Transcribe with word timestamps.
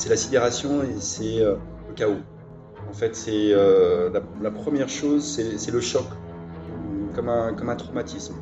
c'est 0.00 0.08
la 0.08 0.16
sidération 0.16 0.82
et 0.82 0.98
c'est 0.98 1.40
le 1.40 1.58
chaos. 1.94 2.16
En 2.88 2.92
fait, 2.94 3.14
c'est 3.14 3.50
la, 3.52 4.50
première 4.50 4.88
chose, 4.88 5.22
c'est 5.22 5.70
le 5.70 5.80
choc, 5.80 6.06
comme 7.14 7.28
un, 7.28 7.52
comme 7.52 7.68
un 7.68 7.76
traumatisme. 7.76 8.34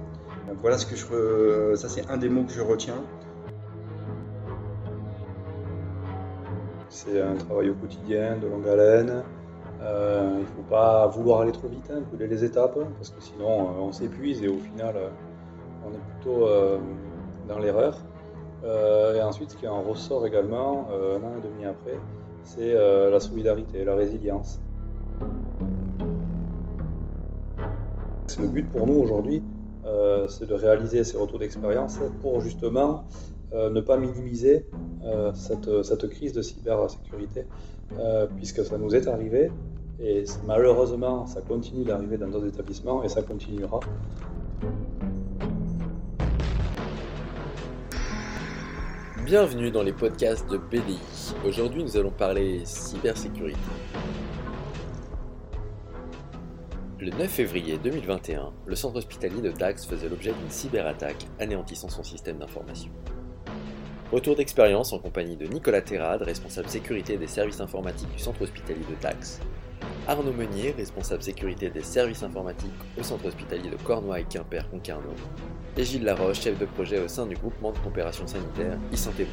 Voilà 0.60 0.78
ce 0.78 0.86
que 0.86 0.94
je, 0.94 1.74
ça 1.76 1.88
c'est 1.88 2.08
un 2.08 2.16
des 2.16 2.28
mots 2.28 2.44
que 2.44 2.52
je 2.52 2.60
retiens. 2.60 3.02
C'est 6.88 7.20
un 7.20 7.34
travail 7.34 7.70
au 7.70 7.74
quotidien, 7.74 8.36
de 8.36 8.46
longue 8.46 8.68
haleine. 8.68 9.24
Euh, 9.82 10.30
il 10.34 10.40
ne 10.40 10.46
faut 10.46 10.68
pas 10.68 11.06
vouloir 11.08 11.40
aller 11.40 11.52
trop 11.52 11.68
vite, 11.68 11.90
hein, 11.92 12.02
les 12.18 12.44
étapes, 12.44 12.78
parce 12.96 13.10
que 13.10 13.20
sinon 13.20 13.60
euh, 13.60 13.80
on 13.80 13.92
s'épuise 13.92 14.42
et 14.42 14.48
au 14.48 14.58
final 14.58 14.96
euh, 14.96 15.08
on 15.84 15.92
est 15.92 16.14
plutôt 16.14 16.48
dans 17.48 17.58
l'erreur. 17.58 17.98
Et 18.64 19.22
ensuite, 19.22 19.50
ce 19.52 19.56
qui 19.56 19.66
en 19.66 19.82
ressort 19.82 20.26
également, 20.26 20.88
un 20.90 21.22
an 21.22 21.36
et 21.38 21.46
demi 21.46 21.64
après, 21.64 21.98
c'est 22.42 22.74
la 22.74 23.20
solidarité, 23.20 23.84
la 23.84 23.94
résilience. 23.94 24.60
Le 28.38 28.48
but 28.48 28.70
pour 28.70 28.86
nous 28.86 28.94
aujourd'hui, 28.94 29.42
c'est 30.28 30.46
de 30.46 30.54
réaliser 30.54 31.04
ces 31.04 31.16
retours 31.16 31.38
d'expérience 31.38 31.98
pour 32.20 32.40
justement 32.40 33.04
ne 33.52 33.80
pas 33.80 33.96
minimiser 33.96 34.66
cette, 35.34 35.82
cette, 35.82 36.08
crise 36.08 36.32
de 36.32 36.42
cybersécurité, 36.42 37.46
puisque 38.36 38.64
ça 38.64 38.76
nous 38.78 38.94
est 38.94 39.06
arrivé 39.08 39.50
et 40.00 40.24
malheureusement, 40.46 41.26
ça 41.26 41.40
continue 41.40 41.84
d'arriver 41.84 42.18
dans 42.18 42.28
d'autres 42.28 42.46
établissements 42.46 43.02
et 43.02 43.08
ça 43.08 43.22
continuera. 43.22 43.80
Bienvenue 49.28 49.70
dans 49.70 49.82
les 49.82 49.92
podcasts 49.92 50.48
de 50.50 50.56
BDI. 50.56 50.98
Aujourd'hui, 51.46 51.84
nous 51.84 51.98
allons 51.98 52.10
parler 52.10 52.62
cybersécurité. 52.64 53.58
Le 56.98 57.10
9 57.10 57.28
février 57.28 57.76
2021, 57.76 58.54
le 58.64 58.74
centre 58.74 58.96
hospitalier 58.96 59.42
de 59.42 59.50
Dax 59.50 59.84
faisait 59.84 60.08
l'objet 60.08 60.32
d'une 60.32 60.48
cyberattaque 60.48 61.26
anéantissant 61.38 61.90
son 61.90 62.02
système 62.02 62.38
d'information. 62.38 62.90
Retour 64.12 64.34
d'expérience 64.34 64.94
en 64.94 64.98
compagnie 64.98 65.36
de 65.36 65.44
Nicolas 65.44 65.82
Terrade, 65.82 66.22
responsable 66.22 66.70
sécurité 66.70 67.18
des 67.18 67.26
services 67.26 67.60
informatiques 67.60 68.10
du 68.10 68.18
centre 68.18 68.40
hospitalier 68.40 68.86
de 68.88 68.98
Dax, 69.02 69.40
Arnaud 70.08 70.32
Meunier, 70.32 70.70
responsable 70.70 71.22
sécurité 71.22 71.68
des 71.68 71.82
services 71.82 72.22
informatiques 72.22 72.72
au 72.98 73.02
centre 73.02 73.26
hospitalier 73.26 73.68
de 73.68 73.76
Cornouailles, 73.76 74.24
Quimper, 74.24 74.66
Concarneau, 74.70 75.12
et 75.76 75.84
Gilles 75.84 76.02
Laroche, 76.02 76.40
chef 76.40 76.58
de 76.58 76.64
projet 76.64 76.98
au 76.98 77.08
sein 77.08 77.26
du 77.26 77.34
groupement 77.34 77.72
de 77.72 77.78
coopération 77.78 78.26
sanitaire 78.26 78.78
e-santé. 78.90 79.26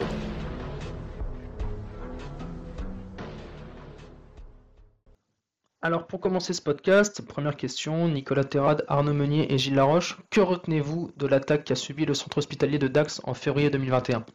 Alors 5.82 6.08
pour 6.08 6.20
commencer 6.20 6.52
ce 6.52 6.62
podcast, 6.62 7.22
première 7.22 7.56
question, 7.56 8.10
Nicolas 8.10 8.44
Terrade, 8.44 8.84
Arnaud 8.90 9.14
Meunier 9.14 9.54
et 9.54 9.58
Gilles 9.58 9.76
Laroche, 9.76 10.18
que 10.30 10.42
retenez-vous 10.42 11.14
de 11.16 11.26
l'attaque 11.26 11.64
qu'a 11.64 11.76
subi 11.76 12.06
le 12.06 12.14
centre 12.14 12.40
hospitalier 12.40 12.80
de 12.80 12.90
Dax 12.90 13.22
en 13.24 13.34
février 13.34 13.70
2021 13.70 14.26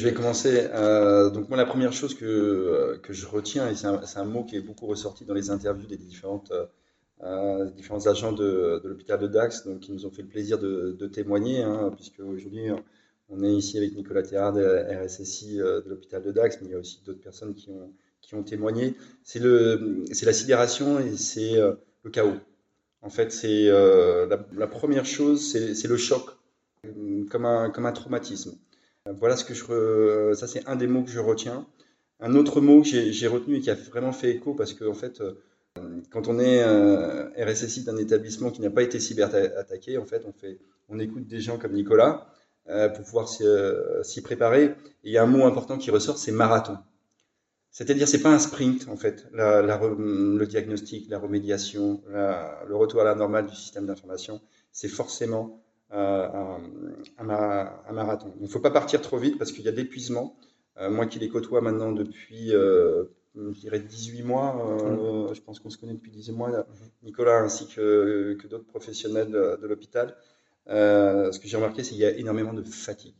je 0.00 0.06
vais 0.06 0.14
commencer. 0.14 0.68
Euh, 0.74 1.28
donc 1.28 1.48
moi, 1.48 1.58
la 1.58 1.66
première 1.66 1.92
chose 1.92 2.14
que, 2.14 2.24
euh, 2.24 2.98
que 2.98 3.12
je 3.12 3.26
retiens, 3.26 3.68
et 3.68 3.74
c'est 3.74 3.88
un, 3.88 4.24
mot 4.24 4.44
qui 4.44 4.54
est 4.54 4.60
beaucoup 4.60 4.86
ressorti 4.86 5.24
dans 5.24 5.34
les 5.34 5.50
interviews 5.50 5.88
des 5.88 5.96
différentes, 5.96 6.52
euh, 7.24 7.64
différents 7.72 8.06
agents 8.06 8.30
de, 8.30 8.80
l'hôpital 8.84 9.18
de 9.18 9.26
Dax, 9.26 9.66
donc 9.66 9.80
qui 9.80 9.90
nous 9.90 10.06
ont 10.06 10.12
fait 10.12 10.22
le 10.22 10.28
plaisir 10.28 10.56
de, 10.60 11.06
témoigner, 11.08 11.62
hein, 11.62 11.90
puisque 11.96 12.20
aujourd'hui 12.20 12.68
on 13.28 13.42
est 13.42 13.52
ici 13.52 13.76
avec 13.76 13.96
Nicolas 13.96 14.22
Théard, 14.22 14.54
RSSI 14.54 15.56
de 15.56 15.84
l'hôpital 15.88 16.22
de 16.22 16.30
Dax, 16.30 16.58
mais 16.60 16.68
il 16.68 16.72
y 16.72 16.76
a 16.76 16.78
aussi 16.78 17.02
d'autres 17.04 17.20
personnes 17.20 17.56
qui 17.56 17.70
ont, 17.70 17.92
qui 18.20 18.36
ont 18.36 18.44
témoigné. 18.44 18.94
C'est 19.24 19.40
la 19.40 20.32
sidération 20.32 21.00
et 21.00 21.16
c'est 21.16 21.56
le 21.56 22.10
chaos. 22.12 22.36
En 23.02 23.10
fait, 23.10 23.32
c'est 23.32 23.64
la, 23.64 24.46
la, 24.52 24.66
première 24.68 25.06
chose, 25.06 25.44
c'est 25.50 25.88
le 25.88 25.96
choc, 25.96 26.30
comme 27.30 27.46
un, 27.46 27.70
comme 27.70 27.86
un 27.86 27.92
traumatisme. 27.92 28.56
Voilà 29.16 29.36
ce 29.36 29.44
que 29.44 29.54
je. 29.54 30.34
Ça, 30.34 30.46
c'est 30.46 30.66
un 30.66 30.76
des 30.76 30.86
mots 30.86 31.02
que 31.02 31.10
je 31.10 31.20
retiens. 31.20 31.66
Un 32.20 32.34
autre 32.34 32.60
mot 32.60 32.82
que 32.82 32.88
j'ai 32.88 33.26
retenu 33.28 33.56
et 33.56 33.60
qui 33.60 33.70
a 33.70 33.74
vraiment 33.74 34.12
fait 34.12 34.30
écho, 34.30 34.54
parce 34.54 34.74
qu'en 34.74 34.88
en 34.88 34.94
fait, 34.94 35.20
euh, 35.20 35.34
quand 36.10 36.26
on 36.26 36.38
est 36.40 36.62
euh, 36.62 37.28
RSSI 37.38 37.84
d'un 37.84 37.96
établissement 37.96 38.50
qui 38.50 38.60
n'a 38.60 38.70
pas 38.70 38.82
été 38.82 38.98
cyber-attaqué, 38.98 39.98
en 39.98 40.04
fait, 40.04 40.24
on, 40.26 40.32
fait, 40.32 40.58
on 40.88 40.98
écoute 40.98 41.28
des 41.28 41.40
gens 41.40 41.58
comme 41.58 41.72
Nicolas 41.72 42.26
euh, 42.68 42.88
pour 42.88 43.04
pouvoir 43.04 43.28
s'y 43.28 44.22
préparer. 44.22 44.64
Et 45.04 45.10
il 45.10 45.12
y 45.12 45.18
a 45.18 45.22
un 45.22 45.26
mot 45.26 45.44
important 45.46 45.78
qui 45.78 45.90
ressort, 45.90 46.18
c'est 46.18 46.32
marathon. 46.32 46.78
C'est-à-dire, 47.70 48.08
c'est 48.08 48.22
pas 48.22 48.32
un 48.32 48.40
sprint, 48.40 48.88
en 48.88 48.96
fait, 48.96 49.26
le 49.32 50.44
diagnostic, 50.46 51.08
la 51.08 51.18
remédiation, 51.18 52.02
le 52.08 52.74
retour 52.74 53.02
à 53.02 53.04
la 53.04 53.14
normale 53.14 53.46
du 53.46 53.54
système 53.54 53.86
d'information, 53.86 54.40
c'est 54.72 54.88
forcément 54.88 55.62
un, 55.90 56.60
un, 57.18 57.92
marathon. 57.92 58.32
Il 58.36 58.42
ne 58.42 58.48
faut 58.48 58.60
pas 58.60 58.70
partir 58.70 59.00
trop 59.00 59.18
vite 59.18 59.38
parce 59.38 59.52
qu'il 59.52 59.64
y 59.64 59.68
a 59.68 59.72
d'épuisement. 59.72 60.36
Euh, 60.80 60.90
moi 60.90 61.06
qui 61.06 61.18
les 61.18 61.28
côtoie 61.28 61.60
maintenant 61.60 61.92
depuis, 61.92 62.54
euh, 62.54 63.04
je 63.34 63.58
dirais 63.58 63.80
18 63.80 64.22
mois, 64.22 64.78
euh, 64.82 65.34
je 65.34 65.40
pense 65.40 65.58
qu'on 65.58 65.70
se 65.70 65.78
connaît 65.78 65.94
depuis 65.94 66.12
18 66.12 66.32
mois, 66.32 66.50
mhm. 66.50 66.66
Nicolas 67.02 67.40
ainsi 67.40 67.66
que, 67.68 68.36
que 68.40 68.46
d'autres 68.46 68.66
professionnels 68.66 69.30
de, 69.30 69.66
l'hôpital, 69.66 70.14
ce 70.66 71.38
que 71.38 71.48
j'ai 71.48 71.56
remarqué, 71.56 71.82
c'est 71.82 71.90
qu'il 71.90 72.00
y 72.00 72.04
a 72.04 72.12
énormément 72.12 72.52
de 72.52 72.62
fatigue. 72.62 73.14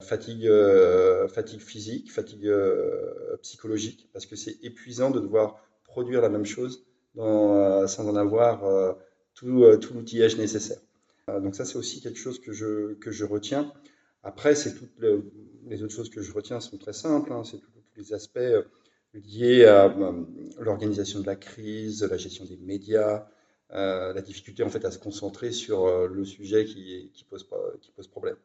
Fatigue, 0.00 0.48
fatigue 1.28 1.60
physique, 1.60 2.12
fatigue 2.12 2.48
psychologique, 3.42 4.08
parce 4.12 4.26
que 4.26 4.36
c'est 4.36 4.62
épuisant 4.62 5.10
de 5.10 5.18
devoir 5.18 5.60
produire 5.82 6.20
la 6.20 6.28
même 6.28 6.44
chose 6.44 6.84
dans, 7.16 7.88
sans 7.88 8.08
en 8.08 8.14
avoir 8.14 8.96
tout, 9.34 9.64
tout 9.80 9.94
l'outillage 9.94 10.36
nécessaire. 10.36 10.78
Euh, 11.28 11.40
donc 11.40 11.54
ça, 11.54 11.64
c'est 11.64 11.76
aussi 11.76 12.00
quelque 12.00 12.18
chose 12.18 12.40
que 12.40 12.52
je, 12.52 12.94
que 12.94 13.10
je 13.10 13.24
retiens. 13.24 13.72
Après, 14.22 14.54
c'est 14.54 14.74
toutes 14.74 14.98
les 15.66 15.82
autres 15.82 15.94
choses 15.94 16.10
que 16.10 16.22
je 16.22 16.32
retiens 16.32 16.60
sont 16.60 16.78
très 16.78 16.92
simples. 16.92 17.32
Hein. 17.32 17.44
c'est 17.44 17.58
tous 17.58 17.70
les 17.96 18.12
aspects 18.12 18.38
euh, 18.38 18.62
liés 19.14 19.64
à 19.64 19.86
euh, 19.86 20.24
l'organisation 20.58 21.20
de 21.20 21.26
la 21.26 21.36
crise, 21.36 22.02
la 22.02 22.16
gestion 22.16 22.44
des 22.44 22.56
médias, 22.56 23.26
la 23.70 24.22
difficulté 24.22 24.62
en 24.62 24.70
fait 24.70 24.84
à 24.86 24.90
se 24.90 24.98
concentrer 24.98 25.52
sur 25.52 26.08
le 26.08 26.24
sujet 26.24 26.64
qui, 26.64 27.12
pose, 27.28 27.46
qui 27.82 27.90
pose 27.90 28.08
problème. 28.08 28.36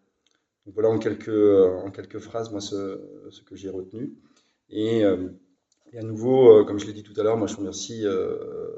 Donc 0.66 0.74
voilà 0.74 0.90
en 0.90 1.00
quelques, 1.00 1.30
en 1.30 1.92
quelques 1.92 2.20
phrases 2.20 2.52
moi 2.52 2.60
ce, 2.60 3.00
que 3.46 3.56
j'ai 3.56 3.70
retenu. 3.70 4.16
Et, 4.70 5.00
et, 5.00 5.98
à 5.98 6.02
nouveau, 6.02 6.66
comme 6.66 6.78
je 6.78 6.88
l'ai 6.88 6.92
dit 6.92 7.04
tout 7.04 7.18
à 7.18 7.24
l'heure, 7.24 7.38
moi 7.38 7.48
je 7.48 7.56
remercie 7.56 8.04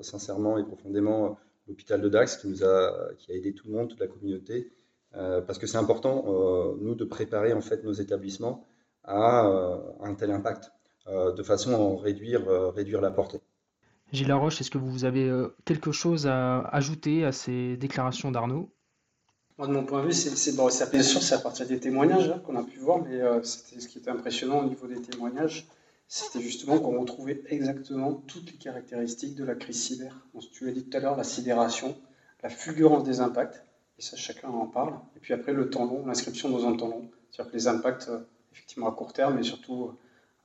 sincèrement 0.03 0.59
et 0.59 0.63
profondément 0.63 1.39
l'hôpital 1.67 2.01
de 2.01 2.09
Dax 2.09 2.37
qui 2.37 2.47
nous 2.47 2.63
a, 2.63 3.09
qui 3.17 3.31
a 3.31 3.35
aidé 3.35 3.53
tout 3.53 3.67
le 3.67 3.73
monde, 3.73 3.89
toute 3.89 3.99
la 3.99 4.07
communauté, 4.07 4.71
euh, 5.15 5.41
parce 5.41 5.59
que 5.59 5.67
c'est 5.67 5.77
important, 5.77 6.25
euh, 6.27 6.75
nous, 6.81 6.95
de 6.95 7.05
préparer 7.05 7.53
en 7.53 7.61
fait 7.61 7.83
nos 7.83 7.93
établissements 7.93 8.65
à, 9.03 9.47
euh, 9.47 9.77
un 10.01 10.13
tel 10.15 10.31
impact, 10.31 10.71
de 11.07 11.43
façon 11.43 11.99
à 11.99 12.01
réduire, 12.01 12.47
réduire 12.73 12.99
la 12.99 13.11
portée. 13.11 13.39
Gilles 14.11 14.27
Laroche, 14.27 14.59
est-ce 14.59 14.71
que 14.71 14.79
vous 14.79 15.05
avez 15.05 15.31
quelque 15.63 15.91
chose 15.91 16.25
à 16.25 16.61
ajouter 16.61 17.23
à 17.23 17.31
ces 17.31 17.77
déclarations 17.77 18.31
d'Arnaud? 18.31 18.71
Moi, 19.59 19.67
de 19.67 19.71
mon 19.73 19.85
point 19.85 20.01
de 20.01 20.07
vue, 20.07 20.13
c'est 20.13 20.55
bon, 20.55 20.67
bien 20.91 21.03
sûr, 21.03 21.21
c'est 21.21 21.35
à 21.35 21.37
partir 21.37 21.67
des 21.67 21.79
témoignages 21.79 22.29
hein, 22.29 22.41
qu'on 22.43 22.55
a 22.55 22.63
pu 22.63 22.79
voir, 22.79 23.03
mais 23.03 23.21
c'était 23.43 23.79
ce 23.79 23.87
qui 23.87 23.99
était 23.99 24.09
impressionnant 24.09 24.61
au 24.61 24.67
niveau 24.67 24.87
des 24.87 24.99
témoignages 24.99 25.67
c'était 26.07 26.41
justement 26.41 26.79
qu'on 26.79 26.99
retrouvait 26.99 27.41
exactement 27.47 28.13
toutes 28.27 28.51
les 28.51 28.57
caractéristiques 28.57 29.35
de 29.35 29.43
la 29.43 29.55
crise 29.55 29.81
cyber. 29.81 30.15
tu 30.51 30.65
l'as 30.65 30.71
dit 30.71 30.83
tout 30.83 30.97
à 30.97 30.99
l'heure, 30.99 31.17
la 31.17 31.23
sidération, 31.23 31.97
la 32.43 32.49
fulgurance 32.49 33.03
des 33.03 33.21
impacts, 33.21 33.63
et 33.97 34.01
ça 34.01 34.15
chacun 34.15 34.49
en 34.49 34.67
parle. 34.67 34.93
Et 35.15 35.19
puis 35.19 35.33
après 35.33 35.53
le 35.53 35.69
temps 35.69 35.85
long, 35.85 36.05
l'inscription 36.05 36.49
dans 36.49 36.67
un 36.67 36.75
temps 36.75 36.89
long, 36.89 37.09
c'est-à-dire 37.31 37.51
que 37.51 37.57
les 37.57 37.67
impacts, 37.67 38.07
euh, 38.09 38.19
effectivement 38.53 38.87
à 38.87 38.91
court 38.91 39.13
terme, 39.13 39.35
mais 39.35 39.43
surtout 39.43 39.85
euh, 39.85 39.97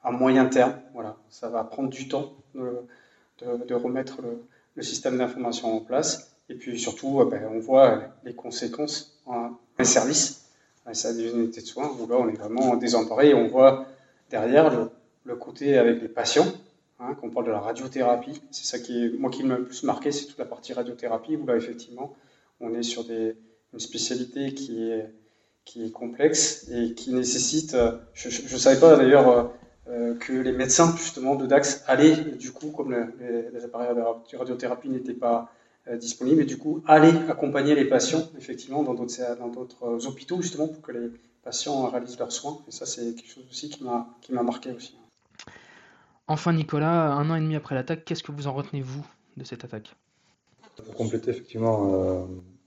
à 0.02 0.10
moyen 0.10 0.46
terme, 0.46 0.80
voilà, 0.94 1.16
ça 1.28 1.48
va 1.48 1.62
prendre 1.64 1.90
du 1.90 2.08
temps 2.08 2.32
de, 2.54 3.74
remettre 3.74 4.20
le, 4.22 4.82
système 4.82 5.18
d'information 5.18 5.76
en 5.76 5.80
place. 5.80 6.36
Et 6.48 6.54
puis 6.54 6.80
surtout, 6.80 7.20
euh, 7.20 7.26
ben, 7.26 7.46
on 7.52 7.58
voit 7.58 8.02
les 8.24 8.34
conséquences 8.34 9.20
en 9.26 9.52
un 9.78 9.84
service, 9.84 10.50
un 10.86 10.94
service 10.94 11.32
d'unité 11.32 11.60
de 11.60 11.66
soins, 11.66 11.94
où 11.98 12.06
là 12.06 12.16
on 12.18 12.28
est 12.28 12.38
vraiment 12.38 12.76
désemparé 12.76 13.30
et 13.30 13.34
on 13.34 13.46
voit 13.46 13.86
derrière 14.30 14.70
le, 14.70 14.90
le 15.24 15.36
côté 15.36 15.78
avec 15.78 16.00
les 16.00 16.08
patients, 16.08 16.46
hein, 16.98 17.14
qu'on 17.14 17.30
parle 17.30 17.46
de 17.46 17.50
la 17.50 17.60
radiothérapie. 17.60 18.42
C'est 18.50 18.64
ça 18.64 18.78
qui 18.78 19.10
moi 19.18 19.30
qui 19.30 19.44
m'a 19.44 19.58
le 19.58 19.64
plus 19.64 19.82
marqué, 19.82 20.12
c'est 20.12 20.26
toute 20.26 20.38
la 20.38 20.44
partie 20.44 20.72
radiothérapie, 20.72 21.36
où 21.36 21.46
là, 21.46 21.56
effectivement, 21.56 22.14
on 22.60 22.74
est 22.74 22.82
sur 22.82 23.04
une 23.10 23.80
spécialité 23.80 24.54
qui 24.54 24.90
est, 24.90 25.12
complexe 25.92 26.66
et 26.68 26.94
qui 26.94 27.12
nécessite, 27.12 27.74
euh, 27.74 27.92
je 28.12 28.28
ne 28.28 28.58
savais 28.58 28.80
pas 28.80 28.96
d'ailleurs 28.96 29.28
euh, 29.28 29.44
euh, 29.88 30.14
que 30.16 30.32
les 30.32 30.50
médecins, 30.50 30.92
justement, 30.96 31.36
de 31.36 31.46
DAX 31.46 31.84
allaient, 31.86 32.16
du 32.16 32.50
coup, 32.50 32.72
comme 32.72 32.92
les, 32.92 33.64
appareils 33.64 33.94
de 33.94 34.36
radiothérapie 34.36 34.88
n'étaient 34.88 35.14
pas 35.14 35.52
disponibles, 35.92 36.42
et 36.42 36.44
du 36.44 36.58
coup, 36.58 36.82
allaient 36.86 37.14
accompagner 37.28 37.76
les 37.76 37.84
patients, 37.84 38.28
effectivement, 38.36 38.82
dans 38.82 38.94
d'autres, 38.94 39.38
dans 39.38 39.48
d'autres 39.48 40.06
hôpitaux, 40.08 40.42
justement, 40.42 40.66
pour 40.66 40.82
que 40.82 40.90
les 40.90 41.10
patients 41.44 41.88
réalisent 41.88 42.18
leurs 42.18 42.32
soins. 42.32 42.58
Et 42.66 42.72
ça, 42.72 42.84
c'est 42.84 43.14
quelque 43.14 43.30
chose 43.30 43.44
aussi 43.48 43.70
qui 43.70 43.84
m'a, 43.84 44.08
qui 44.22 44.32
m'a 44.32 44.42
marqué 44.42 44.72
aussi. 44.72 44.96
Enfin, 46.30 46.52
Nicolas, 46.52 47.10
un 47.10 47.28
an 47.28 47.34
et 47.34 47.40
demi 47.40 47.56
après 47.56 47.74
l'attaque, 47.74 48.04
qu'est-ce 48.04 48.22
que 48.22 48.30
vous 48.30 48.46
en 48.46 48.52
retenez, 48.52 48.82
vous, 48.82 49.04
de 49.36 49.42
cette 49.42 49.64
attaque? 49.64 49.96
Pour 50.76 50.94
compléter, 50.94 51.32
effectivement, 51.32 51.92
euh, 51.92 52.24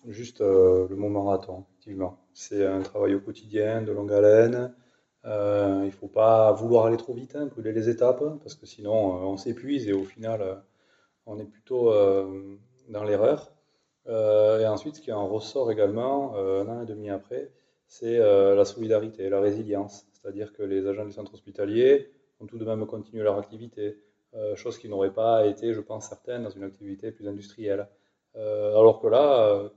juste 0.10 0.42
euh, 0.42 0.86
le 0.89 0.98
mot 0.98 1.07
marathon, 1.07 1.63
effectivement. 1.69 2.19
C'est 2.33 2.65
un 2.65 2.81
travail 2.81 3.15
au 3.15 3.21
quotidien, 3.21 3.81
de 3.81 3.94
longue 3.94 4.12
haleine. 4.12 4.75
Euh, 5.24 5.80
il 5.83 5.86
ne 5.86 5.92
faut 5.92 6.10
pas 6.10 6.51
vouloir 6.51 6.88
aller 6.88 6.98
trop 6.98 7.13
vite, 7.13 7.38
hein, 7.38 7.45
brûler 7.45 7.71
les 7.71 7.88
étapes, 7.88 8.21
parce 8.42 8.56
que 8.56 8.65
sinon 8.65 8.92
on 8.92 9.38
s'épuise 9.38 9.88
et 9.88 9.94
au 9.94 10.04
final 10.04 10.62
on 11.25 11.39
est 11.39 11.45
plutôt 11.45 11.89
dans 12.89 13.04
l'erreur. 13.06 13.54
et 14.10 14.68
ensuite, 14.68 14.98
ce 14.98 15.01
qui 15.01 15.13
en 15.13 15.30
ressort 15.30 15.71
également, 15.71 16.36
un 16.36 16.68
an 16.68 16.81
et 16.81 16.86
demi 16.86 17.10
après, 17.10 17.50
c'est 17.88 18.18
la 18.18 18.65
solidarité, 18.65 19.30
la 19.30 19.39
résilience. 19.39 20.06
C'est-à-dire 20.12 20.51
que 20.51 20.63
les 20.63 20.86
agents 20.86 21.06
du 21.06 21.13
centre 21.13 21.33
hospitalier 21.33 22.12
ont 22.40 22.46
tout 22.46 22.58
de 22.58 22.66
même 22.66 22.86
continué 22.86 23.24
leur 23.24 23.38
activité, 23.38 23.98
chose 24.56 24.78
qui 24.80 24.90
n'aurait 24.90 25.14
pas 25.14 25.46
été, 25.46 25.74
je 25.74 25.80
pense, 25.80 26.10
certaine 26.10 26.44
dans 26.44 26.50
une 26.50 26.64
activité 26.64 27.12
plus 27.12 27.28
industrielle. 27.28 27.88
alors 28.36 29.00
que 29.00 29.08
là, 29.08 29.70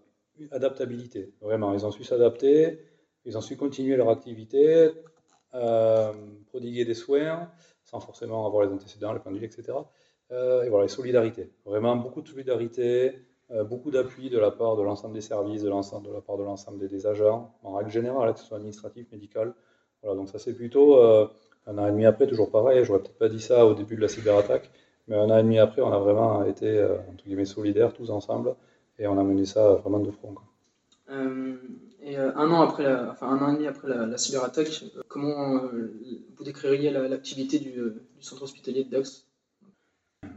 adaptabilité. 0.51 1.35
Vraiment, 1.41 1.73
ils 1.75 1.85
ont 1.87 1.91
su 1.91 2.05
s'adapter, 2.05 2.81
ils 3.25 3.37
ont 3.37 3.41
su 3.41 3.57
continuer 3.57 3.97
leur 3.97 4.11
activité, 4.11 4.91
euh, 5.55 6.13
prodiguer 6.49 6.85
des 6.85 6.95
soins, 6.95 7.51
sans 7.85 8.01
forcément 8.01 8.47
avoir 8.47 8.65
les 8.65 8.73
antécédents, 8.73 9.13
les 9.13 9.21
pendules, 9.21 9.45
etc. 9.45 9.73
Euh, 10.33 10.65
et 10.65 10.69
voilà, 10.69 10.87
et 10.87 10.89
solidarité. 10.89 11.53
Vraiment 11.65 11.97
beaucoup 11.97 12.21
de 12.21 12.29
solidarité, 12.29 13.21
euh, 13.51 13.65
beaucoup 13.65 13.91
d'appui 13.91 14.29
de 14.29 14.39
la 14.39 14.51
part 14.51 14.77
de 14.77 14.83
l'ensemble 14.83 15.15
des 15.15 15.21
services, 15.21 15.63
de, 15.63 15.69
la 15.69 16.21
part 16.21 16.37
de 16.37 16.45
l'ensemble 16.45 16.89
des, 16.89 17.07
agents, 17.07 17.55
en 17.63 17.75
règle 17.75 17.91
générale, 17.91 18.33
que 18.35 18.41
ce 18.41 18.47
soit 18.47 18.57
administratif, 18.57 19.11
médical. 19.13 19.55
Voilà, 20.03 20.17
donc 20.17 20.29
ça 20.29 20.39
c'est 20.39 20.55
plutôt 20.55 20.99
un 21.67 21.79
an 21.79 21.87
et 21.87 21.91
demi 21.91 22.07
après, 22.07 22.27
toujours 22.27 22.51
pareil, 22.51 22.85
j'aurais 22.85 23.01
peut-être 23.01 23.19
pas 23.19 23.29
dit 23.29 23.41
ça 23.41 23.67
au 23.67 23.75
début 23.75 23.97
de 23.97 24.01
la 24.01 24.09
cyberattaque, 24.09 24.71
mais 25.09 25.17
un 25.17 25.31
an 25.31 25.39
et 25.39 25.43
demi 25.43 25.59
après, 25.59 25.83
on 25.83 25.93
a 25.93 25.99
vraiment 25.99 26.45
été, 26.45 26.85
entre 27.13 27.25
guillemets, 27.25 27.45
solidaires 27.45 27.93
tous 27.93 28.11
ensemble 28.11 28.55
et 28.99 29.07
on 29.07 29.19
a 29.19 29.23
mené 29.23 29.45
ça 29.45 29.75
vraiment 29.75 29.99
de 29.99 30.11
front. 30.11 30.35
Euh, 31.11 31.57
et 32.03 32.19
euh, 32.19 32.35
un 32.37 32.51
an 32.51 32.63
après, 32.63 32.83
la, 32.83 33.11
enfin 33.11 33.29
un 33.29 33.39
an 33.39 33.53
et 33.53 33.57
demi 33.57 33.67
après 33.67 33.89
la, 33.89 34.19
cyberattaque, 34.19 34.85
euh, 34.97 35.03
comment 35.09 35.61
vous 36.37 36.45
décririez 36.45 36.91
l'activité 36.91 37.59
du, 37.59 37.75
centre 38.21 38.43
hospitalier 38.43 38.85
de 38.85 38.91
Dax? 38.91 39.27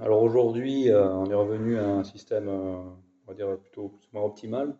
Alors 0.01 0.21
aujourd'hui, 0.21 0.89
on 0.91 1.25
est 1.25 1.35
revenu 1.35 1.77
à 1.77 1.87
un 1.87 2.03
système, 2.03 2.47
on 2.47 2.95
va 3.27 3.33
dire 3.33 3.57
plutôt 3.57 3.89
plus 3.89 4.07
ou 4.07 4.17
moins 4.17 4.25
optimal. 4.25 4.75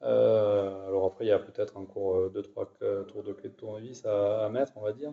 Alors 0.00 1.06
après, 1.06 1.24
il 1.24 1.28
y 1.28 1.32
a 1.32 1.38
peut-être 1.38 1.76
encore 1.76 2.30
2-3 2.30 3.06
tours 3.06 3.22
de 3.22 3.32
clé 3.32 3.48
de 3.48 3.54
tournevis 3.54 4.04
à, 4.04 4.48
mettre, 4.48 4.72
on 4.76 4.82
va 4.82 4.92
dire. 4.92 5.12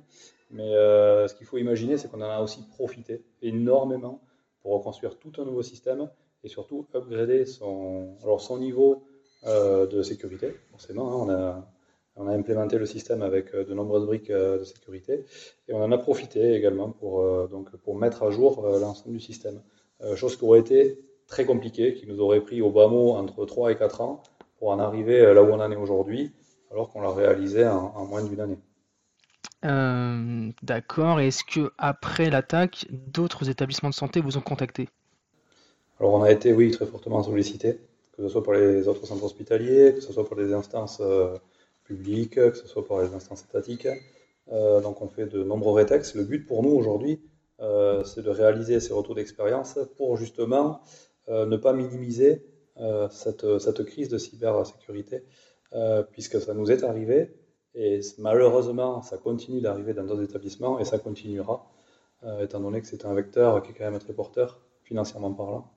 Mais 0.51 0.71
ce 0.71 1.33
qu'il 1.33 1.47
faut 1.47 1.57
imaginer, 1.57 1.97
c'est 1.97 2.09
qu'on 2.09 2.21
en 2.21 2.29
a 2.29 2.41
aussi 2.41 2.61
profité 2.67 3.23
énormément 3.41 4.21
pour 4.61 4.73
reconstruire 4.73 5.17
tout 5.17 5.31
un 5.39 5.45
nouveau 5.45 5.61
système 5.61 6.09
et 6.43 6.47
surtout 6.47 6.87
upgrader 6.93 7.45
son, 7.45 8.15
alors 8.23 8.41
son 8.41 8.57
niveau 8.57 9.03
euh, 9.45 9.85
de 9.85 10.01
sécurité, 10.01 10.55
forcément. 10.71 11.11
Hein, 11.11 11.25
on, 11.25 11.29
a, 11.29 11.71
on 12.15 12.27
a 12.27 12.31
implémenté 12.31 12.79
le 12.79 12.85
système 12.87 13.21
avec 13.21 13.53
euh, 13.53 13.63
de 13.63 13.73
nombreuses 13.75 14.05
briques 14.05 14.31
euh, 14.31 14.57
de 14.59 14.63
sécurité 14.63 15.25
et 15.67 15.73
on 15.73 15.83
en 15.83 15.91
a 15.91 15.97
profité 15.99 16.53
également 16.53 16.89
pour, 16.89 17.47
donc, 17.47 17.75
pour 17.77 17.95
mettre 17.95 18.23
à 18.23 18.31
jour 18.31 18.65
l'ensemble 18.79 19.13
du 19.13 19.19
système. 19.19 19.61
chose 20.15 20.35
qui 20.35 20.45
aurait 20.45 20.59
été 20.59 20.99
très 21.27 21.45
compliquée, 21.45 21.93
qui 21.93 22.07
nous 22.07 22.19
aurait 22.19 22.41
pris 22.41 22.61
au 22.61 22.71
bas 22.71 22.87
mot 22.87 23.11
entre 23.11 23.45
3 23.45 23.71
et 23.71 23.75
4 23.75 24.01
ans 24.01 24.23
pour 24.65 24.73
en 24.73 24.79
arriver 24.79 25.31
là 25.31 25.43
où 25.43 25.51
on 25.51 25.59
en 25.59 25.71
est 25.71 25.75
aujourd'hui, 25.75 26.31
alors 26.71 26.89
qu'on 26.89 26.99
l'a 27.01 27.11
réalisé 27.11 27.67
en, 27.67 27.93
en, 27.95 28.05
moins 28.05 28.23
d'une 28.23 28.41
année. 28.41 28.57
D'accord. 30.63 31.19
Est-ce 31.19 31.43
que 31.43 31.71
après 31.77 32.31
l'attaque, 32.31 32.87
d'autres 32.89 33.47
établissements 33.51 33.91
de 33.91 33.93
santé 33.93 34.21
vous 34.21 34.39
ont 34.39 34.41
contacté? 34.41 34.89
Alors 35.99 36.15
on 36.15 36.23
a 36.23 36.31
été, 36.31 36.51
oui, 36.51 36.71
très 36.71 36.87
fortement 36.87 37.21
sollicité, 37.21 37.79
que 38.17 38.23
ce 38.23 38.29
soit 38.29 38.41
pour 38.41 38.53
les 38.53 38.87
autres 38.87 39.05
centres 39.05 39.23
hospitaliers, 39.23 39.93
que 39.93 40.01
ce 40.01 40.11
soit 40.11 40.25
pour 40.25 40.35
les 40.35 40.51
instances 40.51 40.97
euh, 40.99 41.37
publiques, 41.83 42.33
que 42.33 42.55
ce 42.55 42.67
soit 42.67 42.83
pour 42.83 42.99
les 43.01 43.13
instances 43.13 43.43
étatiques. 43.43 43.87
Euh, 44.51 44.81
donc 44.81 44.99
on 44.99 45.07
fait 45.07 45.27
de 45.27 45.43
nombreux 45.43 45.73
rétextes. 45.73 46.15
Le 46.15 46.23
but 46.23 46.47
pour 46.47 46.63
nous 46.63 46.71
aujourd'hui, 46.71 47.21
euh, 47.59 48.03
c'est 48.03 48.23
de 48.23 48.31
réaliser 48.31 48.79
ces 48.79 48.93
retours 48.93 49.13
d'expérience 49.13 49.77
pour 49.95 50.17
justement 50.17 50.81
ne 51.27 51.55
pas 51.55 51.73
minimiser 51.73 52.43
cette, 53.09 53.59
cette, 53.59 53.85
crise 53.85 54.09
de 54.09 54.17
cybersécurité, 54.17 55.23
puisque 56.11 56.41
ça 56.41 56.53
nous 56.53 56.71
est 56.71 56.83
arrivé 56.83 57.33
et 57.73 58.01
malheureusement 58.17 59.01
ça 59.01 59.17
continue 59.17 59.61
d'arriver 59.61 59.93
dans 59.93 60.03
d'autres 60.03 60.23
établissements 60.23 60.79
et 60.79 60.85
ça 60.85 60.99
continuera, 60.99 61.71
étant 62.41 62.59
donné 62.59 62.81
que 62.81 62.87
c'est 62.87 63.05
un 63.05 63.13
vecteur 63.13 63.61
qui 63.63 63.71
est 63.71 63.75
quand 63.75 63.89
même 63.89 63.99
très 63.99 64.13
porteur 64.13 64.59
financièrement 64.83 65.33
parlant. 65.33 65.71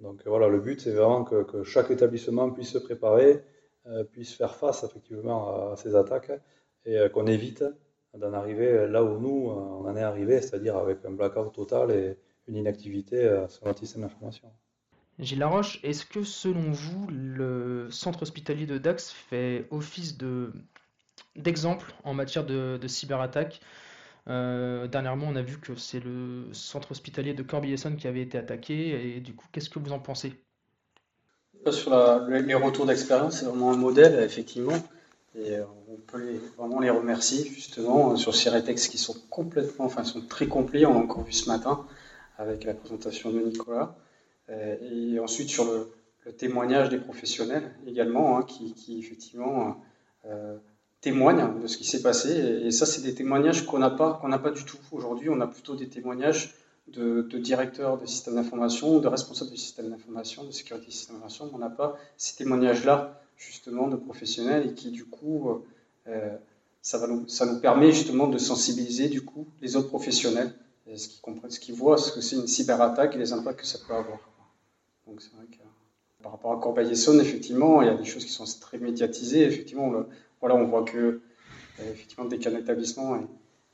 Donc 0.00 0.20
euh, 0.26 0.30
voilà, 0.30 0.48
le 0.48 0.60
but, 0.60 0.80
c'est 0.80 0.92
vraiment 0.92 1.24
que, 1.24 1.62
chaque 1.62 1.90
établissement 1.90 2.50
puisse 2.50 2.70
se 2.70 2.78
préparer, 2.78 3.44
euh, 3.86 4.04
puisse 4.04 4.34
faire 4.34 4.54
face 4.54 4.84
effectivement 4.84 5.72
à, 5.72 5.76
ces 5.76 5.94
attaques 5.94 6.32
et 6.84 6.98
euh, 6.98 7.08
qu'on 7.08 7.26
évite 7.26 7.64
d'en 8.14 8.32
arriver 8.32 8.86
là 8.86 9.02
où 9.02 9.18
nous, 9.18 9.48
on 9.48 9.86
en 9.86 9.96
est 9.96 10.02
arrivé, 10.02 10.40
c'est-à-dire 10.40 10.76
avec 10.76 11.04
un 11.04 11.10
blackout 11.10 11.52
total 11.52 11.90
et 11.90 12.16
une 12.46 12.56
inactivité 12.56 13.44
sur 13.48 13.66
notre 13.66 13.80
système 13.80 14.02
d'information. 14.02 14.52
Gilles 15.18 15.38
Laroche, 15.38 15.78
est-ce 15.82 16.04
que 16.04 16.24
selon 16.24 16.70
vous, 16.72 17.06
le 17.08 17.88
centre 17.90 18.22
hospitalier 18.22 18.66
de 18.66 18.78
Dax 18.78 19.10
fait 19.10 19.66
office 19.70 20.18
d'exemple 21.36 21.92
en 22.02 22.14
matière 22.14 22.44
de, 22.44 22.78
cyberattaque? 22.86 23.60
Euh, 24.28 24.88
dernièrement, 24.88 25.26
on 25.28 25.36
a 25.36 25.42
vu 25.42 25.58
que 25.58 25.76
c'est 25.76 26.00
le 26.00 26.48
centre 26.52 26.92
hospitalier 26.92 27.34
de 27.34 27.42
Corbeil-Essonnes 27.42 27.96
qui 27.96 28.08
avait 28.08 28.22
été 28.22 28.38
attaqué. 28.38 29.16
Et 29.16 29.20
du 29.20 29.34
coup, 29.34 29.46
qu'est-ce 29.52 29.70
que 29.70 29.78
vous 29.78 29.92
en 29.92 30.00
pensez? 30.00 30.32
Sur 31.70 31.90
les 32.28 32.54
retours 32.54 32.86
d'expérience, 32.86 33.38
c'est 33.38 33.46
vraiment 33.46 33.72
un 33.72 33.76
modèle, 33.76 34.22
effectivement. 34.22 34.82
Et 35.36 35.56
euh, 35.56 35.64
on 35.88 35.96
peut 35.96 36.40
vraiment 36.56 36.80
les 36.80 36.90
remercier, 36.90 37.44
justement, 37.44 38.12
euh, 38.12 38.16
sur 38.16 38.34
ces 38.34 38.50
rétextes 38.50 38.90
qui 38.90 38.98
sont 38.98 39.16
complètement, 39.30 39.86
enfin, 39.86 40.04
sont 40.04 40.20
très 40.22 40.46
complets. 40.46 40.86
On 40.86 40.94
l'a 40.94 41.00
encore 41.00 41.24
vu 41.24 41.32
ce 41.32 41.48
matin 41.48 41.86
avec 42.38 42.64
la 42.64 42.74
présentation 42.74 43.30
de 43.30 43.40
Nicolas. 43.40 43.96
Et 44.48 45.18
ensuite, 45.18 45.48
sur 45.48 45.64
le, 45.64 45.92
témoignage 46.38 46.88
des 46.88 46.98
professionnels 46.98 47.74
également, 47.86 48.38
hein, 48.38 48.42
qui, 48.44 48.98
effectivement, 48.98 49.76
témoignent 51.04 51.60
de 51.60 51.66
ce 51.66 51.76
qui 51.76 51.84
s'est 51.84 52.00
passé. 52.02 52.30
Et, 52.64 52.70
ça, 52.70 52.86
c'est 52.86 53.02
des 53.02 53.14
témoignages 53.14 53.66
qu'on 53.66 53.78
n'a 53.78 53.90
pas, 53.90 54.18
qu'on 54.20 54.30
pas 54.38 54.50
du 54.50 54.64
tout 54.64 54.78
aujourd'hui. 54.90 55.28
On 55.28 55.40
a 55.40 55.46
plutôt 55.46 55.76
des 55.76 55.88
témoignages 55.88 56.54
de, 56.88 57.22
directeurs 57.38 57.98
de 57.98 58.06
systèmes 58.06 58.36
d'information, 58.36 58.98
de 59.00 59.08
responsables 59.08 59.50
du 59.50 59.58
système 59.58 59.90
d'information, 59.90 60.44
de 60.44 60.50
sécurité 60.50 60.86
du 60.86 60.92
système 60.92 61.16
d'information. 61.16 61.50
On 61.52 61.58
n'a 61.58 61.68
pas 61.68 61.96
ces 62.16 62.36
témoignages-là, 62.36 63.20
justement, 63.36 63.88
de 63.88 63.96
professionnels 63.96 64.66
et 64.66 64.72
qui, 64.72 64.90
du 64.90 65.04
coup, 65.04 65.62
euh, 66.08 66.36
ça, 66.80 66.96
va 66.96 67.06
nous, 67.06 67.28
ça 67.28 67.44
nous 67.44 67.60
permet 67.60 67.92
justement 67.92 68.26
de 68.26 68.38
sensibiliser, 68.38 69.08
du 69.08 69.22
coup, 69.22 69.46
les 69.60 69.76
autres 69.76 69.88
professionnels, 69.88 70.54
ce 70.96 71.08
qu'ils 71.08 71.20
comprennent, 71.20 71.50
ce 71.50 71.60
qu'ils 71.60 71.74
voient, 71.74 71.98
ce 71.98 72.12
que 72.12 72.22
c'est 72.22 72.36
une 72.36 72.46
cyberattaque 72.46 73.14
et 73.14 73.18
les 73.18 73.32
impacts 73.34 73.60
que 73.60 73.66
ça 73.66 73.78
peut 73.86 73.94
avoir. 73.94 74.18
Donc, 75.06 75.20
c'est 75.20 75.32
vrai 75.34 75.46
que 75.46 75.62
par 76.22 76.32
rapport 76.32 76.52
à 76.52 76.60
Corbeil-Essonnes, 76.60 77.20
effectivement, 77.20 77.82
il 77.82 77.86
y 77.86 77.90
a 77.90 77.94
des 77.94 78.04
choses 78.04 78.24
qui 78.24 78.32
sont 78.32 78.44
très 78.60 78.78
médiatisées. 78.78 79.42
Effectivement, 79.44 79.90
le, 79.90 80.08
voilà, 80.40 80.56
on 80.56 80.66
voit 80.66 80.84
que 80.84 81.20
euh, 81.80 81.92
effectivement, 81.92 82.24
dès 82.24 82.38
qu'un 82.38 82.56
établissement 82.56 83.20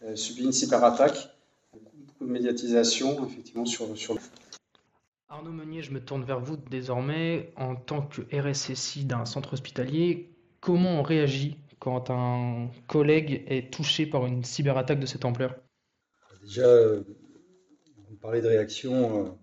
euh, 0.03 0.17
subit 0.17 0.43
une 0.43 0.53
cyberattaque, 0.53 1.31
beaucoup, 1.73 1.97
beaucoup 1.97 2.27
de 2.27 2.33
médiatisation 2.33 3.25
effectivement 3.25 3.65
sur, 3.65 3.97
sur 3.97 4.15
le. 4.15 4.21
Arnaud 5.29 5.53
Meunier, 5.53 5.83
je 5.83 5.93
me 5.93 6.01
tourne 6.01 6.25
vers 6.25 6.41
vous 6.41 6.57
désormais. 6.57 7.53
En 7.57 7.77
tant 7.77 8.03
que 8.03 8.23
RSSI 8.37 9.05
d'un 9.05 9.25
centre 9.25 9.53
hospitalier, 9.53 10.35
comment 10.61 10.99
on 10.99 11.03
réagit 11.03 11.57
quand 11.79 12.11
un 12.11 12.69
collègue 12.89 13.45
est 13.47 13.73
touché 13.73 14.07
par 14.07 14.27
une 14.27 14.43
cyberattaque 14.43 14.99
de 14.99 15.07
cette 15.07 15.25
ampleur? 15.25 15.55
Déjà, 16.43 16.67
on 18.11 18.15
parlait 18.17 18.43
de 18.43 18.49
réaction. 18.49 19.39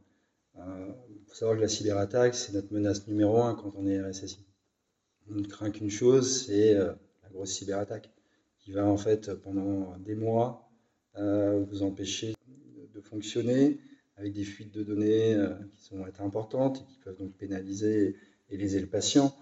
Il 1.27 1.29
faut 1.29 1.35
savoir 1.35 1.57
que 1.57 1.61
la 1.61 1.67
cyberattaque, 1.67 2.35
c'est 2.35 2.53
notre 2.53 2.73
menace 2.73 3.07
numéro 3.07 3.41
un 3.41 3.53
quand 3.53 3.73
on 3.75 3.85
est 3.85 4.01
RSSI. 4.01 4.45
On 5.29 5.35
ne 5.35 5.45
craint 5.45 5.71
qu'une 5.71 5.89
chose, 5.89 6.45
c'est 6.45 6.75
grosse 7.37 7.51
cyberattaque 7.51 8.09
qui 8.57 8.71
va 8.71 8.85
en 8.85 8.97
fait 8.97 9.33
pendant 9.35 9.95
des 9.99 10.15
mois 10.15 10.69
euh, 11.17 11.63
vous 11.69 11.83
empêcher 11.83 12.33
de 12.93 13.01
fonctionner 13.01 13.79
avec 14.17 14.33
des 14.33 14.43
fuites 14.43 14.73
de 14.73 14.83
données 14.83 15.35
euh, 15.35 15.53
qui 15.75 15.83
sont 15.83 16.05
être 16.07 16.21
importantes 16.21 16.79
et 16.81 16.91
qui 16.91 16.99
peuvent 16.99 17.17
donc 17.17 17.33
pénaliser 17.33 18.15
et 18.49 18.57
léser 18.57 18.79
le 18.79 18.87
patient. 18.87 19.35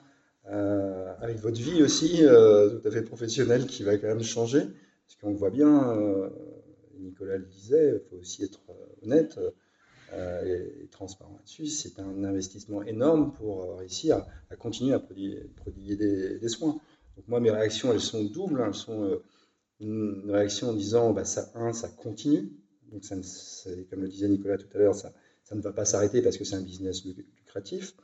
Euh, 0.48 1.13
avec 1.22 1.38
votre 1.38 1.60
vie 1.60 1.82
aussi, 1.82 2.18
tout 2.20 2.88
à 2.88 2.92
fait 2.92 3.01
professionnelle, 3.01 3.65
qui 3.65 3.84
va 3.84 3.98
quand 3.98 4.08
même 4.08 4.22
changer, 4.22 4.62
parce 4.62 5.15
qu'on 5.20 5.34
voit 5.34 5.50
bien, 5.50 5.98
Nicolas 7.00 7.38
le 7.38 7.46
disait, 7.46 7.96
il 7.96 8.10
faut 8.10 8.18
aussi 8.18 8.44
être 8.44 8.60
honnête 9.01 9.39
et, 10.45 10.88
transparent 10.91 11.34
là-dessus, 11.34 11.67
c'est 11.67 12.00
un 12.00 12.24
investissement 12.24 12.84
énorme 12.84 13.34
pour 13.34 13.77
réussir 13.77 14.25
à, 14.50 14.55
continuer 14.55 14.93
à 14.93 15.00
prodiguer, 15.00 15.95
des, 15.95 16.50
soins. 16.50 16.79
Donc 17.15 17.27
moi, 17.27 17.39
mes 17.39 17.51
réactions, 17.51 17.91
elles 17.91 18.01
sont 18.01 18.24
doubles. 18.24 18.62
Hein. 18.62 18.67
Elles 18.67 18.75
sont 18.75 19.03
euh, 19.03 19.24
une 19.79 20.29
réaction 20.29 20.69
en 20.69 20.74
disant, 20.74 21.12
bah, 21.12 21.25
ça, 21.25 21.51
un, 21.55 21.74
ça 21.74 21.89
continue. 21.89 22.51
donc 22.91 23.03
comme 23.89 24.01
le 24.01 24.07
disait 24.07 24.27
Nicolas 24.27 24.57
tout 24.57 24.67
à 24.75 24.77
l'heure, 24.77 24.95
ça, 24.95 25.12
ne 25.51 25.62
va 25.62 25.74
pas 25.74 25.86
s'arrêter 25.86 26.22
parce 26.22 26.38
que 26.38 26.43
c'est 26.43 26.55
un 26.55 26.62
business 26.62 27.03
lucratif. 27.05 27.95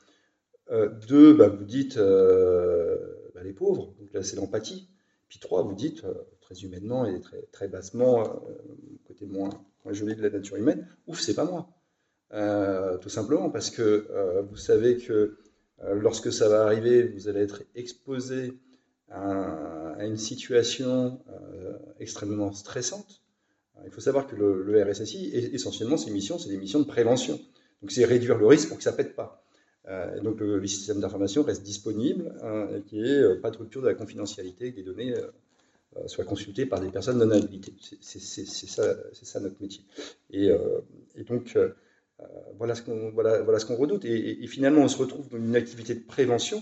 deux, 1.08 1.34
bah, 1.34 1.48
vous 1.50 1.64
dites 1.64 1.98
bah, 1.98 3.44
les 3.44 3.54
pauvres, 3.54 3.94
donc 4.00 4.14
là 4.14 4.24
c'est 4.24 4.36
l'empathie. 4.36 4.90
Puis 5.30 5.40
trois, 5.40 5.64
vous 5.64 5.76
dites 5.76 6.04
très 6.42 6.62
humainement 6.62 7.06
et 7.06 7.22
très, 7.22 7.42
très 7.54 7.68
bassement, 7.70 8.44
côté 9.08 9.26
moins, 9.26 9.50
moins 9.86 9.94
joli 9.94 10.16
de 10.16 10.22
la 10.22 10.30
nature 10.30 10.58
humaine, 10.58 10.86
ouf, 11.08 11.20
c'est 11.20 11.34
pas 11.34 11.46
moi. 11.46 11.70
Tout 12.32 13.10
simplement 13.10 13.50
parce 13.50 13.70
que 13.70 14.08
vous 14.50 14.58
savez 14.58 14.98
que 14.98 15.38
lorsque 15.94 16.32
ça 16.32 16.48
va 16.48 16.64
arriver, 16.64 17.04
vous 17.04 17.28
allez 17.28 17.42
être 17.42 17.64
exposé 17.76 18.54
à, 19.12 20.06
une 20.06 20.18
situation 20.18 21.20
euh, 21.30 21.74
extrêmement 22.00 22.52
stressante. 22.54 23.22
Il 23.86 23.92
faut 23.92 24.02
savoir 24.02 24.28
que 24.28 24.36
le, 24.36 24.84
RSSI, 24.84 25.32
essentiellement, 25.54 25.98
ses 25.98 26.12
missions, 26.12 26.38
c'est 26.38 26.50
des 26.50 26.58
missions 26.58 26.80
de 26.80 26.86
prévention. 26.86 27.40
Donc, 27.82 27.92
c'est 27.92 28.06
réduire 28.06 28.38
le 28.38 28.46
risque 28.46 28.70
pour 28.70 28.78
que 28.78 28.84
ça 28.84 28.92
ne 28.92 28.98
pète 28.98 29.16
pas. 29.16 29.44
Euh, 29.88 30.20
donc, 30.22 30.40
le, 30.40 30.66
système 30.68 31.00
d'information 31.00 31.44
reste 31.44 31.64
disponible, 31.64 32.36
hein, 32.44 32.68
et 32.76 32.82
qu'il 32.82 33.02
n'y 33.02 33.10
ait 33.10 33.36
pas 33.36 33.50
de 33.50 33.58
rupture 33.58 33.82
de 33.82 33.88
la 33.88 33.96
confidentialité, 33.96 34.72
que 34.72 34.76
des 34.76 34.84
données 34.84 35.16
euh, 35.16 36.08
soient 36.08 36.26
consultées 36.26 36.68
par 36.68 36.80
des 36.80 36.90
personnes 36.90 37.18
non 37.18 37.32
habilitées. 37.32 37.74
C'est 38.02 38.20
ça, 38.20 39.40
notre 39.40 39.60
métier. 39.60 39.84
Et, 40.30 40.52
donc, 41.28 41.58
voilà 42.58 42.76
ce 42.76 42.82
qu'on 42.82 43.12
voilà, 43.12 43.42
voilà 43.42 43.60
redoute. 43.76 44.06
Et, 44.06 44.46
finalement, 44.48 44.82
on 44.82 44.88
se 44.88 44.98
retrouve 44.98 45.30
dans 45.30 45.38
une 45.38 45.56
activité 45.56 45.96
de 45.96 46.04
prévention 46.04 46.62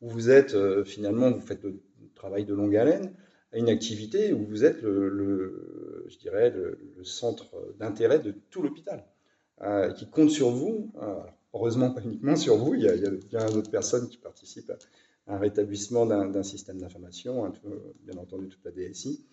où 0.00 0.08
vous 0.08 0.30
êtes 0.30 0.54
euh, 0.54 0.84
finalement, 0.84 1.30
vous 1.30 1.40
faites 1.40 1.62
le 1.62 1.82
travail 2.14 2.44
de 2.44 2.54
longue 2.54 2.76
haleine, 2.76 3.12
à 3.52 3.58
une 3.58 3.68
activité 3.68 4.32
où 4.32 4.44
vous 4.44 4.64
êtes 4.64 4.82
le, 4.82 6.06
je 6.08 6.18
dirais, 6.18 6.50
le, 6.50 6.78
centre 7.04 7.74
d'intérêt 7.78 8.18
de 8.18 8.34
tout 8.50 8.62
l'hôpital, 8.62 9.04
euh, 9.62 9.92
qui 9.92 10.08
compte 10.08 10.30
sur 10.30 10.50
vous. 10.50 10.92
Euh, 11.02 11.20
heureusement, 11.52 11.90
pas 11.90 12.02
uniquement 12.02 12.36
sur 12.36 12.56
vous, 12.56 12.74
il 12.74 12.82
y 12.82 12.88
a, 12.88 13.10
bien 13.28 13.46
d'autres 13.46 13.70
personnes 13.70 14.08
qui 14.08 14.18
participent 14.18 14.72
à 15.26 15.34
un 15.34 15.38
rétablissement 15.38 16.06
d'un 16.06 16.42
système 16.42 16.78
d'information, 16.78 17.50
bien 18.00 18.18
entendu 18.20 18.48
toute 18.48 18.64
la 18.64 18.72
DSI. 18.72 19.24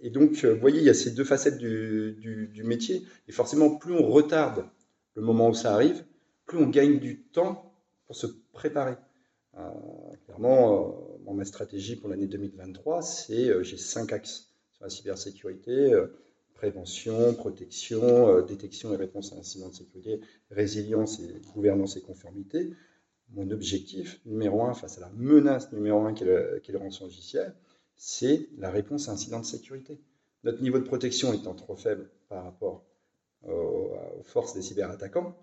Et 0.00 0.10
donc, 0.10 0.44
vous 0.44 0.60
voyez, 0.60 0.78
il 0.78 0.84
y 0.84 0.90
a 0.90 0.94
ces 0.94 1.10
deux 1.10 1.24
facettes 1.24 1.58
du, 1.58 2.62
métier. 2.64 3.04
Et 3.26 3.32
forcément, 3.32 3.76
plus 3.76 3.94
on 3.94 4.06
retarde 4.06 4.64
le 5.14 5.22
moment 5.22 5.48
où 5.48 5.54
ça 5.54 5.74
arrive, 5.74 6.04
plus 6.46 6.58
on 6.58 6.68
gagne 6.68 6.98
du 6.98 7.22
temps 7.22 7.72
pour 8.06 8.16
se 8.16 8.26
préparer. 8.52 8.94
Euh, 9.56 9.60
clairement, 10.24 11.18
euh, 11.28 11.34
ma 11.34 11.44
stratégie 11.44 11.96
pour 11.96 12.08
l'année 12.08 12.26
2023, 12.26 13.02
c'est 13.02 13.48
euh, 13.48 13.62
j'ai 13.62 13.76
cinq 13.76 14.12
axes 14.12 14.48
sur 14.70 14.84
la 14.84 14.90
cybersécurité 14.90 15.92
prévention, 16.54 17.34
protection, 17.34 18.42
détection 18.42 18.92
et 18.92 18.96
réponse 18.96 19.32
à 19.32 19.36
incidents 19.36 19.68
de 19.68 19.74
sécurité, 19.74 20.20
résilience 20.50 21.20
et 21.20 21.40
gouvernance 21.54 21.96
et 21.96 22.00
conformité. 22.00 22.74
Mon 23.30 23.50
objectif 23.50 24.20
numéro 24.26 24.62
un 24.64 24.74
face 24.74 24.98
à 24.98 25.02
la 25.02 25.10
menace 25.10 25.72
numéro 25.72 26.00
un 26.00 26.14
qui 26.14 26.24
est 26.24 26.26
le, 26.26 26.60
qui 26.62 26.72
logiciel, 26.72 27.54
c'est 27.98 28.48
la 28.56 28.70
réponse 28.70 29.08
à 29.08 29.12
incidents 29.12 29.40
de 29.40 29.44
sécurité. 29.44 30.00
Notre 30.44 30.62
niveau 30.62 30.78
de 30.78 30.84
protection 30.84 31.32
étant 31.34 31.54
trop 31.54 31.76
faible 31.76 32.08
par 32.28 32.44
rapport 32.44 32.84
aux 33.46 34.22
forces 34.22 34.54
des 34.54 34.62
cyberattaquants, 34.62 35.36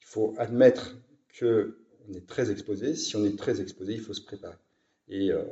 il 0.00 0.06
faut 0.06 0.34
admettre 0.38 0.96
que 1.28 1.76
on 2.08 2.14
est 2.14 2.26
très 2.26 2.50
exposé. 2.50 2.96
Si 2.96 3.16
on 3.16 3.24
est 3.24 3.38
très 3.38 3.60
exposé, 3.60 3.92
il 3.94 4.00
faut 4.00 4.14
se 4.14 4.22
préparer. 4.22 4.56
Et, 5.08 5.30
euh, 5.30 5.44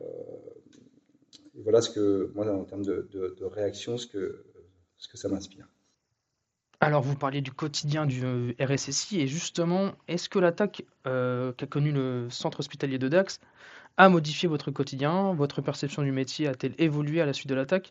voilà 1.54 1.83
ce 1.83 1.90
que, 1.90 2.30
moi, 2.35 2.49
en 2.50 2.64
termes 2.64 2.85
de, 2.85 3.45
réaction, 3.45 3.99
ce 3.99 4.07
que, 4.07 4.45
ce 4.97 5.09
que 5.09 5.16
ça 5.16 5.28
m'inspire. 5.28 5.68
Alors, 6.80 7.02
vous 7.02 7.16
parliez 7.16 7.40
du 7.40 7.50
quotidien 7.50 8.06
du 8.06 8.25
euh, 8.25 8.52
RSSI, 8.61 9.20
et 9.20 9.26
justement, 9.26 9.92
est-ce 10.06 10.28
que 10.28 10.38
l'attaque 10.38 10.85
euh, 11.06 11.52
qu'a 11.52 11.66
connue 11.66 11.90
le 11.90 12.28
centre 12.30 12.61
hospitalier 12.61 12.99
de 12.99 13.08
Dax 13.08 13.40
a 13.97 14.08
modifié 14.08 14.49
votre 14.49 14.70
quotidien 14.70 15.35
Votre 15.35 15.61
perception 15.61 16.02
du 16.02 16.12
métier 16.12 16.47
a-t-elle 16.47 16.75
évolué 16.78 17.20
à 17.20 17.26
la 17.26 17.32
suite 17.32 17.49
de 17.49 17.56
l'attaque? 17.56 17.90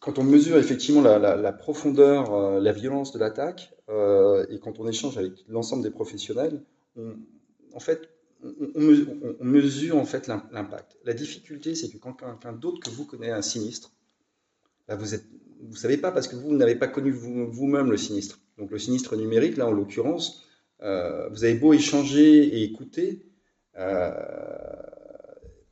Quand 0.00 0.18
on 0.18 0.24
mesure 0.24 0.56
effectivement 0.56 1.02
la, 1.02 1.52
profondeur, 1.52 2.60
la 2.60 2.72
violence 2.72 3.12
de 3.12 3.18
l'attaque, 3.18 3.72
et 3.88 4.58
quand 4.58 4.80
on 4.80 4.88
échange 4.88 5.18
avec 5.18 5.32
l'ensemble 5.46 5.82
des 5.82 5.90
professionnels, 5.90 6.62
en 6.96 7.80
fait, 7.80 8.08
on, 8.42 9.44
mesure 9.44 9.96
en 9.96 10.06
fait 10.06 10.26
l'impact. 10.26 10.96
La 11.04 11.12
difficulté, 11.12 11.74
c'est 11.74 11.90
que 11.90 11.98
quand 11.98 12.14
quelqu'un 12.14 12.52
d'autre 12.52 12.80
que 12.80 12.90
vous 12.90 13.04
connaît 13.04 13.30
un 13.30 13.42
sinistre, 13.42 13.92
bah, 14.88 14.96
vous 14.96 15.14
êtes, 15.14 15.26
vous 15.62 15.76
savez 15.76 15.96
pas 15.96 16.12
parce 16.12 16.28
que 16.28 16.36
vous, 16.36 16.54
n'avez 16.54 16.74
pas 16.74 16.88
connu 16.88 17.10
vous-même 17.10 17.90
le 17.90 17.96
sinistre. 17.96 18.40
Donc 18.58 18.70
le 18.70 18.78
sinistre 18.78 19.16
numérique, 19.16 19.56
là 19.56 19.66
en 19.66 19.72
l'occurrence, 19.72 20.46
euh, 20.82 21.28
vous 21.28 21.44
avez 21.44 21.54
beau 21.54 21.72
échanger 21.72 22.42
et 22.42 22.62
écouter, 22.62 23.26
euh, 23.78 24.10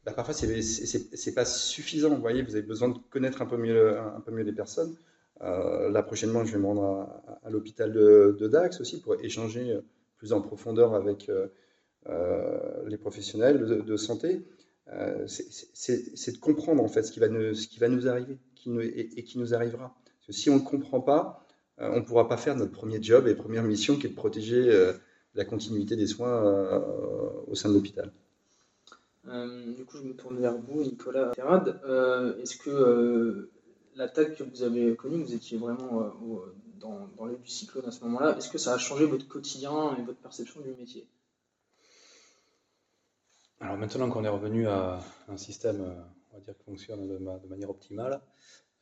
bah, 0.05 0.13
parfois 0.13 0.35
c'est 0.35 1.35
pas 1.35 1.45
suffisant. 1.45 2.11
Vous 2.11 2.21
voyez, 2.21 2.43
vous 2.43 2.55
avez 2.57 2.67
besoin 2.67 2.89
de 2.89 2.99
connaître 3.11 3.43
un 3.43 3.47
peu 3.47 3.57
mieux, 3.57 3.97
les 4.37 4.53
personnes. 4.53 4.95
Euh, 5.43 5.91
là 5.91 6.03
prochainement, 6.03 6.45
je 6.45 6.53
vais 6.53 6.59
me 6.59 6.67
rendre 6.67 7.23
à, 7.45 7.51
l'hôpital 7.51 7.93
de, 7.93 8.49
Dax 8.49 8.81
aussi 8.81 9.01
pour 9.01 9.15
échanger 9.23 9.79
plus 10.19 10.33
en 10.33 10.43
profondeur 10.43 10.95
avec 10.95 11.29
euh, 11.29 11.47
euh, 12.09 12.59
les 12.87 12.99
professionnels 12.99 13.85
de, 13.85 13.97
santé, 13.97 14.43
euh, 14.93 15.27
c'est 15.27 16.33
de 16.33 16.39
comprendre 16.39 16.83
en 16.83 16.89
fait 16.89 17.05
ce 17.05 17.13
qui 17.13 17.21
va 17.21 17.89
nous 17.89 18.09
arriver 18.09 18.39
qui 18.59 18.71
nous, 18.71 18.81
et, 18.81 19.23
qui 19.25 19.39
nous 19.39 19.55
arrivera. 19.55 19.95
Parce 20.05 20.27
que 20.27 20.33
si 20.33 20.51
on 20.51 20.57
ne 20.57 20.61
comprend 20.61 21.01
pas, 21.01 21.47
on 21.79 21.97
ne 21.97 22.05
pourra 22.05 22.29
pas 22.29 22.37
faire 22.37 22.57
notre 22.57 22.73
premier 22.73 23.03
job 23.03 23.29
et 23.29 23.35
première 23.35 23.63
mission 23.63 23.97
qui 23.97 24.07
est 24.07 24.11
de 24.11 24.15
protéger 24.15 24.93
la 25.35 25.45
continuité 25.45 25.95
des 25.95 26.07
soins 26.09 26.43
au 27.47 27.55
sein 27.55 27.69
de 27.69 27.75
l'hôpital. 27.75 28.11
du 29.25 29.85
coup, 29.85 29.97
je 29.99 30.03
me 30.03 30.15
tourne 30.15 30.41
vers 30.41 30.57
vous, 30.57 30.83
Nicolas 30.83 31.31
Terrade. 31.37 31.81
Est-ce 32.43 32.57
que 32.57 33.49
l'attaque 33.95 34.37
que 34.37 34.43
vous 34.43 34.63
avez 34.65 34.97
connue, 34.97 35.23
vous 35.23 35.35
étiez 35.35 35.57
vraiment 35.57 36.13
dans, 36.81 37.09
dans 37.17 37.27
du 37.27 37.49
cyclone 37.49 37.87
à 37.87 37.91
ce 37.91 38.03
moment-là, 38.05 38.37
est-ce 38.37 38.49
que 38.49 38.59
ça 38.59 38.75
a 38.75 38.79
changé 38.79 39.05
votre 39.05 39.29
quotidien 39.29 39.97
et 39.99 40.03
votre 40.03 40.19
perception 40.19 40.61
du 40.61 40.71
métier? 40.71 41.07
Alors 43.61 43.77
maintenant 43.77 44.09
qu'on 44.09 44.25
est 44.25 44.29
revenu 44.29 44.69
à 44.69 45.01
un 45.29 45.37
système 45.37 45.95
va 46.39 46.45
dire, 46.45 46.57
qui 46.57 46.65
fonctionne 46.65 47.07
de, 47.07 47.19
manière 47.49 47.71
optimale, 47.71 48.21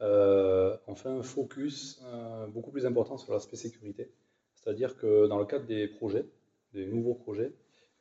euh, 0.03 0.77
on 0.87 0.95
fait 0.95 1.09
un 1.09 1.23
focus 1.23 2.03
euh, 2.05 2.47
beaucoup 2.49 2.71
plus 2.71 2.87
important 2.87 3.17
sur 3.17 3.33
l'aspect 3.33 3.57
sécurité. 3.57 4.13
C'est-à-dire 4.55 4.97
que 4.97 5.27
dans 5.27 5.39
le 5.39 5.47
cadre 5.47 5.67
des 5.67 5.89
projets, 5.89 6.27
des 6.73 6.87
nouveaux 6.87 7.15
projets, 7.15 7.53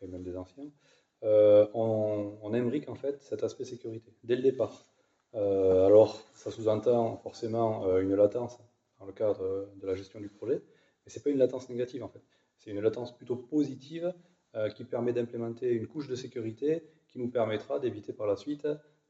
et 0.02 0.08
même 0.08 0.24
des 0.24 0.36
anciens, 0.36 0.70
euh, 1.24 1.68
on, 1.74 2.38
on 2.42 2.54
imbrique 2.54 2.90
en 2.90 2.96
fait 2.96 3.22
cet 3.22 3.44
aspect 3.44 3.66
sécurité 3.66 4.12
dès 4.24 4.36
le 4.36 4.42
départ. 4.42 4.86
alors, 5.34 6.22
ça 6.34 6.52
sous-entend 6.52 7.18
forcément 7.18 7.98
une 7.98 8.16
latence 8.16 8.58
dans 9.00 9.06
le 9.06 9.14
cadre 9.14 9.68
de 9.82 9.88
la 9.88 9.96
gestion 9.96 10.20
du 10.20 10.30
projet. 10.30 10.62
Mais 11.06 11.12
ce 11.12 11.20
n'est 11.20 11.24
pas 11.24 11.30
une 11.30 11.38
latence 11.38 11.70
négative 11.70 12.04
en 12.04 12.10
fait. 12.10 12.22
C'est 12.58 12.72
une 12.72 12.82
latence 12.82 13.16
plutôt 13.16 13.36
positive 13.36 14.14
euh, 14.56 14.70
qui 14.70 14.86
permet 14.86 15.12
d'implémenter 15.12 15.72
une 15.72 15.86
couche 15.88 16.08
de 16.08 16.16
sécurité 16.16 16.84
qui 17.10 17.20
nous 17.20 17.30
permettra 17.30 17.78
d'éviter 17.80 18.14
par 18.14 18.26
la 18.26 18.38
suite 18.38 18.68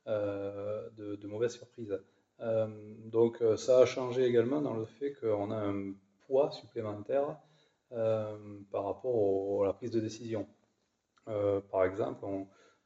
euh, 0.08 0.90
de, 0.98 1.28
mauvaises 1.28 1.54
surprises. 1.54 2.00
Euh, 2.42 2.68
donc 3.06 3.42
ça 3.58 3.80
a 3.80 3.86
changé 3.86 4.26
également 4.26 4.62
dans 4.62 4.74
le 4.74 4.86
fait 4.86 5.14
qu'on 5.14 5.52
a 5.52 5.58
un 5.58 5.94
poids 6.28 6.52
supplémentaire 6.52 7.38
par 7.90 8.84
rapport 8.84 9.64
à 9.64 9.68
la 9.68 9.74
prise 9.74 9.92
de 9.92 10.02
décision. 10.02 10.48
par 11.26 11.86
exemple, 11.86 12.26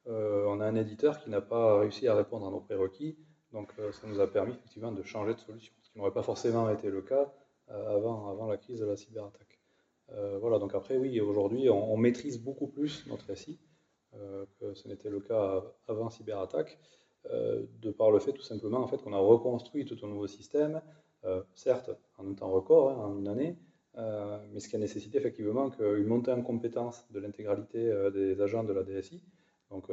on, 0.06 0.60
a 0.62 0.66
un 0.66 0.76
éditeur 0.76 1.20
qui 1.20 1.30
n'a 1.30 1.42
pas 1.42 1.80
réussi 1.80 2.08
à 2.08 2.16
répondre 2.16 2.48
à 2.48 2.52
nos 2.52 2.60
prérequis, 2.60 3.18
donc 3.52 3.74
ça 3.92 4.08
nous 4.08 4.20
a 4.20 4.28
permis 4.28 4.54
effectivement 4.54 4.92
de 4.92 5.02
changer 5.02 5.34
de 5.34 5.40
solution 5.40 5.74
ce 5.90 5.94
qui 5.94 6.00
n'aurait 6.00 6.14
pas 6.14 6.24
forcément 6.24 6.70
été 6.70 6.90
le 6.90 7.02
cas 7.02 7.34
euh, 7.72 7.96
avant, 7.96 8.30
avant 8.30 8.48
la 8.48 8.58
crise 8.58 8.80
de 8.80 8.86
la 8.86 8.96
cyberattaque. 8.96 9.60
Euh, 10.12 10.38
voilà, 10.40 10.60
donc 10.60 10.76
après, 10.76 10.98
oui, 10.98 11.20
aujourd'hui, 11.20 11.70
on, 11.70 11.98
maîtrise 11.98 12.40
beaucoup 12.42 12.68
plus 12.68 13.06
notre 13.08 13.34
SI 13.36 13.60
euh, 14.16 14.46
que 14.60 14.74
ce 14.74 14.88
n'était 14.88 15.10
le 15.10 15.20
cas 15.20 15.64
avant 15.88 16.10
cyberattaque, 16.10 16.80
de 17.26 17.92
par 17.92 18.12
le 18.12 18.20
fait 18.20 18.32
tout 18.32 18.42
simplement 18.42 18.80
en 18.80 18.88
fait, 18.88 18.98
qu'on 19.02 19.14
a 19.14 19.20
reconstruit 19.20 19.86
tout 19.86 19.98
un 20.04 20.08
nouveau 20.08 20.28
système, 20.28 20.82
certes 21.54 21.92
en 22.18 22.30
un 22.30 22.34
temps 22.34 22.50
record, 22.50 22.90
hein, 22.90 23.06
en 23.06 23.18
une 23.18 23.28
année, 23.28 23.58
mais 23.96 24.60
ce 24.60 24.70
qui 24.70 24.76
a 24.76 24.80
nécessité 24.80 25.18
effectivement 25.18 25.70
qu'une 25.70 26.06
montée 26.06 26.32
en 26.32 26.42
compétence 26.42 27.06
de 27.12 27.20
l'intégralité 27.20 28.10
des 28.14 28.42
agents 28.42 28.64
de 28.64 28.74
la 28.74 28.84
DSI. 28.84 29.22
Donc, 29.70 29.90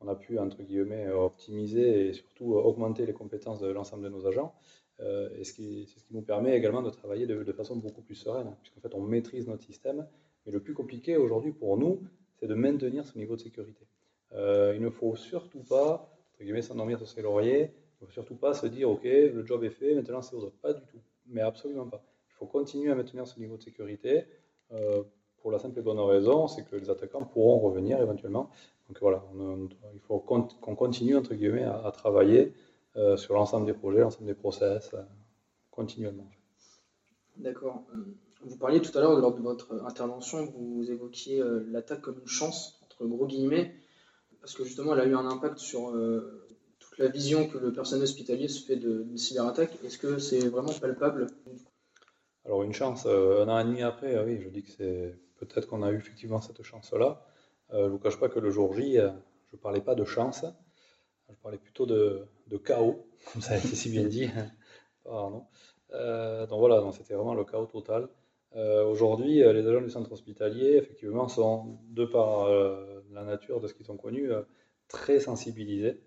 on 0.00 0.08
a 0.08 0.14
pu, 0.14 0.38
entre 0.38 0.62
guillemets, 0.62 1.10
optimiser 1.10 2.08
et 2.08 2.12
surtout 2.12 2.54
augmenter 2.54 3.06
les 3.06 3.12
compétences 3.12 3.60
de 3.60 3.68
l'ensemble 3.68 4.04
de 4.04 4.08
nos 4.08 4.26
agents. 4.26 4.54
Euh, 5.00 5.28
et 5.36 5.44
c'est 5.44 5.86
ce 5.86 6.04
qui 6.04 6.14
nous 6.14 6.22
permet 6.22 6.56
également 6.56 6.82
de 6.82 6.90
travailler 6.90 7.26
de, 7.26 7.52
façon 7.52 7.76
beaucoup 7.76 8.02
plus 8.02 8.14
sereine, 8.14 8.48
hein, 8.48 8.56
puisqu'en 8.60 8.80
fait 8.80 8.94
on 8.94 9.00
maîtrise 9.00 9.48
notre 9.48 9.64
système. 9.64 10.06
Mais 10.44 10.52
le 10.52 10.60
plus 10.60 10.74
compliqué 10.74 11.16
aujourd'hui 11.16 11.52
pour 11.52 11.76
nous, 11.76 12.02
c'est 12.36 12.46
de 12.46 12.54
maintenir 12.54 13.06
ce 13.06 13.16
niveau 13.18 13.36
de 13.36 13.40
sécurité. 13.40 13.86
Euh, 14.32 14.72
il 14.74 14.82
ne 14.82 14.90
faut 14.90 15.14
surtout 15.16 15.62
pas, 15.62 16.11
guillemets, 16.42 16.62
s'endormir 16.62 16.98
sur 16.98 17.08
ses 17.08 17.22
lauriers. 17.22 17.72
Il 18.00 18.04
ne 18.04 18.06
faut 18.06 18.12
surtout 18.12 18.34
pas 18.34 18.54
se 18.54 18.66
dire, 18.66 18.90
OK, 18.90 19.04
le 19.04 19.44
job 19.46 19.64
est 19.64 19.70
fait, 19.70 19.94
maintenant 19.94 20.22
c'est 20.22 20.36
autre. 20.36 20.52
Pas 20.60 20.72
du 20.72 20.80
tout. 20.86 20.98
mais 21.26 21.40
absolument 21.40 21.86
pas. 21.86 22.02
Il 22.30 22.34
faut 22.34 22.46
continuer 22.46 22.90
à 22.90 22.94
maintenir 22.94 23.26
ce 23.26 23.38
niveau 23.38 23.56
de 23.56 23.62
sécurité 23.62 24.24
pour 25.42 25.50
la 25.50 25.58
simple 25.58 25.78
et 25.78 25.82
bonne 25.82 25.98
raison, 26.00 26.48
c'est 26.48 26.62
que 26.62 26.76
les 26.76 26.88
attaquants 26.88 27.24
pourront 27.24 27.58
revenir 27.58 28.00
éventuellement. 28.00 28.48
Donc 28.88 28.98
voilà, 29.00 29.22
il 29.92 30.00
faut 30.00 30.18
qu'on 30.18 30.74
continue 30.74 31.16
entre 31.16 31.34
guillemets 31.34 31.64
à, 31.64 31.90
travailler 31.92 32.54
sur 33.16 33.34
l'ensemble 33.34 33.66
des 33.66 33.74
projets, 33.74 34.00
l'ensemble 34.00 34.26
des 34.26 34.34
process, 34.34 34.94
continuellement. 35.70 36.28
D'accord. 37.36 37.84
Vous 38.44 38.56
parliez 38.56 38.80
tout 38.80 38.96
à 38.96 39.00
l'heure, 39.00 39.18
lors 39.18 39.34
de 39.34 39.40
votre 39.40 39.84
intervention, 39.86 40.46
vous 40.56 40.90
évoquiez 40.90 41.40
euh, 41.40 41.64
l'attaque 41.70 42.00
comme 42.00 42.18
une 42.18 42.26
chance, 42.26 42.80
entre 42.82 43.06
gros 43.06 43.26
guillemets, 43.26 43.72
parce 44.42 44.54
que 44.54 44.64
justement, 44.64 44.92
elle 44.94 45.00
a 45.00 45.06
eu 45.06 45.14
un 45.14 45.26
impact 45.26 45.58
sur 45.58 45.90
euh, 45.90 46.44
toute 46.80 46.98
la 46.98 47.06
vision 47.06 47.48
que 47.48 47.58
le 47.58 47.72
personnel 47.72 48.02
hospitalier 48.02 48.48
se 48.48 48.62
fait 48.64 48.76
d'une 48.76 49.16
cyberattaque. 49.16 49.78
Est-ce 49.84 49.98
que 49.98 50.18
c'est 50.18 50.48
vraiment 50.48 50.72
palpable? 50.72 51.28
Alors, 52.44 52.64
une 52.64 52.72
chance, 52.72 53.04
euh, 53.06 53.44
un 53.44 53.48
an 53.48 53.60
et 53.60 53.64
demi 53.64 53.82
après, 53.82 54.20
oui, 54.24 54.40
je 54.42 54.48
dis 54.48 54.64
que 54.64 54.72
c'est 54.72 55.16
peut-être 55.36 55.68
qu'on 55.68 55.84
a 55.84 55.92
eu 55.92 55.96
effectivement 55.96 56.40
cette 56.40 56.60
chance-là. 56.62 57.24
je 57.70 57.78
ne 57.78 57.88
vous 57.88 57.98
cache 57.98 58.18
pas 58.18 58.28
que 58.28 58.40
le 58.40 58.50
jour 58.50 58.74
J, 58.74 58.96
je 58.96 59.56
ne 59.56 59.58
parlais 59.58 59.80
pas 59.80 59.94
de 59.94 60.04
chance, 60.04 60.44
je 61.30 61.36
parlais 61.40 61.58
plutôt 61.58 61.86
de, 61.86 62.26
chaos, 62.64 63.06
comme 63.32 63.42
ça 63.42 63.54
a 63.54 63.58
été 63.58 63.68
si 63.68 63.90
bien 63.90 64.04
dit. 64.04 64.28
Pardon. 65.04 65.46
donc 65.90 66.58
voilà, 66.58 66.82
c'était 66.92 67.14
vraiment 67.14 67.34
le 67.34 67.44
chaos 67.44 67.66
total. 67.66 68.08
Euh, 68.54 68.84
aujourd'hui, 68.84 69.42
euh, 69.42 69.52
les 69.52 69.66
agents 69.66 69.80
du 69.80 69.90
centre 69.90 70.12
hospitalier, 70.12 70.76
effectivement, 70.76 71.28
sont, 71.28 71.78
de 71.90 72.04
par 72.04 72.44
euh, 72.44 73.02
la 73.12 73.24
nature 73.24 73.60
de 73.60 73.66
ce 73.66 73.74
qu'ils 73.74 73.90
ont 73.90 73.96
connu, 73.96 74.30
très 74.88 75.20
sensibilisés. 75.20 76.00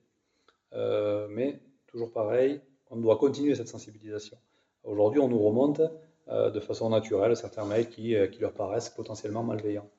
mais 1.29 1.59
toujours 1.87 2.11
pareil, 2.11 2.61
on 2.91 2.97
doit 2.97 3.17
continuer 3.17 3.55
cette 3.55 3.67
sensibilisation. 3.67 4.37
Aujourd'hui, 4.83 5.19
on 5.19 5.27
nous 5.27 5.39
remonte 5.39 5.81
de 6.27 6.59
façon 6.59 6.89
naturelle 6.89 7.35
certains 7.35 7.65
mails 7.65 7.89
qui, 7.89 8.15
leur 8.39 8.53
paraissent 8.53 8.89
potentiellement 8.89 9.43
malveillants. 9.43 9.89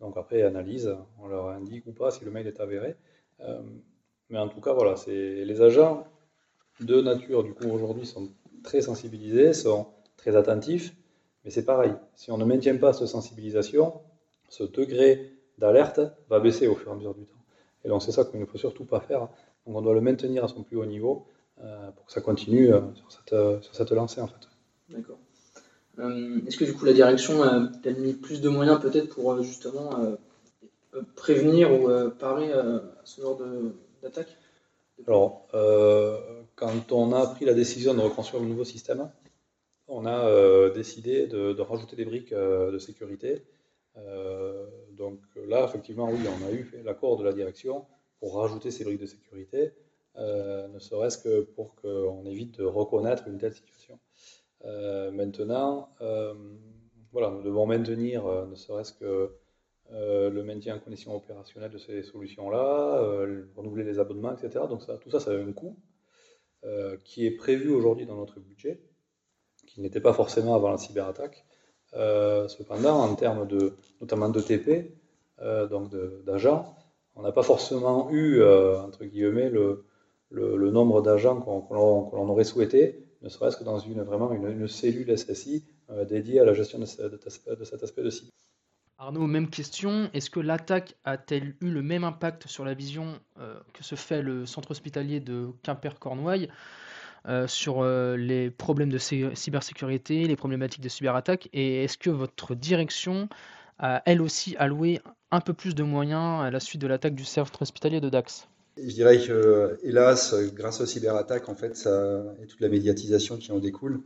Donc 0.00 0.16
après 0.16 0.42
analyse, 0.42 0.94
on 1.20 1.28
leur 1.28 1.48
indique 1.48 1.86
ou 1.86 1.92
pas 1.92 2.10
si 2.10 2.24
le 2.24 2.30
mail 2.30 2.46
est 2.46 2.60
avéré. 2.60 2.96
mais 4.28 4.38
en 4.38 4.48
tout 4.48 4.60
cas, 4.60 4.72
voilà, 4.72 4.94
les 5.06 5.62
agents 5.62 6.06
de 6.80 7.00
nature, 7.00 7.44
du 7.44 7.54
coup, 7.54 7.68
aujourd'hui, 7.70 8.06
sont 8.06 8.30
très 8.62 8.82
sensibilisés, 8.82 9.52
sont 9.52 9.86
très 10.16 10.36
attentifs. 10.36 10.94
Mais 11.44 11.50
c'est 11.50 11.64
pareil, 11.64 11.92
si 12.14 12.30
on 12.30 12.38
ne 12.38 12.44
maintient 12.44 12.76
pas 12.76 12.92
cette 12.92 13.08
sensibilisation, 13.08 14.00
ce 14.48 14.64
degré 14.64 15.32
d'alerte 15.58 16.00
va 16.28 16.40
baisser 16.40 16.66
au 16.66 16.74
fur 16.74 16.88
et 16.88 16.92
à 16.92 16.96
mesure 16.96 17.14
du 17.14 17.24
temps. 17.24 17.34
Et 17.84 17.88
donc 17.88 18.02
c'est 18.02 18.12
ça 18.12 18.24
qu'il 18.24 18.40
ne 18.40 18.46
faut 18.46 18.58
surtout 18.58 18.84
pas 18.84 19.00
faire. 19.00 19.20
Donc 19.66 19.76
on 19.76 19.82
doit 19.82 19.94
le 19.94 20.00
maintenir 20.00 20.44
à 20.44 20.48
son 20.48 20.62
plus 20.62 20.76
haut 20.76 20.86
niveau 20.86 21.26
euh, 21.62 21.90
pour 21.92 22.06
que 22.06 22.12
ça 22.12 22.20
continue 22.20 22.72
euh, 22.72 22.80
sur, 22.94 23.12
cette, 23.12 23.62
sur, 23.62 23.74
cette, 23.74 23.90
lancée 23.92 24.20
en 24.20 24.26
fait. 24.26 24.48
D'accord. 24.88 25.18
Euh, 25.98 26.40
est-ce 26.46 26.56
que 26.56 26.64
du 26.64 26.74
coup 26.74 26.84
la 26.84 26.92
direction 26.92 27.42
a 27.42 27.68
mis 27.98 28.14
plus 28.14 28.40
de 28.40 28.48
moyens 28.48 28.80
peut-être 28.80 29.14
pour 29.14 29.40
justement 29.42 29.90
prévenir 31.14 31.72
ou 31.72 31.88
parer 32.18 32.52
à 32.52 32.82
ce 33.04 33.20
genre 33.20 33.38
d'attaque? 34.02 34.36
Alors, 35.06 35.46
quand 36.56 36.92
on 36.92 37.12
a 37.12 37.26
pris 37.28 37.44
la 37.44 37.54
décision 37.54 37.94
de 37.94 38.00
reconstruire 38.00 38.42
le 38.42 38.48
nouveau 38.48 38.64
système, 38.64 39.08
on 39.94 40.06
a 40.06 40.26
euh, 40.26 40.70
décidé 40.70 41.28
de, 41.28 41.60
rajouter 41.60 41.94
des 41.94 42.04
briques 42.04 42.32
euh, 42.32 42.72
de 42.72 42.78
sécurité. 42.78 43.44
Euh, 43.96 44.66
donc 44.90 45.20
là, 45.36 45.64
effectivement, 45.64 46.10
oui, 46.10 46.18
on 46.28 46.46
a 46.46 46.50
eu 46.50 46.68
l'accord 46.84 47.16
de 47.16 47.24
la 47.24 47.32
direction 47.32 47.86
pour 48.18 48.36
rajouter 48.36 48.72
ces 48.72 48.84
briques 48.84 49.00
de 49.00 49.06
sécurité, 49.06 49.72
ne 50.16 50.78
serait-ce 50.78 51.18
que 51.18 51.42
pour 51.42 51.74
qu'on 51.74 52.24
évite 52.26 52.58
de 52.58 52.64
reconnaître 52.64 53.28
une 53.28 53.38
telle 53.38 53.52
situation. 53.52 53.98
maintenant, 55.12 55.90
voilà, 57.12 57.30
nous 57.30 57.42
devons 57.42 57.66
maintenir, 57.66 58.24
ne 58.46 58.54
serait-ce 58.54 58.94
que 58.94 59.36
le 59.90 60.42
maintien 60.42 60.76
en 60.76 60.78
condition 60.78 61.14
opérationnelle 61.14 61.70
de 61.70 61.78
ces 61.78 62.02
solutions-là, 62.02 63.26
renouveler 63.56 63.84
les 63.84 63.98
abonnements, 63.98 64.32
etc. 64.32 64.64
Donc 64.70 64.80
tout 65.02 65.10
ça, 65.10 65.20
ça 65.20 65.32
a 65.32 65.34
un 65.34 65.52
coût 65.52 65.76
qui 67.04 67.26
est 67.26 67.36
prévu 67.36 67.70
aujourd'hui 67.70 68.06
dans 68.06 68.16
notre 68.16 68.40
budget 68.40 68.80
qui 69.74 69.80
n'était 69.80 70.00
pas 70.00 70.12
forcément 70.12 70.54
avant 70.54 70.70
la 70.70 70.78
cyberattaque. 70.78 71.44
Euh, 71.94 72.48
cependant, 72.48 73.00
en 73.00 73.14
termes 73.14 73.46
de, 73.46 73.74
notamment 74.00 74.28
de 74.28 74.40
TP, 74.40 74.94
euh, 75.42 75.66
donc 75.66 75.90
d'agents, 76.24 76.76
on 77.16 77.22
n'a 77.22 77.32
pas 77.32 77.42
forcément 77.42 78.10
eu, 78.10 78.40
euh, 78.40 78.80
entre 78.80 79.04
guillemets, 79.04 79.50
le, 79.50 79.84
nombre 80.70 81.02
d'agents 81.02 81.40
qu'on 81.40 81.66
l'on 81.72 82.28
aurait 82.28 82.44
souhaité, 82.44 83.04
ne 83.22 83.28
serait-ce 83.28 83.56
que 83.56 83.64
dans 83.64 83.78
une, 83.78 84.02
vraiment 84.02 84.32
une, 84.32 84.68
cellule 84.68 85.16
SSI 85.16 85.64
dédiée 86.08 86.40
à 86.40 86.44
la 86.44 86.54
gestion 86.54 86.78
de, 86.78 86.84
de, 86.84 87.64
cet 87.64 87.82
aspect 87.82 88.02
de 88.02 88.10
cyber. 88.10 88.30
Arnaud, 88.98 89.26
même 89.26 89.50
question. 89.50 90.08
Est-ce 90.14 90.30
que 90.30 90.40
l'attaque 90.40 90.96
a-t-elle 91.04 91.56
eu 91.60 91.70
le 91.70 91.82
même 91.82 92.04
impact 92.04 92.46
sur 92.48 92.64
la 92.64 92.74
vision 92.74 93.18
que 93.72 93.84
se 93.84 93.94
fait 93.94 94.22
le 94.22 94.46
centre 94.46 94.70
hospitalier 94.70 95.20
de 95.20 95.48
Quimper-Cornouailles? 95.62 96.48
Euh, 97.26 97.46
sur 97.46 97.82
euh, 97.82 98.16
les 98.16 98.50
problèmes 98.50 98.90
de 98.90 98.98
cybersécurité, 98.98 100.26
les 100.26 100.36
problématiques 100.36 100.82
de 100.82 100.90
cyberattaque 100.90 101.48
Et 101.54 101.84
est-ce 101.84 101.96
que 101.96 102.10
votre 102.10 102.54
direction 102.54 103.30
a 103.78 104.02
elle 104.04 104.20
aussi 104.20 104.56
alloué 104.58 105.00
un 105.30 105.40
peu 105.40 105.54
plus 105.54 105.74
de 105.74 105.82
moyens 105.82 106.42
à 106.44 106.50
la 106.50 106.60
suite 106.60 106.82
de 106.82 106.86
l'attaque 106.86 107.14
du 107.14 107.24
centre 107.24 107.62
hospitalier 107.62 108.02
de 108.02 108.10
Dax? 108.10 108.46
Je 108.76 108.92
dirais 108.92 109.18
que, 109.18 109.78
hélas, 109.82 110.34
grâce 110.54 110.82
aux 110.82 110.86
cyberattaques, 110.86 111.48
en 111.48 111.54
fait, 111.54 111.88
et 112.42 112.46
toute 112.46 112.60
la 112.60 112.68
médiatisation 112.68 113.38
qui 113.38 113.52
en 113.52 113.58
découle, 113.58 114.00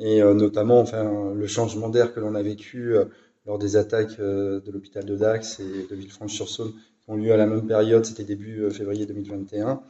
et 0.00 0.20
euh, 0.20 0.34
notamment 0.34 0.80
enfin, 0.80 1.32
le 1.34 1.46
changement 1.46 1.88
d'air 1.88 2.12
que 2.12 2.18
l'on 2.18 2.34
a 2.34 2.42
vécu 2.42 2.96
lors 3.46 3.58
des 3.58 3.76
attaques 3.76 4.18
de 4.18 4.70
l'hôpital 4.72 5.04
de 5.04 5.16
Dax 5.16 5.60
et 5.60 5.86
de 5.88 5.94
Villefranche-sur-Saône, 5.94 6.72
qui 6.72 7.10
ont 7.10 7.14
lieu 7.14 7.32
à 7.32 7.36
la 7.36 7.46
même 7.46 7.66
période, 7.66 8.04
c'était 8.04 8.24
début 8.24 8.68
février 8.72 9.06
2021, 9.06 9.80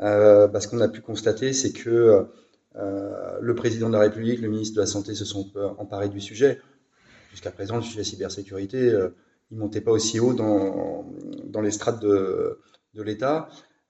euh, 0.00 0.46
bah, 0.48 0.60
ce 0.60 0.68
qu'on 0.68 0.80
a 0.80 0.88
pu 0.88 1.00
constater, 1.00 1.52
c'est 1.52 1.72
que 1.72 2.26
euh, 2.76 3.38
le 3.40 3.54
président 3.54 3.88
de 3.88 3.94
la 3.94 4.00
République, 4.00 4.40
le 4.40 4.48
ministre 4.48 4.76
de 4.76 4.80
la 4.80 4.86
Santé 4.86 5.14
se 5.14 5.24
sont 5.24 5.50
emparés 5.78 6.08
du 6.08 6.20
sujet. 6.20 6.60
Jusqu'à 7.30 7.50
présent, 7.50 7.76
le 7.76 7.82
sujet 7.82 8.04
cybersécurité, 8.04 8.78
euh, 8.78 9.10
il 9.50 9.56
ne 9.56 9.62
montait 9.62 9.80
pas 9.80 9.92
aussi 9.92 10.20
haut 10.20 10.34
dans, 10.34 11.04
les 11.62 11.70
strates 11.70 12.00
de, 12.00 12.60
de 12.94 13.02
l'État. 13.02 13.48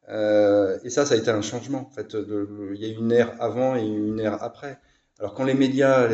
Euh, 0.09 0.79
et 0.85 0.91
ça, 0.91 1.05
ça 1.05 1.15
a 1.15 1.19
été 1.19 1.31
un 1.31 1.43
changement. 1.43 1.89
En 1.89 1.91
fait, 1.91 2.15
il 2.15 2.81
y 2.81 2.85
a 2.87 2.89
eu 2.89 2.97
une 2.97 3.13
ère 3.13 3.35
avant 3.41 3.77
et 3.77 3.87
une 3.87 4.21
ère 4.21 4.43
après. 4.43 4.79
Alors 5.19 5.35
quand 5.35 5.45
les 5.45 5.55
médias 5.55 6.09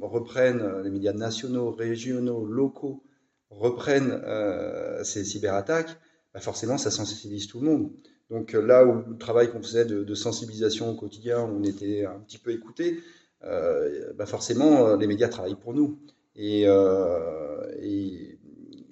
reprennent, 0.00 0.82
les 0.82 0.90
médias 0.90 1.12
nationaux, 1.12 1.70
régionaux, 1.70 2.44
locaux, 2.44 3.04
reprennent 3.50 4.20
euh, 4.24 5.04
ces 5.04 5.24
cyberattaques, 5.24 5.96
bah 6.34 6.40
forcément, 6.40 6.78
ça 6.78 6.90
sensibilise 6.90 7.46
tout 7.46 7.60
le 7.60 7.66
monde. 7.66 7.90
Donc 8.32 8.54
euh, 8.54 8.62
là 8.62 8.84
où 8.86 9.02
le 9.10 9.18
travail 9.18 9.50
qu'on 9.50 9.62
faisait 9.62 9.84
de, 9.84 10.14
sensibilisation 10.14 10.90
au 10.90 10.94
quotidien, 10.94 11.40
on 11.40 11.62
était 11.62 12.06
un 12.06 12.18
petit 12.20 12.38
peu 12.38 12.50
écouté, 12.50 13.00
euh, 13.44 14.12
bah 14.14 14.26
forcément 14.26 14.86
euh, 14.86 14.96
les 14.96 15.06
médias 15.06 15.28
travaillent 15.28 15.54
pour 15.54 15.74
nous. 15.74 15.98
Et, 16.34 16.64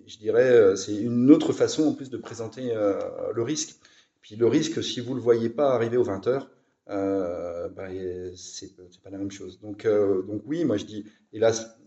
je 0.06 0.18
dirais 0.18 0.76
c'est 0.76 0.96
une 0.96 1.30
autre 1.30 1.52
façon 1.52 1.84
en 1.84 1.92
plus 1.94 2.10
de 2.10 2.16
présenter 2.18 2.74
le 3.32 3.42
risque. 3.42 3.76
Puis 4.20 4.36
le 4.36 4.46
risque, 4.46 4.82
si 4.82 5.00
vous 5.00 5.12
ne 5.12 5.16
le 5.16 5.22
voyez 5.22 5.48
pas 5.48 5.72
arriver 5.72 5.96
aux 5.96 6.02
20 6.02 6.26
heures, 6.26 6.50
bah, 6.86 7.88
c'est 8.34 8.76
pas 9.02 9.10
la 9.10 9.18
même 9.18 9.30
chose. 9.30 9.60
Donc, 9.60 9.86
donc 9.86 10.42
oui, 10.46 10.64
moi 10.64 10.76
je 10.76 10.84
dis, 10.84 11.06
hélas, 11.32 11.78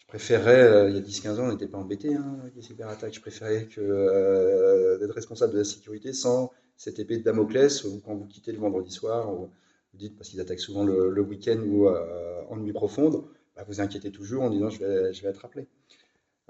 je 0.00 0.06
préférerais, 0.06 0.90
il 0.90 0.96
y 0.96 0.98
a 0.98 1.02
10-15 1.02 1.40
ans, 1.40 1.44
on 1.48 1.52
n'était 1.52 1.68
pas 1.68 1.78
embêté 1.78 2.14
hein, 2.14 2.38
avec 2.40 2.56
les 2.56 2.62
cyberattaques, 2.62 3.14
je 3.14 3.20
préférais 3.20 3.66
que 3.66 4.98
d'être 4.98 5.14
responsable 5.14 5.52
de 5.52 5.58
la 5.58 5.64
sécurité 5.64 6.14
sans 6.14 6.50
cette 6.82 6.98
épée 6.98 7.16
de 7.16 7.22
Damoclès, 7.22 7.86
quand 8.04 8.16
vous 8.16 8.26
quittez 8.26 8.50
le 8.50 8.58
vendredi 8.58 8.90
soir, 8.90 9.30
vous 9.32 9.48
dites, 9.94 10.16
parce 10.16 10.30
qu'ils 10.30 10.40
attaquent 10.40 10.58
souvent 10.58 10.82
le, 10.82 11.20
week-end 11.20 11.60
ou 11.64 11.86
euh, 11.86 12.42
en 12.50 12.56
nuit 12.56 12.72
profonde, 12.72 13.22
bah, 13.54 13.64
vous 13.68 13.80
inquiétez 13.80 14.10
toujours 14.10 14.42
en 14.42 14.50
disant 14.50 14.68
je 14.68 14.80
vais, 14.80 15.28
être 15.28 15.42
rappelé. 15.42 15.68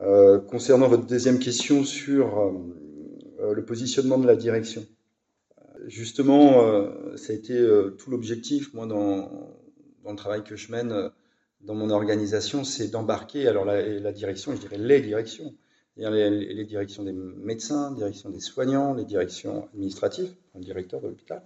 Euh, 0.01 0.39
concernant 0.39 0.89
votre 0.89 1.07
deuxième 1.07 1.39
question 1.39 1.85
sur 1.85 2.39
euh, 2.39 3.53
le 3.53 3.63
positionnement 3.67 4.17
de 4.17 4.27
la 4.27 4.35
direction, 4.35 4.87
justement, 5.87 6.63
ça 7.17 7.35
a 7.35 7.37
été 7.37 7.63
tout 7.99 8.11
l'objectif, 8.11 8.73
moi, 8.73 8.87
dans, 8.87 9.53
le 10.09 10.17
travail 10.17 10.45
que 10.45 10.57
je 10.57 10.73
mène 10.73 11.11
dans 11.61 11.75
mon 11.75 11.91
organisation, 11.91 12.65
c'est 12.65 12.89
d'embarquer 12.89 13.49
alors 13.49 13.67
la, 13.67 14.13
direction, 14.13 14.55
je 14.55 14.61
dirais 14.61 14.79
les 14.79 15.03
directions, 15.03 15.55
les, 15.97 16.65
directions 16.65 17.03
des 17.03 17.13
médecins, 17.13 17.91
les 17.91 17.97
directions 17.97 18.31
des 18.31 18.41
soignants, 18.41 18.95
les 18.95 19.05
directions 19.05 19.69
administratives, 19.75 20.33
le 20.55 20.61
directeur 20.61 21.01
de 21.01 21.09
l'hôpital. 21.09 21.43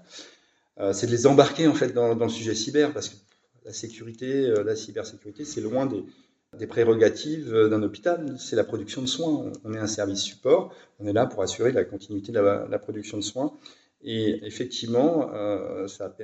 Euh, 0.78 0.92
c'est 0.92 1.06
de 1.06 1.12
les 1.12 1.26
embarquer 1.26 1.66
en 1.66 1.74
fait 1.74 1.92
dans, 1.92 2.14
le 2.14 2.28
sujet 2.28 2.54
cyber 2.54 2.92
parce 2.92 3.08
que 3.08 3.16
la 3.64 3.72
sécurité, 3.72 4.46
euh, 4.46 4.62
la 4.62 4.76
cybersécurité, 4.76 5.44
c'est 5.44 5.60
loin 5.60 5.86
des, 5.86 6.04
prérogatives 6.66 7.52
d'un 7.52 7.82
hôpital. 7.82 8.36
C'est 8.38 8.56
la 8.56 8.64
production 8.64 9.02
de 9.02 9.06
soins. 9.06 9.52
On 9.64 9.74
est 9.74 9.78
un 9.78 9.86
service 9.86 10.20
support. 10.20 10.72
On 11.00 11.06
est 11.06 11.12
là 11.12 11.26
pour 11.26 11.42
assurer 11.42 11.70
la 11.70 11.84
continuité 11.84 12.32
de 12.32 12.38
la, 12.38 12.78
production 12.78 13.18
de 13.18 13.22
soins. 13.22 13.52
Et 14.02 14.40
effectivement, 14.46 15.34
euh, 15.34 15.86
ça, 15.86 16.16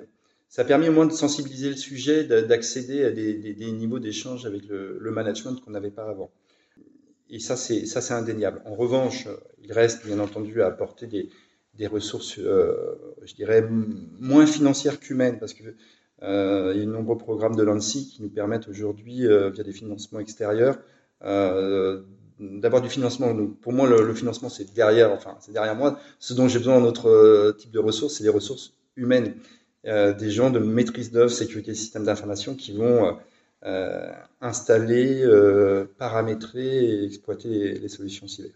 ça 0.49 0.63
a 0.63 0.65
permis 0.67 0.89
au 0.89 0.93
moins 0.93 1.07
de 1.07 1.13
sensibiliser 1.13 1.71
le 1.71 1.77
sujet, 1.77 2.25
d'accéder 2.25 3.05
à 3.05 3.11
des, 3.11 3.73
niveaux 3.73 3.99
d'échange 3.99 4.45
avec 4.45 4.67
le, 4.69 5.11
management 5.11 5.57
qu'on 5.57 5.71
n'avait 5.71 5.91
pas 5.91 6.09
avant. 6.09 6.31
Et 7.33 7.41
ça, 7.41 7.57
c'est 7.57 7.87
ça, 7.87 8.01
c'est 8.01 8.15
indéniable. 8.15 8.63
En 8.67 8.75
revanche, 8.75 9.27
il 9.65 9.73
reste 9.73 10.07
bien 10.07 10.21
entendu 10.21 10.63
à 10.63 10.67
apporter 10.67 11.07
des, 11.07 11.31
des 11.75 11.87
ressources, 11.87 12.39
euh, 12.39 12.75
je 13.25 13.35
dirais, 13.35 13.67
moins 14.21 14.47
financières 14.47 15.01
qu'humaines, 15.01 15.39
parce 15.39 15.55
que 15.55 15.65
euh, 16.23 16.73
il 16.75 16.81
y 16.81 16.83
a 16.83 16.87
de 16.87 16.91
nombreux 16.91 17.19
programmes 17.19 17.57
de 17.57 17.63
l'ANSI 17.63 18.09
qui 18.09 18.23
nous 18.23 18.29
permettent 18.29 18.69
aujourd'hui, 18.69 19.27
euh, 19.27 19.51
via 19.51 19.65
des 19.65 19.73
financements 19.73 20.21
extérieurs, 20.21 20.79
d'avoir 22.41 22.83
du 22.83 22.89
financement. 22.89 23.33
Donc, 23.33 23.61
pour 23.61 23.73
moi, 23.73 23.89
le, 23.89 24.15
financement, 24.15 24.49
c'est 24.49 24.73
derrière, 24.75 25.13
enfin, 25.13 25.37
c'est 25.41 25.53
derrière 25.53 25.77
moi. 25.77 25.99
Ce 26.19 26.35
dont 26.35 26.49
j'ai 26.49 26.59
besoin 26.59 26.75
dans 26.75 26.87
notre 26.87 27.55
type 27.59 27.71
de 27.71 27.79
ressources, 27.79 28.15
c'est 28.15 28.25
des 28.25 28.31
ressources 28.31 28.75
humaines. 28.97 29.35
Des 29.85 30.31
gens 30.31 30.51
de 30.51 30.59
maîtrise 30.59 31.13
d'œuvre, 31.13 31.31
sécurité 31.31 31.75
système 31.75 32.05
d'information 32.05 32.57
qui 32.57 32.73
vont 32.73 33.17
installer, 34.41 35.23
euh, 35.23 35.85
paramétrer 35.99 36.85
et 36.85 37.05
exploiter 37.05 37.75
les 37.75 37.89
solutions 37.89 38.27
cyber. 38.27 38.53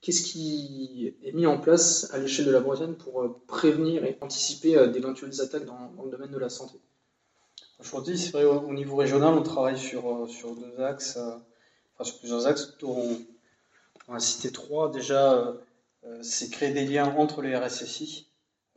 Qu'est-ce 0.00 0.22
qui 0.22 1.14
est 1.22 1.32
mis 1.32 1.46
en 1.46 1.58
place 1.58 2.12
à 2.12 2.18
l'échelle 2.18 2.46
de 2.46 2.50
la 2.50 2.60
Bretagne 2.60 2.94
pour 2.94 3.40
prévenir 3.46 4.04
et 4.04 4.16
anticiper 4.20 4.88
d'éventuelles 4.88 5.40
attaques 5.40 5.66
dans, 5.66 5.92
le 6.04 6.10
domaine 6.10 6.30
de 6.30 6.38
la 6.38 6.48
santé? 6.48 6.78
Aujourd'hui, 7.78 8.18
c'est 8.18 8.30
vrai, 8.30 8.44
au 8.44 8.72
niveau 8.72 8.96
régional, 8.96 9.34
on 9.34 9.42
travaille 9.42 9.78
sur, 9.78 10.26
sur 10.28 10.54
deux 10.56 10.82
axes, 10.82 11.18
enfin 11.18 12.04
sur 12.04 12.18
plusieurs 12.18 12.46
axes. 12.46 12.74
On, 12.82 13.18
on 14.08 14.12
va 14.14 14.20
citer 14.20 14.50
trois. 14.50 14.90
Déjà, 14.90 15.54
c'est 16.22 16.50
créer 16.50 16.72
des 16.72 16.86
liens 16.86 17.14
entre 17.16 17.42
les 17.42 17.54
RSSI, 17.54 18.30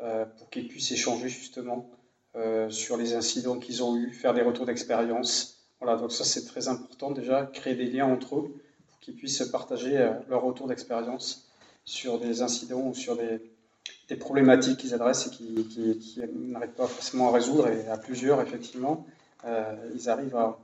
euh, 0.03 0.25
pour 0.25 0.49
qu'ils 0.49 0.67
puissent 0.67 0.91
échanger 0.91 1.29
justement 1.29 1.89
euh, 2.35 2.69
sur 2.69 2.97
les 2.97 3.13
incidents 3.13 3.59
qu'ils 3.59 3.83
ont 3.83 3.95
eus, 3.95 4.11
faire 4.11 4.33
des 4.33 4.41
retours 4.41 4.65
d'expérience. 4.65 5.57
Voilà, 5.79 5.97
donc 5.97 6.11
ça 6.11 6.23
c'est 6.23 6.45
très 6.45 6.67
important 6.67 7.11
déjà, 7.11 7.45
créer 7.45 7.75
des 7.75 7.85
liens 7.85 8.05
entre 8.05 8.37
eux 8.37 8.55
pour 8.87 8.99
qu'ils 9.01 9.15
puissent 9.15 9.43
partager 9.51 9.97
euh, 9.97 10.11
leur 10.29 10.43
retour 10.43 10.67
d'expérience 10.67 11.49
sur 11.85 12.19
des 12.19 12.41
incidents 12.41 12.87
ou 12.87 12.93
sur 12.93 13.17
des, 13.17 13.39
problématiques 14.19 14.77
qu'ils 14.77 14.93
adressent 14.93 15.25
et 15.27 15.31
qui, 15.31 16.21
n'arrivent 16.35 16.69
pas 16.69 16.85
forcément 16.85 17.29
à 17.29 17.31
résoudre, 17.31 17.67
et 17.67 17.87
à 17.87 17.97
plusieurs, 17.97 18.41
effectivement, 18.41 19.07
ils 19.95 20.07
arrivent 20.07 20.35
à, 20.35 20.59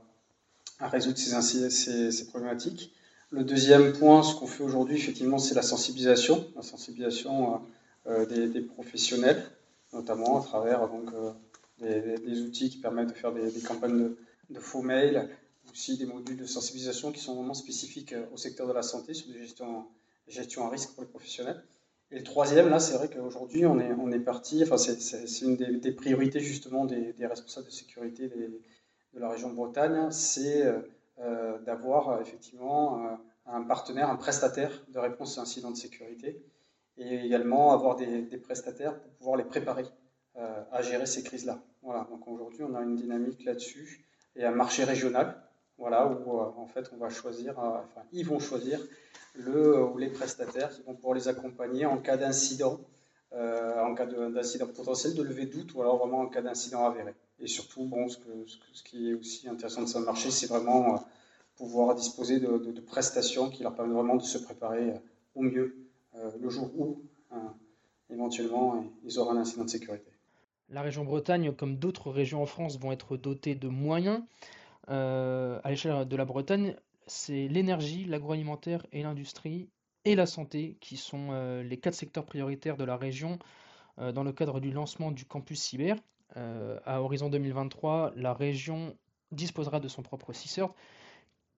résoudre 0.86 1.18
ces, 1.18 1.68
ces, 1.68 2.26
problématiques. 2.28 2.92
Le 3.30 3.42
deuxième 3.42 3.92
point, 3.92 4.22
ce 4.22 4.36
qu'on 4.36 4.46
fait 4.46 4.62
aujourd'hui, 4.62 4.96
effectivement, 4.96 5.38
c'est 5.38 5.56
la 5.56 5.62
sensibilisation. 5.62 6.46
La 6.54 6.62
sensibilisation 6.62 7.60
euh, 8.06 8.24
des, 8.24 8.62
professionnels, 8.62 9.44
notamment 9.92 10.40
à 10.40 10.42
travers 10.42 10.88
donc, 10.88 11.12
euh, 11.12 11.32
des, 11.80 12.42
outils 12.42 12.70
qui 12.70 12.78
permettent 12.78 13.08
de 13.08 13.14
faire 13.14 13.32
des, 13.32 13.60
campagnes 13.60 14.10
de, 14.50 14.60
faux 14.60 14.82
mails, 14.82 15.28
aussi 15.70 15.96
des 15.96 16.06
modules 16.06 16.36
de 16.36 16.46
sensibilisation 16.46 17.12
qui 17.12 17.20
sont 17.20 17.34
vraiment 17.34 17.54
spécifiques 17.54 18.12
euh, 18.12 18.26
au 18.32 18.36
secteur 18.36 18.66
de 18.66 18.72
la 18.72 18.82
santé 18.82 19.14
sur 19.14 19.30
des 19.32 19.38
gestions, 19.38 19.86
gestion 20.26 20.66
à 20.66 20.70
risque 20.70 20.92
pour 20.94 21.02
les 21.02 21.08
professionnels. 21.08 21.62
Et 22.10 22.18
le 22.18 22.24
troisième, 22.24 22.68
là, 22.68 22.80
c'est 22.80 22.94
vrai 22.94 23.08
qu'aujourd'hui, 23.08 23.66
on 23.66 23.78
est, 23.78 23.92
on 23.92 24.10
est 24.10 24.18
parti, 24.18 24.62
enfin, 24.64 24.76
c'est 24.78 25.44
une 25.44 25.56
des, 25.56 25.92
priorités 25.92 26.40
justement 26.40 26.84
des, 26.84 27.14
responsables 27.20 27.66
de 27.66 27.72
sécurité 27.72 28.28
de 28.28 28.60
la 29.14 29.28
région 29.28 29.50
Bretagne, 29.52 30.10
c'est 30.10 30.64
d'avoir 31.64 32.20
effectivement 32.20 33.16
un 33.46 33.62
partenaire, 33.62 34.10
un 34.10 34.16
prestataire 34.16 34.72
de 34.88 34.98
réponse 34.98 35.38
à 35.38 35.42
incidents 35.42 35.70
de 35.70 35.76
sécurité 35.76 36.42
et 36.96 37.24
également 37.24 37.72
avoir 37.72 37.96
des, 37.96 38.22
prestataires 38.38 38.98
pour 39.00 39.10
pouvoir 39.12 39.36
les 39.36 39.44
préparer 39.44 39.84
euh, 39.84 39.99
à 40.72 40.82
gérer 40.82 41.06
ces 41.06 41.22
crises-là. 41.22 41.58
Voilà, 41.82 42.06
donc 42.10 42.26
aujourd'hui, 42.28 42.62
on 42.62 42.74
a 42.74 42.82
une 42.82 42.96
dynamique 42.96 43.44
là-dessus 43.44 44.04
et 44.36 44.44
un 44.44 44.52
marché 44.52 44.84
régional, 44.84 45.36
voilà, 45.78 46.06
où 46.06 46.38
euh, 46.38 46.44
en 46.56 46.66
fait, 46.66 46.90
on 46.92 46.96
va 46.96 47.08
choisir, 47.08 47.58
euh, 47.58 47.78
enfin, 47.84 48.02
ils 48.12 48.26
vont 48.26 48.38
choisir 48.38 48.80
le 49.34 49.82
ou 49.82 49.98
les 49.98 50.08
prestataires 50.08 50.70
qui 50.70 50.82
vont 50.82 50.94
pouvoir 50.94 51.14
les 51.14 51.28
accompagner 51.28 51.86
en 51.86 51.98
cas 51.98 52.16
d'incident, 52.16 52.80
en 53.32 53.94
cas 53.94 54.06
d'incident 54.06 54.66
potentiel, 54.66 55.14
de 55.14 55.22
lever 55.22 55.46
doute 55.46 55.72
ou 55.74 55.82
alors 55.82 55.98
vraiment 55.98 56.22
en 56.22 56.26
cas 56.26 56.42
d'incident 56.42 56.84
avéré. 56.84 57.14
Et 57.38 57.46
surtout, 57.46 57.84
bon, 57.84 58.08
ce, 58.08 58.18
qui 58.82 59.10
est 59.10 59.14
aussi 59.14 59.48
intéressant 59.48 59.82
de 59.82 59.86
ce 59.86 59.98
marché, 59.98 60.30
c'est 60.30 60.48
vraiment 60.48 61.02
pouvoir 61.56 61.94
disposer 61.94 62.40
de, 62.40 62.80
prestations 62.80 63.50
qui 63.50 63.62
leur 63.62 63.74
permettent 63.74 63.94
vraiment 63.94 64.16
de 64.16 64.22
se 64.22 64.38
préparer 64.38 64.94
au 65.34 65.42
mieux 65.42 65.76
euh, 66.16 66.30
le 66.40 66.48
jour 66.48 66.70
où 66.76 67.02
euh, 67.32 67.36
éventuellement 68.10 68.84
ils 69.04 69.18
auront 69.18 69.32
un 69.32 69.36
incident 69.36 69.64
de 69.64 69.70
sécurité. 69.70 70.09
La 70.70 70.82
région 70.82 71.04
Bretagne, 71.04 71.52
comme 71.52 71.76
d'autres 71.76 72.10
régions 72.10 72.42
en 72.42 72.46
France, 72.46 72.78
vont 72.78 72.92
être 72.92 73.16
dotées 73.16 73.54
de 73.54 73.68
moyens. 73.68 74.22
Euh, 74.88 75.60
à 75.64 75.70
l'échelle 75.70 76.06
de 76.06 76.16
la 76.16 76.24
Bretagne, 76.24 76.76
c'est 77.06 77.48
l'énergie, 77.48 78.04
l'agroalimentaire 78.04 78.86
et 78.92 79.02
l'industrie 79.02 79.68
et 80.04 80.14
la 80.14 80.26
santé 80.26 80.76
qui 80.80 80.96
sont 80.96 81.60
les 81.62 81.76
quatre 81.76 81.94
secteurs 81.94 82.24
prioritaires 82.24 82.76
de 82.76 82.84
la 82.84 82.96
région 82.96 83.38
dans 83.98 84.22
le 84.22 84.32
cadre 84.32 84.60
du 84.60 84.70
lancement 84.70 85.10
du 85.10 85.26
campus 85.26 85.60
cyber. 85.60 85.96
à 86.36 87.02
horizon 87.02 87.28
2023, 87.28 88.12
la 88.16 88.32
région 88.32 88.96
disposera 89.32 89.80
de 89.80 89.88
son 89.88 90.02
propre 90.02 90.32
CISERT. 90.32 90.74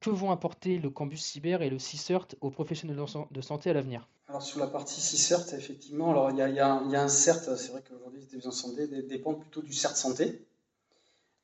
Que 0.02 0.10
vont 0.10 0.32
apporter 0.32 0.80
le 0.80 0.90
campus 0.90 1.22
cyber 1.22 1.62
et 1.62 1.70
le 1.70 1.78
CISERT 1.78 2.34
aux 2.40 2.50
professionnels 2.50 2.98
de 3.30 3.40
santé 3.40 3.70
à 3.70 3.72
l'avenir? 3.72 4.08
Alors 4.26 4.42
sur 4.42 4.58
la 4.58 4.66
partie 4.66 5.00
CICERT, 5.00 5.54
effectivement, 5.54 6.28
il 6.28 6.38
y 6.38 6.40
a, 6.40 6.74
un 6.74 7.08
CERT, 7.08 7.56
c'est 7.56 7.70
vrai 7.70 7.84
qu'aujourd'hui 7.88 8.20
les 8.20 8.26
télévisions 8.26 8.50
santé 8.50 8.88
dépendent 8.88 9.38
plutôt 9.38 9.62
du 9.62 9.72
CERT 9.72 9.94
santé, 9.94 10.44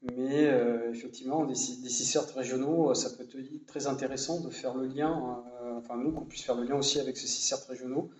mais 0.02 0.46
euh, 0.46 0.90
effectivement 0.90 1.44
des, 1.44 1.52
des 1.52 1.88
CICERT 1.88 2.34
régionaux, 2.34 2.90
euh, 2.90 2.94
ça 2.94 3.10
peut 3.10 3.22
être 3.22 3.66
très 3.66 3.86
intéressant 3.86 4.40
de 4.40 4.50
faire 4.50 4.74
le 4.74 4.86
lien, 4.86 5.44
euh, 5.62 5.78
enfin 5.78 5.96
nous 5.96 6.10
qu'on 6.10 6.24
puisse 6.24 6.42
faire 6.42 6.56
le 6.56 6.64
lien 6.64 6.74
aussi 6.74 6.98
avec 6.98 7.16
ces 7.16 7.28
CICERT 7.28 7.64
régionaux, 7.68 8.10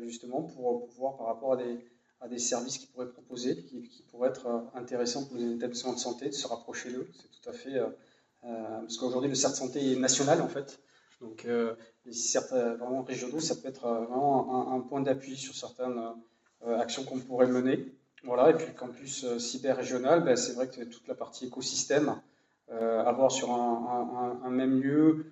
justement 0.00 0.40
pour 0.40 0.86
pouvoir 0.86 1.18
par 1.18 1.26
rapport 1.26 1.52
à 1.52 1.56
des, 1.58 1.84
à 2.22 2.28
des 2.28 2.38
services 2.38 2.78
qu'ils 2.78 2.88
pourraient 2.88 3.10
proposer, 3.10 3.56
qui, 3.56 3.82
qui, 3.82 4.02
pourraient 4.04 4.30
être 4.30 4.70
intéressants 4.74 5.26
pour 5.26 5.36
les 5.36 5.52
établissements 5.52 5.92
de 5.92 5.98
santé, 5.98 6.30
de 6.30 6.34
se 6.34 6.46
rapprocher 6.46 6.90
d'eux, 6.90 7.10
c'est 7.12 7.30
tout 7.30 7.50
à 7.50 7.52
fait... 7.52 7.78
parce 8.42 8.96
qu'aujourd'hui 8.96 9.30
le 9.30 9.36
CERT 9.36 9.54
santé 9.54 9.92
est 9.92 9.96
national 9.96 10.42
en 10.42 10.48
fait, 10.48 10.80
donc, 11.22 11.44
euh, 11.44 11.74
certains 12.10 12.74
vraiment 12.74 13.02
régionaux, 13.02 13.40
ça 13.40 13.54
peut 13.54 13.68
être 13.68 13.86
euh, 13.86 14.04
vraiment 14.04 14.72
un, 14.72 14.80
point 14.80 15.00
d'appui 15.00 15.36
sur 15.36 15.54
certaines 15.54 16.00
euh, 16.66 16.78
actions 16.78 17.04
qu'on 17.04 17.20
pourrait 17.20 17.46
mener. 17.46 17.86
Voilà, 18.24 18.50
et 18.50 18.54
puis 18.54 18.66
le 18.66 18.72
campus 18.72 19.36
cyber 19.38 19.76
régional, 19.76 20.22
ben, 20.22 20.36
c'est 20.36 20.52
vrai 20.52 20.68
que 20.68 20.82
toute 20.82 21.08
la 21.08 21.14
partie 21.14 21.46
écosystème, 21.46 22.20
avoir 22.70 23.32
sur 23.32 23.50
un, 23.50 24.48
même 24.48 24.80
lieu 24.80 25.26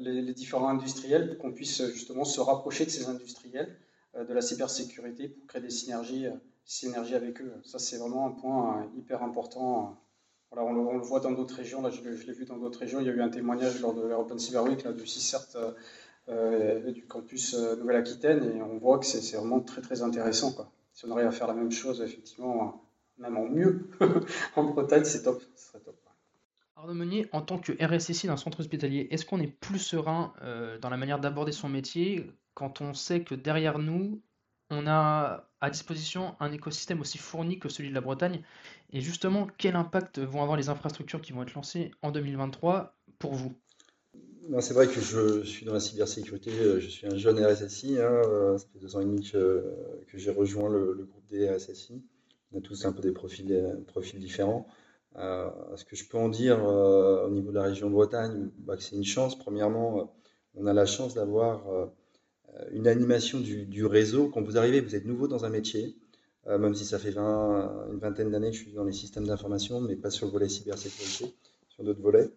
les, 0.00 0.34
différents 0.34 0.68
industriels 0.68 1.28
pour 1.28 1.38
qu'on 1.38 1.52
puisse 1.52 1.86
justement 1.92 2.24
se 2.24 2.40
rapprocher 2.40 2.84
de 2.84 2.90
ces 2.90 3.06
industriels 3.06 3.76
de 4.18 4.34
la 4.34 4.42
cybersécurité 4.42 5.28
pour 5.28 5.46
créer 5.46 5.62
des 5.62 5.70
synergies, 5.70 6.26
synergies 6.64 7.14
avec 7.14 7.40
eux. 7.40 7.52
Ça, 7.62 7.78
c'est 7.78 7.96
vraiment 7.96 8.26
un 8.26 8.32
point 8.32 8.90
hyper 8.96 9.22
important 9.22 9.96
on, 10.56 10.72
le, 10.72 11.00
voit 11.00 11.20
dans 11.20 11.32
d'autres 11.32 11.56
régions. 11.56 11.82
Là, 11.82 11.90
je, 11.90 12.02
l'ai 12.02 12.32
vu 12.32 12.44
dans 12.44 12.58
d'autres 12.58 12.78
régions. 12.78 13.00
Il 13.00 13.06
y 13.06 13.10
a 13.10 13.12
eu 13.12 13.22
un 13.22 13.28
témoignage 13.28 13.80
lors 13.80 13.94
de 13.94 14.02
l'European 14.02 14.38
Cyber 14.38 14.64
Week 14.64 14.82
là, 14.84 14.92
du 14.92 15.06
CICERT 15.06 15.56
euh, 15.56 15.72
euh, 16.28 16.92
du 16.92 17.06
campus 17.06 17.54
euh, 17.54 17.76
Nouvelle-Aquitaine 17.76 18.44
et 18.44 18.62
on 18.62 18.78
voit 18.78 18.98
que 18.98 19.06
c'est 19.06 19.36
vraiment 19.36 19.60
très 19.60 19.80
très 19.80 20.02
intéressant. 20.02 20.54
Si 20.92 21.06
on 21.06 21.10
arrive 21.12 21.26
à 21.26 21.32
faire 21.32 21.48
la 21.48 21.54
même 21.54 21.72
chose, 21.72 22.02
effectivement, 22.02 22.84
même 23.18 23.36
en 23.36 23.48
mieux 23.48 23.88
en 24.56 24.64
Bretagne, 24.64 25.04
c'est 25.04 25.22
top. 25.22 25.42
Ce 25.56 25.68
serait 25.68 25.80
top. 25.80 25.96
Arnaud 26.76 26.94
Meunier, 26.94 27.28
en 27.32 27.42
tant 27.42 27.58
que 27.58 27.72
RSSI 27.72 28.26
d'un 28.26 28.36
centre 28.36 28.60
hospitalier, 28.60 29.08
est-ce 29.10 29.24
qu'on 29.24 29.40
est 29.40 29.46
plus 29.46 29.78
serein 29.78 30.32
dans 30.80 30.90
la 30.90 30.96
manière 30.96 31.20
d'aborder 31.20 31.52
son 31.52 31.68
métier 31.68 32.26
quand 32.54 32.80
on 32.80 32.92
sait 32.92 33.22
que 33.22 33.34
derrière 33.36 33.78
nous, 33.78 34.20
on 34.70 34.86
a 34.86 35.51
à 35.62 35.70
disposition 35.70 36.34
un 36.40 36.52
écosystème 36.52 37.00
aussi 37.00 37.16
fourni 37.16 37.58
que 37.58 37.68
celui 37.70 37.88
de 37.88 37.94
la 37.94 38.00
Bretagne. 38.02 38.42
Et 38.92 39.00
justement, 39.00 39.46
quel 39.56 39.76
impact 39.76 40.18
vont 40.18 40.42
avoir 40.42 40.58
les 40.58 40.68
infrastructures 40.68 41.22
qui 41.22 41.32
vont 41.32 41.42
être 41.42 41.54
lancées 41.54 41.92
en 42.02 42.10
2023 42.10 42.94
pour 43.18 43.32
vous? 43.32 43.52
C'est 44.60 44.74
vrai 44.74 44.88
que 44.88 45.00
je 45.00 45.44
suis 45.44 45.64
dans 45.64 45.72
la 45.72 45.80
cybersécurité, 45.80 46.50
je 46.80 46.88
suis 46.88 47.06
un 47.06 47.16
jeune 47.16 47.42
RSSI, 47.42 48.00
hein, 48.00 48.02
euh, 48.02 48.58
ça 48.58 48.66
fait 48.72 48.80
deux 48.80 48.96
ans 48.96 49.00
et 49.00 49.04
demi 49.04 49.30
que, 49.30 49.64
j'ai 50.12 50.32
rejoint 50.32 50.68
le, 50.68 51.06
groupe 51.08 51.26
des 51.30 51.48
RSSI. 51.48 52.02
On 52.52 52.58
a 52.58 52.60
tous 52.60 52.84
un 52.84 52.92
peu 52.92 53.00
des 53.00 53.12
profils, 53.12 53.46
différents. 54.16 54.66
Euh, 55.16 55.48
ce 55.76 55.84
que 55.84 55.94
je 55.94 56.08
peux 56.08 56.18
en 56.18 56.28
dire 56.28 56.58
euh, 56.64 57.26
au 57.26 57.30
niveau 57.30 57.50
de 57.50 57.56
la 57.56 57.62
région 57.62 57.88
Bretagne, 57.88 58.50
bah, 58.58 58.74
c'est 58.78 58.96
une 58.96 59.04
chance. 59.04 59.38
Premièrement, 59.38 60.12
on 60.54 60.66
a 60.66 60.72
la 60.72 60.86
chance 60.86 61.14
d'avoir 61.14 61.68
euh, 61.68 61.86
une 62.72 62.86
animation 62.86 63.40
du, 63.40 63.86
réseau. 63.86 64.28
Quand 64.28 64.42
vous 64.42 64.58
arrivez, 64.58 64.80
vous 64.80 64.94
êtes 64.94 65.06
nouveau 65.06 65.28
dans 65.28 65.44
un 65.44 65.50
métier, 65.50 65.96
euh, 66.46 66.58
même 66.58 66.74
si 66.74 66.84
ça 66.84 66.98
fait 66.98 67.16
une 67.16 67.98
vingtaine 67.98 68.30
d'années 68.30 68.50
que 68.50 68.56
je 68.56 68.62
suis 68.62 68.72
dans 68.72 68.84
les 68.84 68.92
systèmes 68.92 69.26
d'information, 69.26 69.80
mais 69.80 69.96
pas 69.96 70.10
sur 70.10 70.26
le 70.26 70.32
volet 70.32 70.48
cybersécurité, 70.48 71.34
sur 71.68 71.84
d'autres 71.84 72.02
volets. 72.02 72.30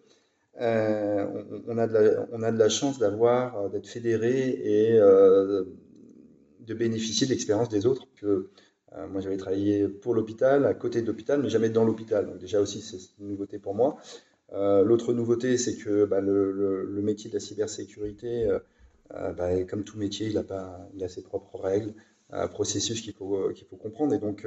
Euh, 0.60 1.26
on, 1.66 1.76
a 1.76 1.86
de 1.86 1.92
la, 1.92 2.26
on, 2.32 2.42
a 2.42 2.50
de 2.50 2.58
la, 2.58 2.68
chance 2.70 2.98
d'avoir, 2.98 3.68
d'être 3.68 3.86
fédéré 3.86 4.48
et 4.48 4.98
de 4.98 6.74
bénéficier 6.74 7.26
de 7.26 7.32
l'expérience 7.32 7.68
des 7.68 7.86
autres. 7.86 8.06
Que, 8.16 8.48
moi, 9.10 9.20
j'avais 9.20 9.36
travaillé 9.36 9.88
pour 9.88 10.14
l'hôpital, 10.14 10.64
à 10.64 10.72
côté 10.72 11.02
de 11.02 11.06
l'hôpital, 11.06 11.42
mais 11.42 11.50
jamais 11.50 11.68
dans 11.68 11.84
l'hôpital. 11.84 12.26
Donc 12.26 12.38
déjà 12.38 12.60
aussi, 12.62 12.80
c'est 12.80 12.96
une 13.20 13.28
nouveauté 13.28 13.58
pour 13.58 13.74
moi. 13.74 13.98
L'autre 14.52 15.12
nouveauté, 15.12 15.58
c'est 15.58 15.76
que 15.76 16.06
bah, 16.06 16.22
le, 16.22 17.00
métier 17.02 17.28
de 17.28 17.34
la 17.34 17.40
cybersécurité, 17.40 18.48
bah, 19.10 19.62
comme 19.64 19.84
tout 19.84 19.98
métier, 19.98 20.28
il 20.28 20.38
a, 20.38 21.08
ses 21.08 21.22
propres 21.22 21.58
règles, 21.58 21.94
un 22.30 22.48
processus 22.48 23.00
qu'il 23.00 23.12
faut, 23.12 23.52
comprendre. 23.80 24.14
Et 24.14 24.18
donc, 24.18 24.46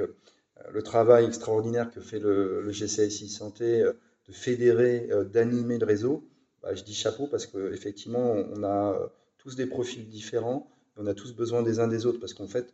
le 0.70 0.82
travail 0.82 1.26
extraordinaire 1.26 1.90
que 1.90 2.00
fait 2.00 2.18
le, 2.18 2.60
le 2.62 2.70
GCSI 2.70 3.28
Santé 3.28 3.82
de 3.82 4.32
fédérer, 4.32 5.08
d'animer 5.32 5.78
le 5.78 5.86
réseau, 5.86 6.24
bah, 6.62 6.74
je 6.74 6.82
dis 6.82 6.94
chapeau 6.94 7.26
parce 7.26 7.46
qu'effectivement, 7.46 8.34
on 8.54 8.62
a 8.64 9.10
tous 9.38 9.56
des 9.56 9.66
profils 9.66 10.06
différents, 10.08 10.70
on 10.96 11.06
a 11.06 11.14
tous 11.14 11.34
besoin 11.34 11.62
des 11.62 11.80
uns 11.80 11.88
des 11.88 12.06
autres 12.06 12.20
parce 12.20 12.34
qu'en 12.34 12.48
fait, 12.48 12.72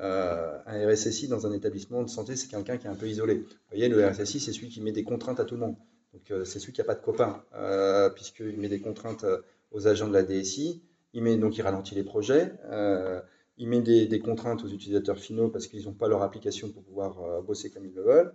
euh, 0.00 0.58
un 0.66 0.88
RSSI 0.88 1.28
dans 1.28 1.46
un 1.46 1.52
établissement 1.52 2.02
de 2.02 2.08
santé, 2.08 2.36
c'est 2.36 2.48
quelqu'un 2.48 2.76
qui 2.76 2.86
est 2.86 2.90
un 2.90 2.94
peu 2.94 3.08
isolé. 3.08 3.34
Vous 3.34 3.46
voyez, 3.70 3.88
le 3.88 4.06
RSSI, 4.06 4.40
c'est 4.40 4.52
celui 4.52 4.68
qui 4.68 4.80
met 4.80 4.92
des 4.92 5.04
contraintes 5.04 5.40
à 5.40 5.44
tout 5.44 5.54
le 5.54 5.60
monde. 5.60 5.76
Donc, 6.12 6.30
euh, 6.30 6.44
c'est 6.44 6.58
celui 6.58 6.72
qui 6.72 6.80
n'a 6.80 6.84
pas 6.84 6.94
de 6.94 7.02
copains, 7.02 7.42
euh, 7.54 8.08
puisqu'il 8.10 8.58
met 8.58 8.68
des 8.68 8.80
contraintes 8.80 9.24
aux 9.70 9.86
agents 9.86 10.08
de 10.08 10.12
la 10.12 10.22
DSI, 10.22 10.82
il 11.14 11.22
met, 11.22 11.36
donc 11.36 11.56
il 11.56 11.62
ralentit 11.62 11.94
les 11.94 12.04
projets, 12.04 12.52
il 13.56 13.68
met 13.68 13.80
des, 13.80 14.20
contraintes 14.20 14.64
aux 14.64 14.68
utilisateurs 14.68 15.18
finaux 15.18 15.48
parce 15.48 15.66
qu'ils 15.66 15.84
n'ont 15.84 15.94
pas 15.94 16.08
leur 16.08 16.22
application 16.22 16.70
pour 16.70 16.82
pouvoir 16.82 17.42
bosser 17.42 17.70
comme 17.70 17.86
ils 17.86 17.94
le 17.94 18.02
veulent. 18.02 18.32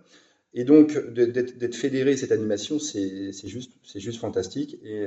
Et 0.52 0.64
donc, 0.64 0.96
d'être 1.12 1.74
fédéré 1.74 2.16
cette 2.16 2.32
animation, 2.32 2.78
c'est 2.78 3.32
juste, 3.44 3.72
juste 3.94 4.20
fantastique. 4.20 4.78
Et 4.84 5.06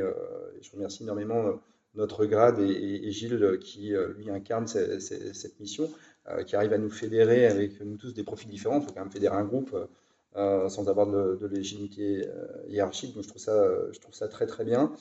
je 0.61 0.71
remercie 0.71 1.03
énormément 1.03 1.59
notre 1.97 2.25
grade 2.25 2.59
et, 2.59 3.11
Gilles 3.11 3.57
qui 3.59 3.93
euh, 3.93 4.13
lui 4.13 4.29
incarne 4.29 4.67
cette, 4.67 5.59
mission, 5.59 5.89
euh, 6.29 6.43
qui 6.43 6.55
arrive 6.55 6.73
à 6.73 6.77
nous 6.77 6.89
fédérer 6.89 7.47
avec 7.47 7.81
nous 7.81 7.97
tous 7.97 8.13
des 8.13 8.23
profils 8.23 8.49
différents. 8.49 8.79
Il 8.79 8.85
faut 8.85 8.93
quand 8.93 9.01
même 9.01 9.11
fédérer 9.11 9.35
un 9.35 9.43
groupe 9.43 9.75
euh, 10.35 10.69
sans 10.69 10.87
avoir 10.87 11.07
de, 11.07 11.47
légitimité 11.47 12.25
hiérarchique. 12.69 13.13
Donc 13.15 13.23
je 13.23 13.29
trouve 13.29 13.41
ça, 13.41 13.67
je 13.91 13.99
trouve 13.99 14.13
ça 14.13 14.27
très 14.27 14.45
très 14.45 14.63
bien. 14.63 14.93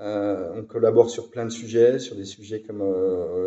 On 0.00 0.64
collabore 0.64 1.10
sur 1.10 1.30
plein 1.30 1.44
de 1.44 1.50
sujets, 1.50 1.98
sur 1.98 2.16
des 2.16 2.24
sujets 2.24 2.62
comme 2.62 2.82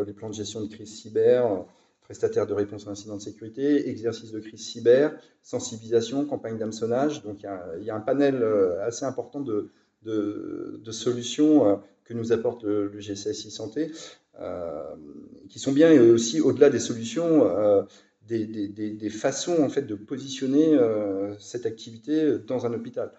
les 0.05 0.13
plans 0.13 0.29
de 0.29 0.35
gestion 0.35 0.61
de 0.61 0.67
crise 0.67 1.01
cyber, 1.01 1.65
prestataire 2.01 2.45
de 2.45 2.53
réponse 2.53 2.87
à 2.87 2.91
incidents 2.91 3.17
de 3.17 3.21
sécurité, 3.21 3.89
exercice 3.89 4.31
de 4.31 4.39
crise 4.39 4.63
cyber, 4.63 5.17
sensibilisation, 5.41 6.25
campagne 6.25 6.57
d'hameçonnage. 6.57 7.23
Donc 7.23 7.43
il 7.43 7.83
y, 7.83 7.89
a 7.89 7.95
un 7.95 7.99
panel 8.01 8.43
assez 8.81 9.03
important 9.03 9.41
de, 9.41 9.71
solutions 10.91 11.81
que 12.05 12.13
nous 12.13 12.31
apporte 12.31 12.63
le, 12.63 12.99
GCSI 12.99 13.51
Santé, 13.51 13.91
euh, 14.39 14.95
qui 15.49 15.59
sont 15.59 15.71
bien 15.71 15.91
aussi 16.01 16.41
au-delà 16.41 16.69
des 16.69 16.79
solutions, 16.79 17.47
euh, 17.47 17.83
des, 18.27 19.09
façons 19.09 19.61
en 19.61 19.69
fait 19.69 19.83
de 19.83 19.93
positionner 19.95 20.73
euh, 20.73 21.37
cette 21.37 21.65
activité 21.65 22.39
dans 22.39 22.65
un 22.65 22.73
hôpital. 22.73 23.11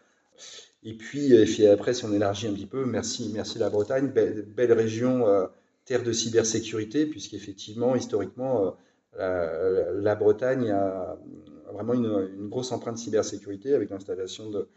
Et 0.84 0.94
puis, 0.94 1.32
et 1.32 1.68
après, 1.68 1.94
si 1.94 2.04
on 2.04 2.12
élargit 2.12 2.46
un 2.46 2.52
petit 2.52 2.66
peu, 2.66 2.84
merci, 2.84 3.30
merci 3.32 3.58
la 3.58 3.70
Bretagne, 3.70 4.08
belle, 4.08 4.72
région, 4.72 5.24
terre 5.86 6.02
de 6.02 6.12
cybersécurité, 6.12 7.06
puisqu'effectivement, 7.06 7.96
historiquement, 7.96 8.76
la, 9.18 10.14
Bretagne 10.14 10.70
a 10.70 11.16
vraiment 11.72 11.94
une, 11.94 12.48
grosse 12.48 12.72
empreinte 12.72 12.98
cybersécurité 12.98 13.74
avec 13.74 13.90
l'installation 13.90 14.50
de, 14.50 14.68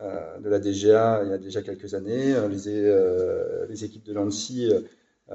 euh, 0.00 0.38
la 0.44 0.58
DGA 0.58 1.22
il 1.24 1.30
y 1.30 1.32
a 1.32 1.38
déjà 1.38 1.62
quelques 1.62 1.94
années, 1.94 2.34
euh, 2.34 2.48
les, 2.48 2.68
euh, 2.68 3.66
équipes 3.68 4.04
de 4.04 4.12
l'ANSI 4.12 4.70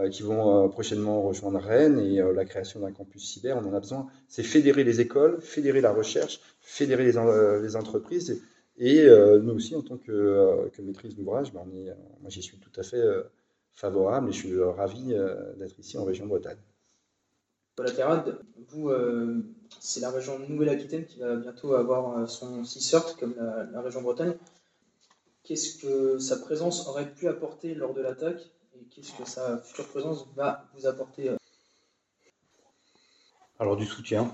qui 0.10 0.24
vont 0.24 0.70
prochainement 0.70 1.22
rejoindre 1.22 1.60
Rennes 1.60 2.00
et 2.00 2.22
la 2.34 2.46
création 2.46 2.80
d'un 2.80 2.94
campus 2.94 3.30
cyber, 3.30 3.58
on 3.58 3.70
en 3.70 3.74
a 3.74 3.80
besoin. 3.82 4.08
C'est 4.30 4.41
fédérer 4.41 4.86
les 4.86 5.02
écoles, 5.02 5.41
fédérer 5.41 5.82
la 5.82 5.91
recherche, 5.91 6.39
fédérer 6.62 7.04
les 7.04 7.76
entreprises. 7.76 8.41
Et, 8.78 9.06
nous 9.42 9.54
aussi, 9.54 9.76
en 9.76 9.82
tant 9.82 9.98
que, 9.98 10.70
que 10.74 10.82
maîtrise 10.82 11.16
d'ouvrage, 11.16 11.54
ben 11.54 11.66
moi 12.22 12.30
j'y 12.30 12.42
suis 12.42 12.58
tout 12.58 12.72
à 12.80 12.84
fait 12.84 13.04
favorable 13.74 14.30
et 14.30 14.32
je 14.32 14.38
suis 14.38 14.60
ravi 14.62 15.14
d'être 15.58 15.78
ici 15.80 15.98
en 15.98 16.04
région 16.04 16.26
Bretagne. 16.26 16.58
Collatéral, 17.76 18.40
vous, 18.70 18.92
c'est 19.80 20.00
la 20.00 20.10
région 20.10 20.40
Nouvelle-Aquitaine 20.40 21.06
qui 21.06 21.20
va 21.20 21.36
bientôt 21.36 21.76
avoir 21.76 22.28
son 22.28 22.64
CISERT, 22.64 23.18
comme 23.20 23.36
la, 23.38 23.66
la 23.66 23.82
région 23.82 24.02
Bretagne. 24.02 24.36
Qu'est-ce 25.44 25.80
que 25.80 26.20
sa 26.20 26.38
présence 26.38 26.88
aurait 26.88 27.12
pu 27.12 27.28
apporter 27.28 27.74
lors 27.74 27.94
de 27.94 28.02
l'attaque 28.02 28.42
et 28.76 28.86
qu'est-ce 28.86 29.14
que 29.14 29.28
sa 29.28 29.58
future 29.58 29.88
présence 29.88 30.28
va 30.36 30.70
vous 30.76 30.88
apporter 30.88 31.30
euh? 31.30 31.38
Alors 33.60 33.76
du 33.76 33.86
soutien, 33.86 34.32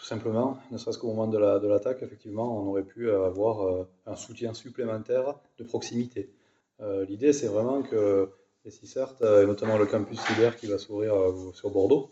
tout 0.00 0.06
simplement, 0.06 0.58
ne 0.70 0.78
serait-ce 0.78 0.98
qu'au 0.98 1.08
moment 1.08 1.28
de 1.28 1.68
l'attaque, 1.68 2.02
effectivement, 2.02 2.58
on 2.58 2.70
aurait 2.70 2.84
pu 2.84 3.10
avoir 3.10 3.66
euh, 3.66 3.84
un 4.06 4.16
soutien 4.16 4.54
supplémentaire 4.54 5.38
de 5.58 5.64
proximité. 5.64 6.32
Euh, 6.80 7.04
l'idée, 7.04 7.34
c'est 7.34 7.48
vraiment 7.48 7.82
que 7.82 8.30
les 8.64 8.70
CICERT, 8.70 9.16
et 9.22 9.46
notamment 9.46 9.78
le 9.78 9.86
campus 9.86 10.20
cyber 10.20 10.56
qui 10.56 10.66
va 10.66 10.78
s'ouvrir 10.78 11.14
sur 11.54 11.70
Bordeaux, 11.70 12.10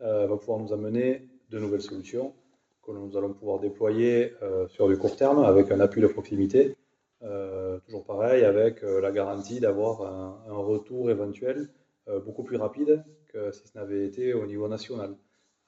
va 0.00 0.36
pouvoir 0.36 0.58
nous 0.58 0.72
amener 0.72 1.28
de 1.50 1.60
nouvelles 1.60 1.82
solutions 1.82 2.34
que 2.82 2.90
nous 2.90 3.16
allons 3.16 3.32
pouvoir 3.32 3.60
déployer 3.60 4.32
sur 4.68 4.88
du 4.88 4.98
court 4.98 5.14
terme 5.14 5.44
avec 5.44 5.70
un 5.70 5.78
appui 5.78 6.00
de 6.00 6.08
proximité 6.08 6.76
euh, 7.22 7.78
toujours 7.80 8.04
pareil, 8.04 8.44
avec 8.44 8.82
euh, 8.82 9.00
la 9.00 9.10
garantie 9.10 9.60
d'avoir 9.60 10.02
un, 10.02 10.56
retour 10.56 11.10
éventuel 11.10 11.68
euh, 12.08 12.20
beaucoup 12.20 12.42
plus 12.42 12.56
rapide 12.56 13.04
que 13.28 13.52
si 13.52 13.66
ce 13.66 13.78
n'avait 13.78 14.06
été 14.06 14.34
au 14.34 14.46
niveau 14.46 14.68
national. 14.68 15.16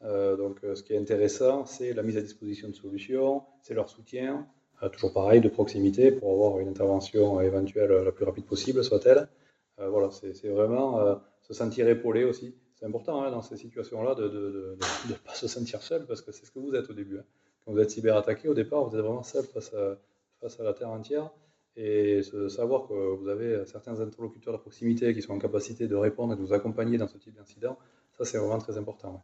Donc, 0.02 0.60
ce 0.62 0.82
qui 0.82 0.92
est 0.92 0.98
intéressant, 0.98 1.66
c'est 1.66 1.92
la 1.92 2.02
mise 2.02 2.16
à 2.16 2.20
disposition 2.20 2.68
de 2.68 2.74
solutions, 2.74 3.42
c'est 3.62 3.74
leur 3.74 3.88
soutien, 3.88 4.46
toujours 4.92 5.12
pareil, 5.12 5.40
de 5.40 5.48
proximité 5.48 6.12
pour 6.12 6.32
avoir 6.32 6.60
une 6.60 6.68
intervention 6.68 7.40
éventuelle 7.40 7.90
la 7.90 8.12
plus 8.12 8.24
rapide 8.24 8.46
possible, 8.46 8.84
soit-elle. 8.84 9.28
voilà, 9.76 10.10
c'est 10.10 10.48
vraiment 10.48 11.20
se 11.42 11.52
sentir 11.52 11.88
épaulé 11.88 12.24
aussi. 12.24 12.54
C'est 12.78 12.86
important 12.86 13.24
hein, 13.24 13.30
dans 13.32 13.42
ces 13.42 13.56
situations-là 13.56 14.14
de 14.14 14.78
ne 15.08 15.14
pas 15.14 15.34
se 15.34 15.48
sentir 15.48 15.82
seul, 15.82 16.06
parce 16.06 16.22
que 16.22 16.30
c'est 16.30 16.46
ce 16.46 16.52
que 16.52 16.60
vous 16.60 16.74
êtes 16.76 16.88
au 16.90 16.92
début. 16.92 17.18
Hein. 17.18 17.24
Quand 17.64 17.72
vous 17.72 17.80
êtes 17.80 17.90
cyberattaqué, 17.90 18.48
au 18.48 18.54
départ, 18.54 18.84
vous 18.84 18.96
êtes 18.96 19.02
vraiment 19.02 19.24
seul 19.24 19.44
face 19.44 19.74
à, 19.74 19.98
face 20.40 20.60
à 20.60 20.62
la 20.64 20.74
Terre 20.74 20.90
entière. 20.90 21.30
Et 21.76 22.22
savoir 22.48 22.88
que 22.88 22.94
vous 22.94 23.28
avez 23.28 23.64
certains 23.66 24.00
interlocuteurs 24.00 24.52
de 24.52 24.58
proximité 24.58 25.12
qui 25.14 25.22
sont 25.22 25.32
en 25.32 25.38
capacité 25.38 25.86
de 25.86 25.94
répondre 25.94 26.32
et 26.32 26.36
de 26.36 26.40
vous 26.40 26.52
accompagner 26.52 26.98
dans 26.98 27.08
ce 27.08 27.18
type 27.18 27.34
d'incident, 27.34 27.76
ça 28.16 28.24
c'est 28.24 28.38
vraiment 28.38 28.58
très 28.58 28.78
important. 28.78 29.22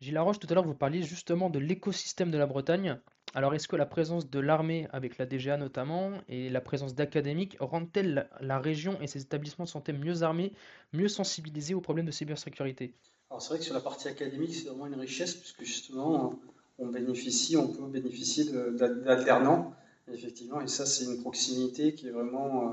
Gilles 0.00 0.14
Laroche, 0.14 0.38
tout 0.38 0.46
à 0.50 0.54
l'heure 0.54 0.64
vous 0.64 0.74
parliez 0.74 1.02
justement 1.02 1.50
de 1.50 1.58
l'écosystème 1.58 2.30
de 2.30 2.38
la 2.38 2.46
Bretagne. 2.46 2.98
Alors 3.34 3.54
est-ce 3.54 3.68
que 3.68 3.76
la 3.76 3.86
présence 3.86 4.28
de 4.28 4.40
l'armée 4.40 4.88
avec 4.92 5.18
la 5.18 5.26
DGA 5.26 5.56
notamment 5.56 6.12
et 6.28 6.48
la 6.48 6.60
présence 6.60 6.94
d'académiques 6.94 7.56
rendent-elles 7.60 8.28
la 8.40 8.58
région 8.58 9.00
et 9.00 9.06
ses 9.06 9.22
établissements 9.22 9.66
de 9.66 9.70
santé 9.70 9.92
mieux 9.92 10.22
armés, 10.22 10.52
mieux 10.92 11.08
sensibilisés 11.08 11.74
aux 11.74 11.80
problèmes 11.80 12.06
de 12.06 12.10
cybersécurité? 12.10 12.94
Alors 13.30 13.42
c'est 13.42 13.50
vrai 13.50 13.58
que 13.58 13.64
sur 13.64 13.74
la 13.74 13.80
partie 13.80 14.08
académique 14.08 14.54
c'est 14.54 14.68
vraiment 14.68 14.86
une 14.86 14.98
richesse 14.98 15.34
puisque 15.34 15.64
justement 15.64 16.40
on 16.78 16.86
bénéficie, 16.86 17.56
on 17.56 17.68
peut 17.68 17.86
bénéficier 17.86 18.44
d'alternants 18.72 19.74
effectivement, 20.12 20.60
et 20.60 20.68
ça, 20.68 20.86
c'est 20.86 21.04
une 21.04 21.20
proximité 21.20 21.94
qui 21.94 22.08
est 22.08 22.10
vraiment 22.10 22.68
euh, 22.68 22.72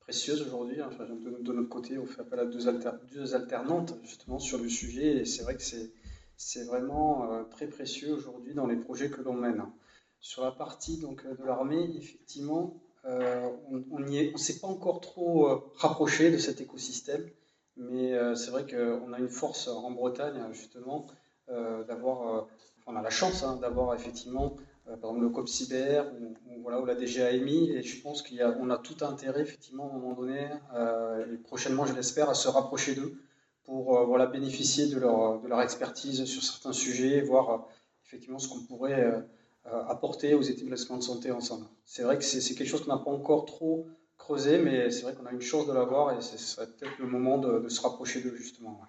précieuse 0.00 0.42
aujourd'hui. 0.42 0.76
De, 0.76 1.52
notre 1.52 1.68
côté, 1.68 1.98
on 1.98 2.06
fait 2.06 2.20
appel 2.20 2.40
à 2.40 2.44
deux, 2.44 3.34
alternantes 3.34 3.98
justement 4.04 4.38
sur 4.38 4.58
le 4.58 4.68
sujet, 4.68 5.18
et 5.18 5.24
c'est 5.24 5.42
vrai 5.42 5.56
que 5.56 5.62
c'est 5.62 5.90
vraiment 6.64 7.32
euh, 7.32 7.44
très 7.44 7.66
précieux 7.66 8.12
aujourd'hui 8.14 8.54
dans 8.54 8.66
les 8.66 8.76
projets 8.76 9.10
que 9.10 9.20
l'on 9.22 9.34
mène. 9.34 9.64
Sur 10.20 10.44
la 10.44 10.52
partie 10.52 10.98
donc, 10.98 11.26
de 11.26 11.44
l'armée, 11.44 11.90
effectivement, 11.96 12.74
euh, 13.04 13.48
on 13.70 13.98
ne 13.98 14.36
s'est 14.36 14.58
pas 14.58 14.66
encore 14.66 15.00
trop 15.00 15.72
rapproché 15.76 16.30
de 16.30 16.38
cet 16.38 16.60
écosystème, 16.60 17.24
mais 17.76 18.18
c'est 18.34 18.50
vrai 18.50 18.66
qu'on 18.66 19.12
a 19.12 19.18
une 19.18 19.28
force 19.28 19.68
en 19.68 19.90
Bretagne, 19.92 20.42
justement, 20.52 21.06
d'avoir, 21.48 22.48
on 22.86 22.96
a 22.96 23.02
la 23.02 23.10
chance 23.10 23.44
hein, 23.44 23.56
d'avoir 23.60 23.94
effectivement 23.94 24.56
euh, 24.88 24.96
par 24.96 25.10
exemple 25.10 25.24
le 25.24 25.30
COP 25.30 25.48
Cyber, 25.48 26.06
ou, 26.20 26.62
voilà, 26.62 26.80
où 26.80 26.84
la 26.84 26.94
DG 26.94 27.22
a 27.22 27.32
émis, 27.32 27.70
et 27.70 27.82
je 27.82 28.00
pense 28.02 28.22
qu'on 28.22 28.70
a, 28.70 28.74
a, 28.74 28.78
tout 28.78 29.04
intérêt, 29.04 29.40
effectivement, 29.40 29.90
à 29.90 29.96
un 29.96 29.98
moment 29.98 30.14
donné, 30.14 30.48
euh, 30.74 31.34
et 31.34 31.36
prochainement, 31.38 31.86
je 31.86 31.94
l'espère, 31.94 32.30
à 32.30 32.34
se 32.34 32.48
rapprocher 32.48 32.94
d'eux 32.94 33.16
pour 33.66 33.98
euh, 33.98 34.04
voilà, 34.04 34.26
bénéficier 34.26 34.86
de 34.88 34.98
leur, 34.98 35.40
de 35.40 35.48
leur 35.48 35.60
expertise 35.60 36.24
sur 36.24 36.42
certains 36.42 36.72
sujets, 36.72 37.20
voir 37.20 37.66
effectivement 38.04 38.38
ce 38.38 38.48
qu'on 38.48 38.64
pourrait 38.64 39.26
apporter 39.64 40.34
aux 40.34 40.42
établissements 40.42 40.96
de 40.96 41.02
santé 41.02 41.32
ensemble. 41.32 41.66
C'est 41.84 42.04
vrai 42.04 42.16
que 42.16 42.24
c'est 42.24 42.54
quelque 42.54 42.68
chose 42.68 42.84
qu'on 42.84 42.94
n'a 42.96 43.02
pas 43.02 43.10
encore 43.10 43.46
trop 43.46 43.88
creusé, 44.16 44.58
mais 44.58 44.92
c'est 44.92 45.02
vrai 45.02 45.14
qu'on 45.14 45.26
a 45.26 45.32
une 45.32 45.40
chance 45.40 45.66
de 45.66 45.72
l'avoir 45.72 46.16
et 46.16 46.20
ce 46.20 46.38
serait 46.38 46.68
peut-être 46.68 46.96
le 47.00 47.08
moment 47.08 47.38
de, 47.38 47.68
se 47.68 47.80
rapprocher 47.80 48.22
d'eux, 48.22 48.36
justement. 48.36 48.80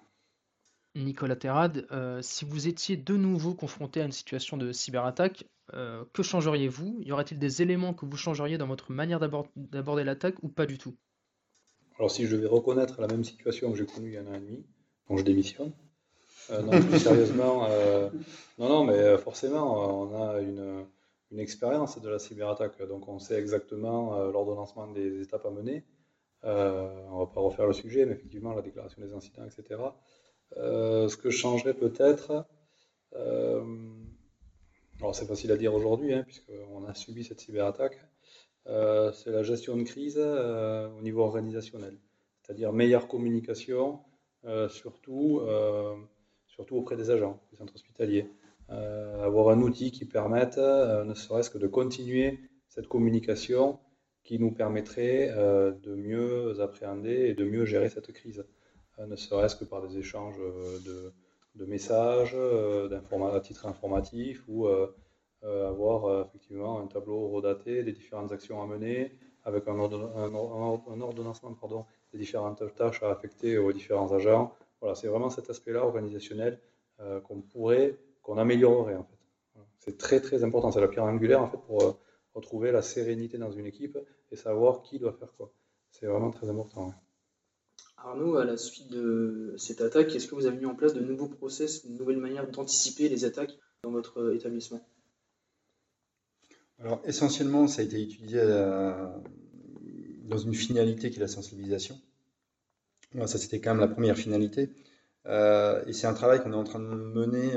Nicolas 0.94 1.34
Terrade, 1.34 1.84
si 2.22 2.44
vous 2.44 2.68
étiez 2.68 2.96
de 2.96 3.16
nouveau 3.16 3.54
confronté 3.54 4.00
à 4.00 4.04
une 4.04 4.12
situation 4.12 4.56
de 4.56 4.70
cyberattaque, 4.70 5.44
euh, 5.74 6.04
que 6.12 6.22
changeriez-vous? 6.22 7.00
Y 7.04 7.12
aurait-il 7.12 7.38
des 7.38 7.62
éléments 7.62 7.92
que 7.92 8.06
vous 8.06 8.16
changeriez 8.16 8.58
dans 8.58 8.66
votre 8.66 8.92
manière 8.92 9.20
d'aborder 9.20 10.04
l'attaque 10.04 10.36
ou 10.42 10.48
pas 10.48 10.66
du 10.66 10.78
tout? 10.78 10.96
Alors 11.98 12.10
si 12.10 12.26
je 12.26 12.36
devais 12.36 12.46
reconnaître 12.46 13.00
la 13.00 13.08
même 13.08 13.24
situation 13.24 13.72
que 13.72 13.78
j'ai 13.78 13.86
connue 13.86 14.08
il 14.08 14.14
y 14.14 14.16
a 14.16 14.20
un 14.20 14.26
an 14.26 14.34
et 14.34 14.40
demi, 14.40 14.64
quand 15.06 15.16
je 15.16 15.24
démissionne, 15.24 15.72
non, 16.50 16.80
plus 16.80 16.98
sérieusement, 16.98 17.68
non, 18.58 18.68
non, 18.68 18.84
mais 18.84 19.18
forcément, 19.18 20.02
on 20.02 20.28
a 20.28 20.40
une, 20.40 20.86
une 21.32 21.40
expérience 21.40 22.00
de 22.00 22.08
la 22.08 22.18
cyberattaque, 22.18 22.80
donc 22.86 23.08
on 23.08 23.18
sait 23.18 23.38
exactement 23.38 24.16
l'ordonnancement 24.30 24.86
des 24.86 25.22
étapes 25.22 25.46
à 25.46 25.50
mener. 25.50 25.84
on 26.44 26.48
ne 26.48 27.18
va 27.18 27.26
pas 27.26 27.40
refaire 27.40 27.66
le 27.66 27.72
sujet, 27.72 28.06
mais 28.06 28.12
effectivement, 28.12 28.54
la 28.54 28.62
déclaration 28.62 29.02
des 29.02 29.12
incidents, 29.12 29.44
etc. 29.44 29.80
ce 30.56 31.16
que 31.16 31.30
je 31.30 31.36
changerais 31.36 31.74
peut-être, 31.74 32.46
alors 35.00 35.14
c'est 35.14 35.26
facile 35.26 35.52
à 35.52 35.56
dire 35.56 35.74
aujourd'hui, 35.74 36.14
hein, 36.14 36.22
puisqu'on 36.24 36.84
a 36.86 36.94
subi 36.94 37.24
cette 37.24 37.40
cyberattaque, 37.40 37.98
euh, 38.68 39.12
c'est 39.12 39.30
la 39.30 39.42
gestion 39.42 39.76
de 39.76 39.82
crise 39.82 40.18
euh, 40.18 40.88
au 40.98 41.00
niveau 41.00 41.22
organisationnel, 41.22 41.98
c'est-à-dire 42.42 42.72
meilleure 42.72 43.08
communication, 43.08 44.00
euh, 44.44 44.68
surtout, 44.68 45.40
surtout 46.46 46.76
auprès 46.76 46.96
des 46.96 47.10
agents, 47.10 47.40
des 47.50 47.56
centres 47.56 47.74
hospitaliers. 47.74 48.26
avoir 48.68 49.48
un 49.50 49.60
outil 49.60 49.90
qui 49.90 50.04
permette, 50.04 50.58
ne 50.58 51.14
serait-ce 51.14 51.50
que 51.50 51.58
de 51.58 51.66
continuer 51.66 52.38
cette 52.68 52.88
communication 52.88 53.78
qui 54.22 54.38
nous 54.38 54.50
permettrait 54.50 55.32
de 55.82 55.94
mieux 55.94 56.60
appréhender 56.60 57.28
et 57.28 57.34
de 57.34 57.44
mieux 57.44 57.64
gérer 57.64 57.88
cette 57.88 58.12
crise, 58.12 58.44
ne 58.98 59.16
serait-ce 59.16 59.56
que 59.56 59.64
par 59.64 59.86
des 59.86 59.98
échanges 59.98 60.38
de 60.84 61.12
de 61.54 61.64
messages, 61.64 62.36
à 62.36 63.40
titre 63.40 63.66
informatif 63.66 64.44
ou 64.48 64.68
avoir 65.42 66.26
effectivement 66.26 66.80
un 66.80 66.86
tableau 66.86 67.28
redaté 67.28 67.82
des 67.84 67.92
différentes 67.92 68.32
actions 68.32 68.62
à 68.62 68.66
mener 68.66 69.12
avec 69.44 69.66
un, 69.68 69.78
ordonnancement 69.78 71.56
des 72.12 72.18
différentes 72.18 72.62
tâches 72.74 73.02
à 73.02 73.10
affecter 73.10 73.56
aux 73.56 73.72
différents 73.72 74.12
agents. 74.12 74.52
Voilà, 74.80 74.94
c'est 74.94 75.08
vraiment 75.08 75.30
cet 75.30 75.48
aspect-là 75.48 75.84
organisationnel 75.84 76.60
qu'on 77.24 77.40
pourrait, 77.40 77.98
qu'on 78.22 78.36
améliorerait 78.36 78.96
en 78.96 79.04
fait. 79.04 79.62
C'est 79.78 79.96
très 79.96 80.20
très 80.20 80.42
important, 80.44 80.70
c'est 80.72 80.80
la 80.80 80.88
pierre 80.88 81.04
angulaire 81.04 81.42
en 81.42 81.48
fait 81.48 81.60
pour 81.66 81.98
retrouver 82.34 82.72
la 82.72 82.82
sérénité 82.82 83.38
dans 83.38 83.52
une 83.52 83.66
équipe 83.66 83.98
et 84.30 84.36
savoir 84.36 84.82
qui 84.82 84.98
doit 84.98 85.12
faire 85.12 85.32
quoi. 85.36 85.50
C'est 85.90 86.06
vraiment 86.06 86.30
très 86.30 86.48
important. 86.48 86.92
Arnaud, 87.96 88.36
à 88.36 88.44
la 88.44 88.56
suite 88.56 88.90
de 88.90 89.54
cette 89.56 89.80
attaque, 89.80 90.14
est-ce 90.14 90.28
que 90.28 90.34
vous 90.34 90.46
avez 90.46 90.56
mis 90.56 90.66
en 90.66 90.76
place 90.76 90.94
de 90.94 91.00
nouveaux 91.00 91.28
process, 91.28 91.84
de 91.84 91.92
nouvelles 91.92 92.18
manières 92.18 92.48
d'anticiper 92.48 93.08
les 93.08 93.24
attaques 93.24 93.58
dans 93.82 93.90
votre 93.90 94.20
euh, 94.20 94.36
établissement? 94.36 94.80
Alors 96.80 97.00
essentiellement, 97.04 97.66
ça 97.66 97.82
a 97.82 97.84
été 97.84 98.00
étudié 98.00 98.38
euh, 98.40 99.08
dans 100.24 100.38
une 100.38 100.54
finalité 100.54 101.10
qui 101.10 101.16
est 101.18 101.20
la 101.20 101.28
sensibilisation. 101.28 101.98
ça, 103.26 103.38
c'était 103.38 103.60
quand 103.60 103.70
même 103.70 103.80
la 103.80 103.88
première 103.88 104.16
finalité. 104.16 104.70
Euh, 105.26 105.84
et 105.86 105.92
c'est 105.92 106.06
un 106.06 106.14
travail 106.14 106.42
qu'on 106.42 106.52
est 106.52 106.56
en 106.56 106.64
train 106.64 106.78
de 106.78 106.84
mener 106.84 107.52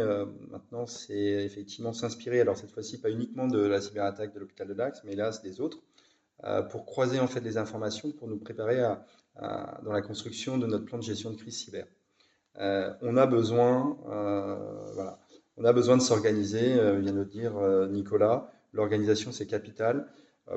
maintenant, 0.50 0.88
c'est 0.88 1.46
effectivement 1.46 1.94
s'inspirer, 1.94 2.42
alors 2.42 2.58
cette 2.58 2.72
fois-ci 2.72 3.00
pas 3.00 3.12
uniquement 3.12 3.48
de 3.48 3.60
la 3.60 3.80
cyberattaque 3.80 4.34
de 4.34 4.40
l'hôpital 4.40 4.68
de 4.68 4.74
Dax, 4.74 5.02
mais 5.06 5.16
c'est 5.32 5.44
des 5.44 5.62
autres, 5.62 5.80
pour 6.72 6.86
croiser 6.86 7.20
en 7.20 7.28
fait 7.28 7.42
les 7.42 7.58
informations, 7.58 8.12
pour 8.12 8.28
nous 8.28 8.40
préparer 8.40 8.82
à, 8.82 9.06
dans 9.84 9.94
la 9.94 10.02
construction 10.02 10.58
de 10.58 10.66
notre 10.66 10.86
plan 10.86 10.98
de 10.98 11.04
gestion 11.04 11.32
de 11.32 11.36
crise 11.36 11.58
cyber. 11.58 11.86
Euh, 12.60 12.94
on 13.02 13.18
a 13.18 13.26
besoin, 13.26 13.98
euh, 14.10 14.92
voilà, 14.94 15.20
on 15.58 15.64
a 15.64 15.74
besoin 15.74 15.98
de 15.98 16.02
s'organiser, 16.02 16.74
euh, 16.74 17.00
vient 17.00 17.14
de 17.14 17.20
le 17.20 17.26
dire 17.26 17.54
Nicolas. 17.90 18.52
L'organisation, 18.74 19.32
c'est 19.32 19.48
capital. 19.48 20.08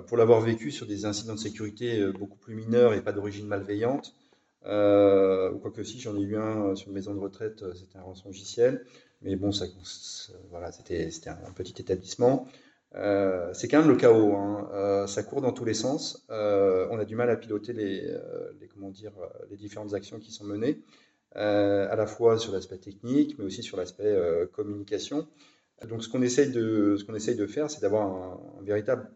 pour 0.06 0.16
l'avoir 0.16 0.40
vécu 0.40 0.70
sur 0.70 0.86
des 0.86 1.04
incidents 1.04 1.34
de 1.34 1.38
sécurité 1.38 2.04
beaucoup 2.12 2.38
plus 2.38 2.54
mineurs 2.54 2.94
et 2.94 3.02
pas 3.02 3.12
d'origine 3.12 3.46
malveillante, 3.46 4.14
ou 4.64 5.58
quoi 5.58 5.70
que 5.74 5.82
si, 5.84 6.00
j'en 6.00 6.16
ai 6.16 6.22
eu 6.22 6.36
un 6.36 6.74
sur 6.74 6.88
une 6.88 6.94
maison 6.94 7.14
de 7.14 7.20
retraite, 7.20 7.64
c'était 7.74 7.98
un 7.98 8.02
rançon 8.02 8.28
logiciel, 8.28 8.84
mais 9.22 9.36
bon, 9.36 9.52
c'était 9.52 11.30
un 11.30 11.52
petit 11.52 11.80
établissement. 11.80 12.48
Euh, 12.96 13.52
c'est 13.54 13.68
quand 13.68 13.80
même 13.80 13.88
le 13.88 13.96
chaos. 13.96 14.34
Hein. 14.36 14.68
Euh, 14.72 15.06
ça 15.06 15.22
court 15.22 15.40
dans 15.40 15.52
tous 15.52 15.64
les 15.64 15.74
sens. 15.74 16.24
Euh, 16.30 16.86
on 16.90 16.98
a 16.98 17.04
du 17.04 17.16
mal 17.16 17.30
à 17.30 17.36
piloter 17.36 17.72
les 17.72 18.16
différentes 19.56 19.94
actions 19.94 20.18
qui 20.18 20.32
sont 20.32 20.44
menées, 20.44 20.80
à 21.34 21.96
la 21.96 22.06
fois 22.06 22.38
sur 22.38 22.52
l'aspect 22.52 22.78
technique, 22.78 23.36
mais 23.38 23.44
aussi 23.44 23.62
sur 23.62 23.76
l'aspect 23.76 24.16
communication. 24.52 25.26
Donc, 25.88 26.02
ce 26.02 26.08
qu'on 26.08 26.22
essaye 26.22 26.50
de, 26.50 26.96
ce 26.98 27.04
qu'on 27.04 27.14
essaye 27.14 27.36
de 27.36 27.46
faire, 27.46 27.70
c'est 27.70 27.80
d'avoir 27.80 28.06
un, 28.06 28.40
véritable 28.62 29.10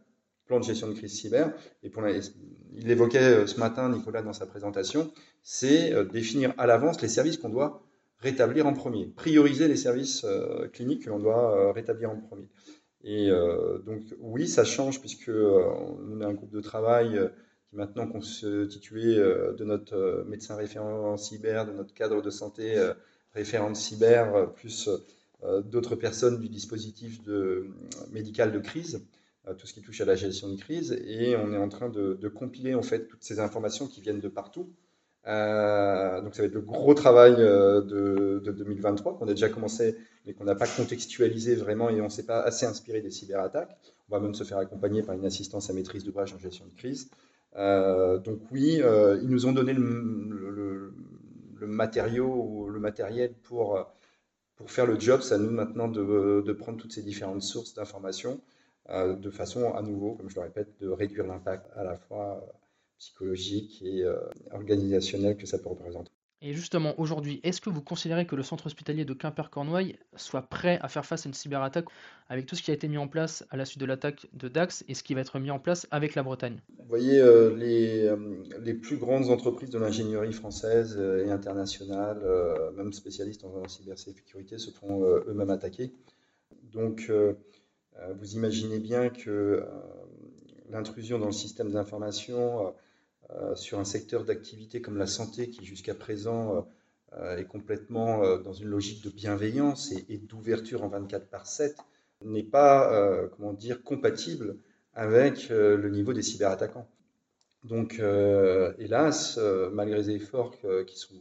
plan 0.46 0.61
de 0.61 0.64
gestion 0.64 0.88
de 0.88 0.94
crise 0.94 1.12
cyber. 1.12 1.52
Et 1.83 1.90
pour 1.90 2.02
il 2.09 2.87
l'évoquait 2.87 3.46
ce 3.46 3.59
matin, 3.59 3.88
Nicolas, 3.90 4.22
dans 4.22 4.33
sa 4.33 4.46
présentation, 4.46 5.12
c'est 5.42 5.92
définir 6.11 6.54
à 6.57 6.66
l'avance 6.66 7.02
les 7.02 7.09
services 7.09 7.37
qu'on 7.37 7.50
doit 7.50 7.83
rétablir 8.20 8.66
en 8.66 8.72
premier, 8.72 9.07
prioriser 9.07 9.68
les 9.68 9.76
services 9.76 10.24
cliniques 10.72 11.04
que 11.04 11.11
l'on 11.11 11.18
doit 11.18 11.72
rétablir 11.72 12.11
en 12.11 12.16
premier. 12.16 12.48
Et 13.04 13.31
euh, 13.31 13.78
donc 13.78 14.02
oui, 14.18 14.48
ça 14.48 14.64
change 14.64 15.00
puisque 15.00 15.28
euh, 15.28 15.64
on 16.11 16.20
a 16.20 16.26
un 16.26 16.35
groupe 16.35 16.50
de 16.50 16.61
travail 16.61 17.16
euh, 17.16 17.28
qui 17.70 17.76
maintenant 17.76 18.09
constitué 18.09 19.16
de 19.16 19.64
notre 19.64 20.24
médecin 20.26 20.57
référent 20.57 21.12
en 21.12 21.16
cyber, 21.18 21.66
de 21.66 21.72
notre 21.72 21.92
cadre 21.92 22.22
de 22.22 22.31
santé 22.31 22.83
référent 23.35 23.74
cyber, 23.74 24.54
plus 24.54 24.88
d'autres 25.42 25.94
personnes 25.94 26.40
du 26.40 26.48
dispositif 26.48 27.20
médical 28.11 28.53
de 28.53 28.59
crise, 28.59 29.07
tout 29.57 29.66
ce 29.66 29.72
qui 29.72 29.83
touche 29.83 30.01
à 30.01 30.05
la 30.05 30.16
gestion 30.16 30.48
de 30.48 30.57
crise. 30.57 30.92
Et 31.07 31.37
on 31.37 31.53
est 31.53 31.59
en 31.59 31.68
train 31.68 31.88
de, 31.88 32.29
compiler 32.29 32.74
en 32.74 32.83
fait 32.83 33.07
toutes 33.07 33.22
ces 33.22 33.40
informations 33.40 33.87
qui 33.87 34.01
viennent 34.01 34.20
de 34.20 34.29
partout 34.29 34.72
euh, 35.27 36.20
donc 36.22 36.35
ça 36.35 36.42
va 36.42 36.46
être 36.46 36.55
le 36.55 36.62
gros 36.62 36.94
travail 36.94 37.35
euh, 37.38 37.83
de, 37.83 38.51
2023 38.51 39.18
qu'on 39.18 39.27
a 39.27 39.31
déjà 39.31 39.51
commencé 39.51 39.96
mais 40.27 40.33
qu'on 40.33 40.44
n'a 40.44 40.55
pas 40.55 40.66
contextualisé 40.66 41.55
vraiment 41.55 41.90
et 41.90 42.01
on 42.01 42.05
ne 42.05 42.09
s'est 42.11 42.24
pas 42.24 42.40
assez 42.40 42.66
inspiré 42.66 43.01
des 43.01 43.11
cyberattaques. 43.11 43.77
On 44.09 44.16
va 44.16 44.20
même 44.20 44.35
se 44.35 44.44
faire 44.44 44.59
accompagner 44.59 45.03
par 45.03 45.14
une 45.14 45.24
assistance 45.24 45.70
à 45.70 45.72
maîtrise 45.72 46.05
d'ouvrage 46.05 46.33
en 46.35 46.38
gestion 46.38 46.66
de 46.66 46.74
crise. 46.74 47.11
Euh, 47.57 48.18
donc 48.18 48.40
oui, 48.51 48.81
ils 49.22 49.29
nous 49.29 49.46
ont 49.46 49.53
donné 49.53 49.72
le, 49.72 50.92
matériau 51.61 52.27
ou 52.27 52.68
le 52.68 52.79
matériel 52.79 53.33
pour, 53.42 53.87
pour 54.58 54.70
faire 54.70 54.86
le 54.86 55.00
job. 55.00 55.22
C'est 55.22 55.34
à 55.34 55.38
nous 55.38 55.50
maintenant 55.50 55.88
de, 55.88 56.52
prendre 56.52 56.78
toutes 56.78 56.92
ces 56.92 57.02
différentes 57.02 57.42
sources 57.42 57.74
d'informations 57.74 58.40
de 58.90 59.30
façon 59.30 59.74
à 59.74 59.82
nouveau, 59.82 60.14
comme 60.14 60.30
je 60.30 60.34
le 60.34 60.42
répète, 60.42 60.78
de 60.80 60.88
réduire 60.88 61.26
l'impact 61.26 61.66
à 61.76 61.84
la 61.84 61.96
fois 61.96 62.42
psychologique 62.98 63.80
et 63.82 64.02
euh, 64.02 64.18
organisationnel 64.50 65.36
que 65.36 65.46
ça 65.46 65.58
peut 65.58 65.68
représenter. 65.68 66.10
Et 66.40 66.55
justement, 66.55 66.94
aujourd'hui, 67.01 67.40
est-ce 67.42 67.61
que 67.61 67.68
vous 67.68 67.83
considérez 67.83 68.24
que 68.24 68.37
le 68.37 68.44
centre 68.44 68.66
hospitalier 68.66 69.05
de 69.05 69.12
Quimper-Cornouailles 69.12 69.98
soit 70.14 70.42
prêt 70.42 70.79
à 70.83 70.88
faire 70.88 71.05
face 71.05 71.27
à 71.27 71.29
une 71.29 71.35
cyberattaque 71.35 71.87
avec 72.29 72.46
tout 72.46 72.55
ce 72.55 72.62
qui 72.62 72.70
a 72.70 72.74
été 72.74 72.87
mis 72.87 72.98
en 72.98 73.09
place 73.09 73.44
à 73.51 73.57
la 73.57 73.64
suite 73.64 73.81
de 73.81 73.87
l'attaque 73.87 74.27
de 74.35 74.46
Dax 74.46 74.85
et 74.87 74.94
ce 74.94 75.03
qui 75.03 75.14
va 75.14 75.22
être 75.22 75.40
mis 75.40 75.51
en 75.51 75.59
place 75.59 75.88
avec 75.90 76.14
la 76.14 76.22
Bretagne? 76.22 76.61
Vous 76.79 76.88
voyez, 76.88 77.18
euh, 77.18 77.57
les, 77.57 78.05
euh, 78.05 78.16
les, 78.62 78.74
plus 78.74 78.98
grandes 78.98 79.31
entreprises 79.31 79.70
de 79.70 79.79
l'ingénierie 79.79 80.33
française 80.33 80.96
et 80.96 81.31
internationale, 81.31 82.22
même 82.77 82.92
spécialistes 82.92 83.44
en 83.44 83.66
cybersécurité, 83.66 84.59
se 84.59 84.70
font 84.70 85.03
eux-mêmes 85.03 85.51
attaquer. 85.51 85.92
Donc, 86.72 87.11
vous 88.20 88.35
imaginez 88.35 88.79
bien 88.79 89.09
que 89.09 89.64
l'intrusion 90.70 91.18
dans 91.18 91.27
le 91.27 91.33
système 91.33 91.70
d'information 91.70 92.66
euh, 92.66 92.70
sur 93.54 93.78
un 93.78 93.84
secteur 93.84 94.24
d'activité 94.24 94.80
comme 94.80 94.96
la 94.96 95.06
santé 95.06 95.50
qui 95.50 95.64
jusqu'à 95.64 95.94
présent 95.94 96.66
euh, 97.16 97.38
est 97.38 97.46
complètement 97.46 98.22
euh, 98.22 98.38
dans 98.38 98.52
une 98.52 98.68
logique 98.68 99.02
de 99.02 99.08
bienveillance 99.08 99.92
et, 100.10 100.18
d'ouverture 100.18 100.84
en 100.84 100.88
24 100.88 101.26
par 101.28 101.46
7 101.46 101.74
n'est 102.22 102.42
pas 102.42 103.28
comment 103.36 103.52
dire 103.52 103.84
compatible 103.84 104.56
avec 104.92 105.50
le 105.50 105.88
niveau 105.88 106.12
des 106.12 106.22
cyberattaquants. 106.22 106.88
Donc, 107.62 108.03
hélas, 108.80 109.38
malgré 109.72 109.98
les 109.98 110.11
efforts 110.11 110.57
qui 110.84 110.98
sont 110.98 111.14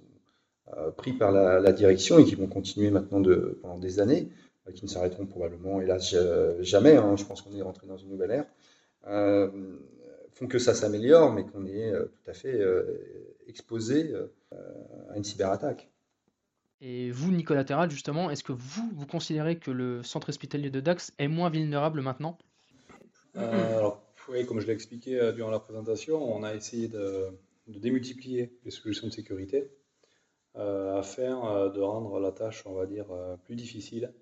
pris 0.97 1.13
par 1.13 1.31
la, 1.31 1.71
direction 1.71 2.17
et 2.17 2.25
qui 2.25 2.33
vont 2.33 2.47
continuer 2.47 2.89
maintenant 2.89 3.21
pendant 3.61 3.77
des 3.77 3.99
années, 3.99 4.29
qui 4.73 4.85
ne 4.85 4.89
s'arrêteront 4.89 5.27
probablement, 5.27 5.79
hélas, 5.81 6.15
jamais. 6.61 6.97
Hein, 6.97 7.15
je 7.15 7.25
pense 7.25 7.43
qu'on 7.43 7.55
est 7.55 7.61
rentré 7.61 7.85
dans 7.85 7.97
une 7.97 8.09
nouvelle 8.09 8.31
ère 8.31 8.45
font 10.37 10.47
que 10.47 10.59
ça 10.59 10.73
s'améliore, 10.73 11.33
mais 11.33 11.45
qu'on 11.45 11.65
est 11.65 11.91
euh, 11.91 12.05
tout 12.05 12.29
à 12.29 12.33
fait 12.33 12.53
euh, 12.53 13.35
exposé 13.47 14.13
euh, 14.13 14.27
à 15.09 15.17
une 15.17 15.23
cyberattaque. 15.23 15.89
Et 16.79 17.09
vous, 17.09 17.31
Nicolas 17.31 17.63
Terral, 17.63 17.89
justement, 17.89 18.29
est-ce 18.29 18.43
que 18.43 18.51
vous, 18.51 18.87
vous 18.93 19.07
considérez 19.07 19.57
que 19.57 19.71
le 19.71 20.03
centre 20.03 20.29
hospitalier 20.29 20.69
de 20.69 20.79
Dax 20.79 21.11
est 21.17 21.27
moins 21.27 21.49
vulnérable 21.49 22.01
maintenant? 22.01 22.37
Alors, 23.33 24.03
oui, 24.29 24.45
comme 24.45 24.59
je 24.59 24.67
l'ai 24.67 24.73
expliqué 24.73 25.31
durant 25.35 25.49
la 25.49 25.59
présentation, 25.59 26.17
on 26.17 26.43
a 26.43 26.53
essayé 26.53 26.87
de, 26.87 27.29
démultiplier 27.67 28.53
les 28.63 28.71
solutions 28.71 29.07
de 29.07 29.13
sécurité 29.13 29.71
afin 30.53 31.69
de 31.69 31.81
rendre 31.81 32.19
la 32.19 32.31
tâche, 32.31 32.63
on 32.65 32.73
va 32.73 32.85
dire, 32.85 33.07
plus 33.45 33.55
difficile 33.55 34.13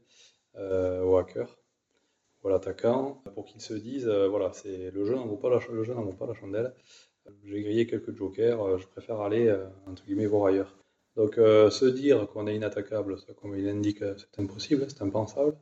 aux 0.58 1.18
hackers 1.18 1.58
l'attaquant 2.50 3.22
pour 3.34 3.46
qu'il 3.46 3.62
se 3.62 3.74
dise 3.74 4.08
euh, 4.08 4.28
voilà, 4.28 4.52
c'est 4.54 4.92
le 4.92 5.06
jeu 5.06 5.16
n'en 5.16 5.26
vaut 5.26 5.38
pas 5.38 5.50
la, 5.50 5.60
chandelle. 6.34 6.74
J'ai 7.44 7.62
grillé 7.62 7.88
quelques 7.88 8.16
jokers, 8.16 8.62
euh, 8.62 8.78
je 8.78 8.88
préfère 8.88 9.22
aller 9.22 9.48
euh, 9.48 9.66
entre 9.88 10.06
guillemets 10.06 10.28
voir 10.28 10.48
ailleurs. 10.48 10.78
Donc 11.16 11.36
se 11.36 11.86
dire 11.86 12.28
qu'on 12.28 12.46
est 12.46 12.58
inattaquable, 12.58 13.16
comme 13.42 13.58
il 13.58 13.70
indique, 13.70 14.00
c'est 14.00 14.38
impossible, 14.42 14.86
c'est 14.90 15.02
impensable. 15.02 15.56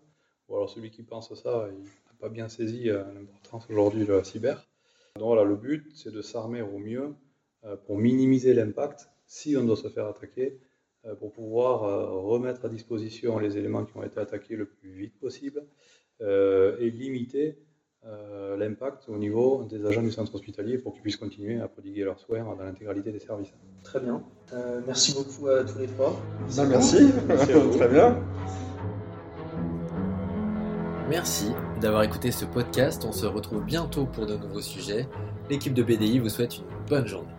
Ou 0.50 0.56
alors 0.56 0.68
celui 0.68 0.90
qui 0.90 1.04
pense 1.04 1.32
ça, 1.36 1.70
il 1.72 1.84
n'a 1.84 2.14
pas 2.20 2.30
bien 2.30 2.50
saisi 2.50 2.86
l'importance 2.86 3.68
aujourd'hui 3.70 4.04
de 4.04 4.14
la 4.14 4.24
cyber. 4.24 4.68
Donc 5.16 5.28
voilà, 5.28 5.44
le 5.44 5.56
but, 5.56 5.86
c'est 5.94 6.12
de 6.12 6.24
s'armer 6.24 6.64
au 6.64 6.80
mieux 6.80 7.14
pour 7.86 8.00
minimiser 8.00 8.56
l'impact 8.56 9.10
si 9.28 9.56
on 9.56 9.64
doit 9.64 9.76
se 9.76 9.90
faire 9.90 10.08
attaquer, 10.08 10.60
pour 11.20 11.32
pouvoir 11.32 11.82
remettre 12.24 12.66
à 12.66 12.70
disposition 12.70 13.38
les 13.38 13.56
éléments 13.56 13.86
qui 13.86 13.96
ont 13.96 14.04
été 14.04 14.20
attaqués 14.20 14.56
le 14.56 14.66
plus 14.66 14.90
vite 14.90 15.20
possible 15.20 15.68
et 16.24 16.90
limiter 16.90 17.58
euh, 18.06 18.58
l'impact 18.58 19.08
au 19.08 19.18
niveau 19.18 19.64
des 19.64 19.86
agents 19.86 20.02
du 20.02 20.12
centre 20.12 20.36
hospitalier 20.36 20.78
pour 20.78 20.92
qu'ils 20.92 21.02
puissent 21.02 21.16
continuer 21.16 21.62
à 21.62 21.70
prodiguer 21.70 22.04
leurs 22.04 22.20
soins 22.20 22.44
dans 22.44 22.64
l'intégralité 22.64 23.14
des 23.14 23.20
services. 23.20 23.54
Très 23.82 24.02
bien. 24.02 24.22
Euh, 24.52 24.82
merci 24.86 25.14
beaucoup 25.14 25.48
à 25.48 25.64
tous 25.64 25.80
les 25.80 25.88
trois. 25.88 26.20
Ben, 26.58 26.66
merci, 26.68 26.98
très 27.78 27.88
bien. 27.88 28.22
Merci 31.10 31.54
d'avoir 31.80 32.04
écouté 32.04 32.32
ce 32.32 32.44
podcast. 32.44 33.06
On 33.08 33.14
se 33.14 33.26
retrouve 33.26 33.64
bientôt 33.64 34.06
pour 34.06 34.26
de 34.26 34.36
nouveaux 34.36 34.62
sujets. 34.62 35.08
L'équipe 35.50 35.74
de 35.74 35.84
BDI 35.84 36.20
vous 36.20 36.30
souhaite 36.30 36.58
une 36.58 36.66
bonne 36.90 37.08
journée. 37.08 37.33